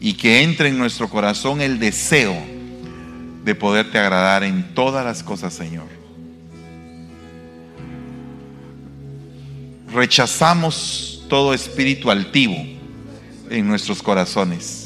Y 0.00 0.14
que 0.14 0.42
entre 0.42 0.68
en 0.68 0.78
nuestro 0.78 1.08
corazón 1.08 1.60
el 1.60 1.78
deseo 1.78 2.36
de 3.44 3.54
poderte 3.54 3.98
agradar 3.98 4.44
en 4.44 4.74
todas 4.74 5.04
las 5.04 5.22
cosas, 5.22 5.52
Señor. 5.54 5.86
Rechazamos 9.92 11.24
todo 11.28 11.54
espíritu 11.54 12.10
altivo 12.10 12.56
en 13.50 13.68
nuestros 13.68 14.02
corazones 14.02 14.82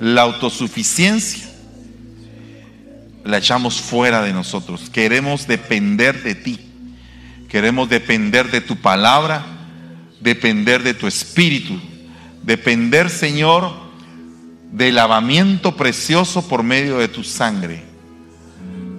la 0.00 0.22
autosuficiencia 0.22 1.46
la 3.22 3.36
echamos 3.36 3.82
fuera 3.82 4.22
de 4.22 4.32
nosotros. 4.32 4.88
Queremos 4.88 5.46
depender 5.46 6.22
de 6.22 6.34
ti. 6.34 6.58
Queremos 7.50 7.90
depender 7.90 8.50
de 8.50 8.62
tu 8.62 8.76
palabra, 8.76 9.44
depender 10.20 10.82
de 10.82 10.94
tu 10.94 11.06
espíritu, 11.06 11.78
depender, 12.42 13.10
Señor, 13.10 13.72
del 14.72 14.94
lavamiento 14.94 15.76
precioso 15.76 16.46
por 16.46 16.62
medio 16.62 16.98
de 16.98 17.08
tu 17.08 17.24
sangre, 17.24 17.82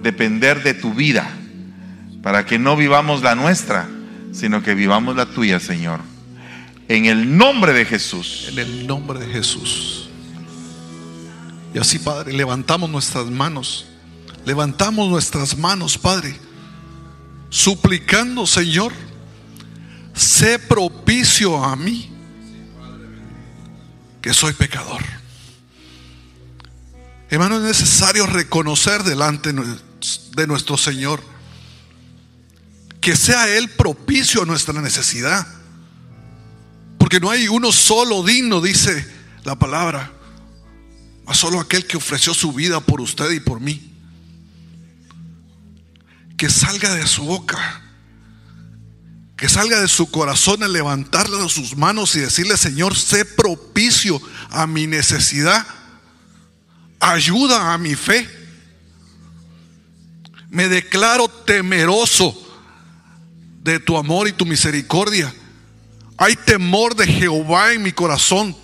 depender 0.02 0.62
de 0.62 0.74
tu 0.74 0.94
vida, 0.94 1.30
para 2.22 2.44
que 2.44 2.58
no 2.58 2.76
vivamos 2.76 3.22
la 3.22 3.34
nuestra, 3.34 3.88
sino 4.32 4.62
que 4.62 4.74
vivamos 4.74 5.16
la 5.16 5.26
tuya, 5.26 5.60
Señor. 5.60 6.00
En 6.88 7.06
el 7.06 7.36
nombre 7.36 7.72
de 7.72 7.84
Jesús. 7.84 8.48
En 8.50 8.58
el 8.58 8.86
nombre 8.86 9.18
de 9.18 9.26
Jesús. 9.26 10.08
Y 11.74 11.78
así, 11.78 11.98
Padre, 11.98 12.32
levantamos 12.32 12.90
nuestras 12.90 13.30
manos. 13.30 13.86
Levantamos 14.44 15.08
nuestras 15.08 15.56
manos, 15.56 15.96
Padre. 15.96 16.36
Suplicando, 17.48 18.46
Señor, 18.46 18.92
sé 20.14 20.58
propicio 20.58 21.62
a 21.62 21.76
mí, 21.76 22.10
que 24.20 24.32
soy 24.32 24.52
pecador. 24.52 25.02
Hermano, 27.28 27.56
es 27.56 27.62
necesario 27.62 28.26
reconocer 28.26 29.02
delante 29.04 29.52
de 29.52 30.46
nuestro 30.46 30.76
Señor 30.76 31.22
que 33.00 33.16
sea 33.16 33.48
Él 33.48 33.68
propicio 33.68 34.42
a 34.42 34.46
nuestra 34.46 34.80
necesidad. 34.80 35.46
Porque 36.98 37.18
no 37.18 37.30
hay 37.30 37.48
uno 37.48 37.72
solo 37.72 38.22
digno, 38.22 38.60
dice 38.60 39.04
la 39.44 39.56
palabra 39.56 40.12
a 41.26 41.34
solo 41.34 41.60
aquel 41.60 41.86
que 41.86 41.96
ofreció 41.96 42.34
su 42.34 42.52
vida 42.52 42.80
por 42.80 43.00
usted 43.00 43.30
y 43.32 43.40
por 43.40 43.60
mí. 43.60 43.92
Que 46.36 46.48
salga 46.48 46.94
de 46.94 47.06
su 47.06 47.24
boca, 47.24 47.82
que 49.42 49.48
salga 49.48 49.80
de 49.80 49.88
su 49.88 50.08
corazón 50.08 50.62
el 50.62 50.72
levantarle 50.72 51.48
sus 51.48 51.76
manos 51.76 52.14
y 52.14 52.20
decirle, 52.20 52.56
Señor, 52.56 52.96
sé 52.96 53.24
propicio 53.24 54.22
a 54.50 54.68
mi 54.68 54.86
necesidad, 54.86 55.66
ayuda 57.00 57.74
a 57.74 57.78
mi 57.78 57.96
fe. 57.96 58.30
Me 60.48 60.68
declaro 60.68 61.26
temeroso 61.26 62.40
de 63.64 63.80
tu 63.80 63.96
amor 63.96 64.28
y 64.28 64.32
tu 64.32 64.46
misericordia. 64.46 65.34
Hay 66.18 66.36
temor 66.36 66.94
de 66.94 67.08
Jehová 67.08 67.72
en 67.72 67.82
mi 67.82 67.90
corazón 67.90 68.56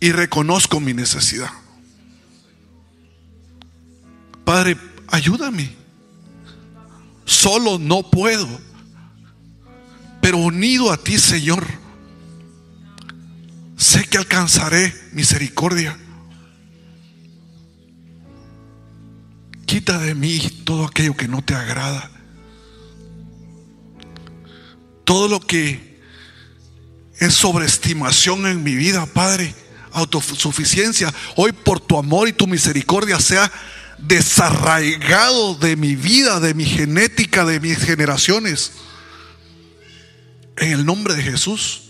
y 0.00 0.10
reconozco 0.10 0.80
mi 0.80 0.94
necesidad. 0.94 1.52
Padre, 4.44 4.76
ayúdame. 5.06 5.76
Solo 7.24 7.78
no 7.78 8.02
puedo, 8.10 8.48
pero 10.26 10.38
unido 10.38 10.90
a 10.90 10.96
ti, 10.96 11.18
Señor, 11.18 11.64
sé 13.76 14.08
que 14.08 14.18
alcanzaré 14.18 14.92
misericordia. 15.12 15.96
Quita 19.66 19.98
de 19.98 20.16
mí 20.16 20.40
todo 20.64 20.84
aquello 20.84 21.16
que 21.16 21.28
no 21.28 21.44
te 21.44 21.54
agrada. 21.54 22.10
Todo 25.04 25.28
lo 25.28 25.38
que 25.38 26.00
es 27.20 27.32
sobreestimación 27.32 28.48
en 28.48 28.64
mi 28.64 28.74
vida, 28.74 29.06
Padre 29.06 29.54
autosuficiencia, 29.92 31.14
hoy 31.36 31.52
por 31.52 31.78
tu 31.78 31.98
amor 31.98 32.26
y 32.26 32.32
tu 32.32 32.48
misericordia 32.48 33.20
sea 33.20 33.52
desarraigado 33.98 35.54
de 35.54 35.76
mi 35.76 35.94
vida, 35.94 36.40
de 36.40 36.52
mi 36.52 36.64
genética, 36.64 37.44
de 37.44 37.60
mis 37.60 37.78
generaciones. 37.78 38.72
En 40.58 40.72
el 40.72 40.86
nombre 40.86 41.14
de 41.14 41.22
Jesús. 41.22 41.82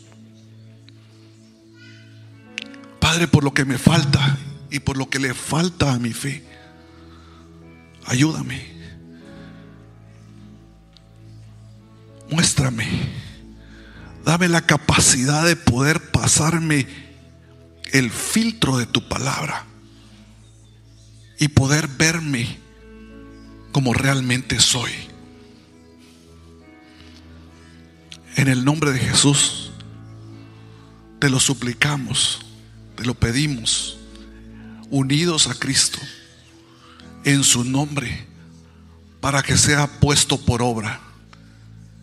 Padre, 3.00 3.28
por 3.28 3.44
lo 3.44 3.54
que 3.54 3.64
me 3.64 3.78
falta 3.78 4.38
y 4.70 4.80
por 4.80 4.96
lo 4.96 5.08
que 5.08 5.18
le 5.18 5.32
falta 5.32 5.92
a 5.92 5.98
mi 5.98 6.12
fe, 6.12 6.44
ayúdame. 8.06 8.74
Muéstrame. 12.30 12.86
Dame 14.24 14.48
la 14.48 14.62
capacidad 14.62 15.46
de 15.46 15.54
poder 15.54 16.10
pasarme 16.10 16.86
el 17.92 18.10
filtro 18.10 18.76
de 18.76 18.86
tu 18.86 19.08
palabra 19.08 19.64
y 21.38 21.48
poder 21.48 21.86
verme 21.86 22.58
como 23.70 23.94
realmente 23.94 24.58
soy. 24.58 24.90
En 28.36 28.48
el 28.48 28.66
nombre 28.66 28.92
de 28.92 28.98
Jesús, 28.98 29.70
te 31.18 31.30
lo 31.30 31.40
suplicamos, 31.40 32.40
te 32.94 33.04
lo 33.06 33.14
pedimos, 33.14 33.96
unidos 34.90 35.48
a 35.48 35.54
Cristo, 35.54 35.98
en 37.24 37.42
su 37.42 37.64
nombre, 37.64 38.26
para 39.22 39.42
que 39.42 39.56
sea 39.56 39.86
puesto 40.00 40.38
por 40.38 40.60
obra 40.60 41.00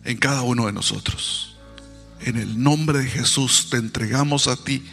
en 0.04 0.18
cada 0.18 0.42
uno 0.42 0.66
de 0.66 0.72
nosotros. 0.72 1.56
En 2.20 2.36
el 2.36 2.60
nombre 2.60 2.98
de 2.98 3.08
Jesús 3.08 3.68
te 3.70 3.76
entregamos 3.76 4.48
a 4.48 4.56
ti 4.56 4.84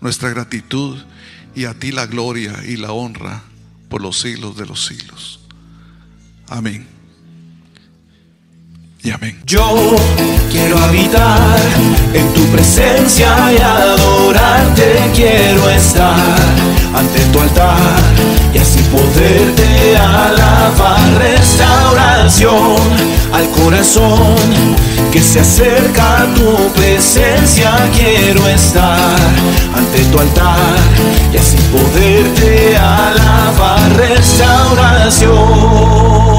nuestra 0.00 0.30
gratitud 0.30 1.02
y 1.56 1.64
a 1.64 1.74
ti 1.74 1.90
la 1.90 2.06
gloria 2.06 2.62
y 2.64 2.76
la 2.76 2.92
honra 2.92 3.42
por 3.88 4.00
los 4.00 4.20
siglos 4.20 4.56
de 4.56 4.66
los 4.66 4.86
siglos. 4.86 5.40
Amén 6.48 6.95
Yo 9.44 9.94
quiero 10.50 10.76
habitar 10.78 11.60
en 12.12 12.34
tu 12.34 12.44
presencia 12.46 13.28
y 13.52 13.56
adorarte. 13.56 14.96
Quiero 15.14 15.70
estar 15.70 16.36
ante 16.92 17.20
tu 17.26 17.40
altar 17.40 17.76
y 18.52 18.58
así 18.58 18.80
poderte 18.90 19.96
alabar. 19.96 20.98
Restauración 21.18 22.78
al 23.32 23.48
corazón 23.50 24.34
que 25.12 25.22
se 25.22 25.38
acerca 25.38 26.22
a 26.22 26.34
tu 26.34 26.72
presencia. 26.72 27.76
Quiero 27.94 28.44
estar 28.48 29.20
ante 29.72 30.00
tu 30.10 30.18
altar 30.18 30.80
y 31.32 31.36
así 31.36 31.58
poderte 31.70 32.76
alabar. 32.76 33.88
Restauración 33.96 36.35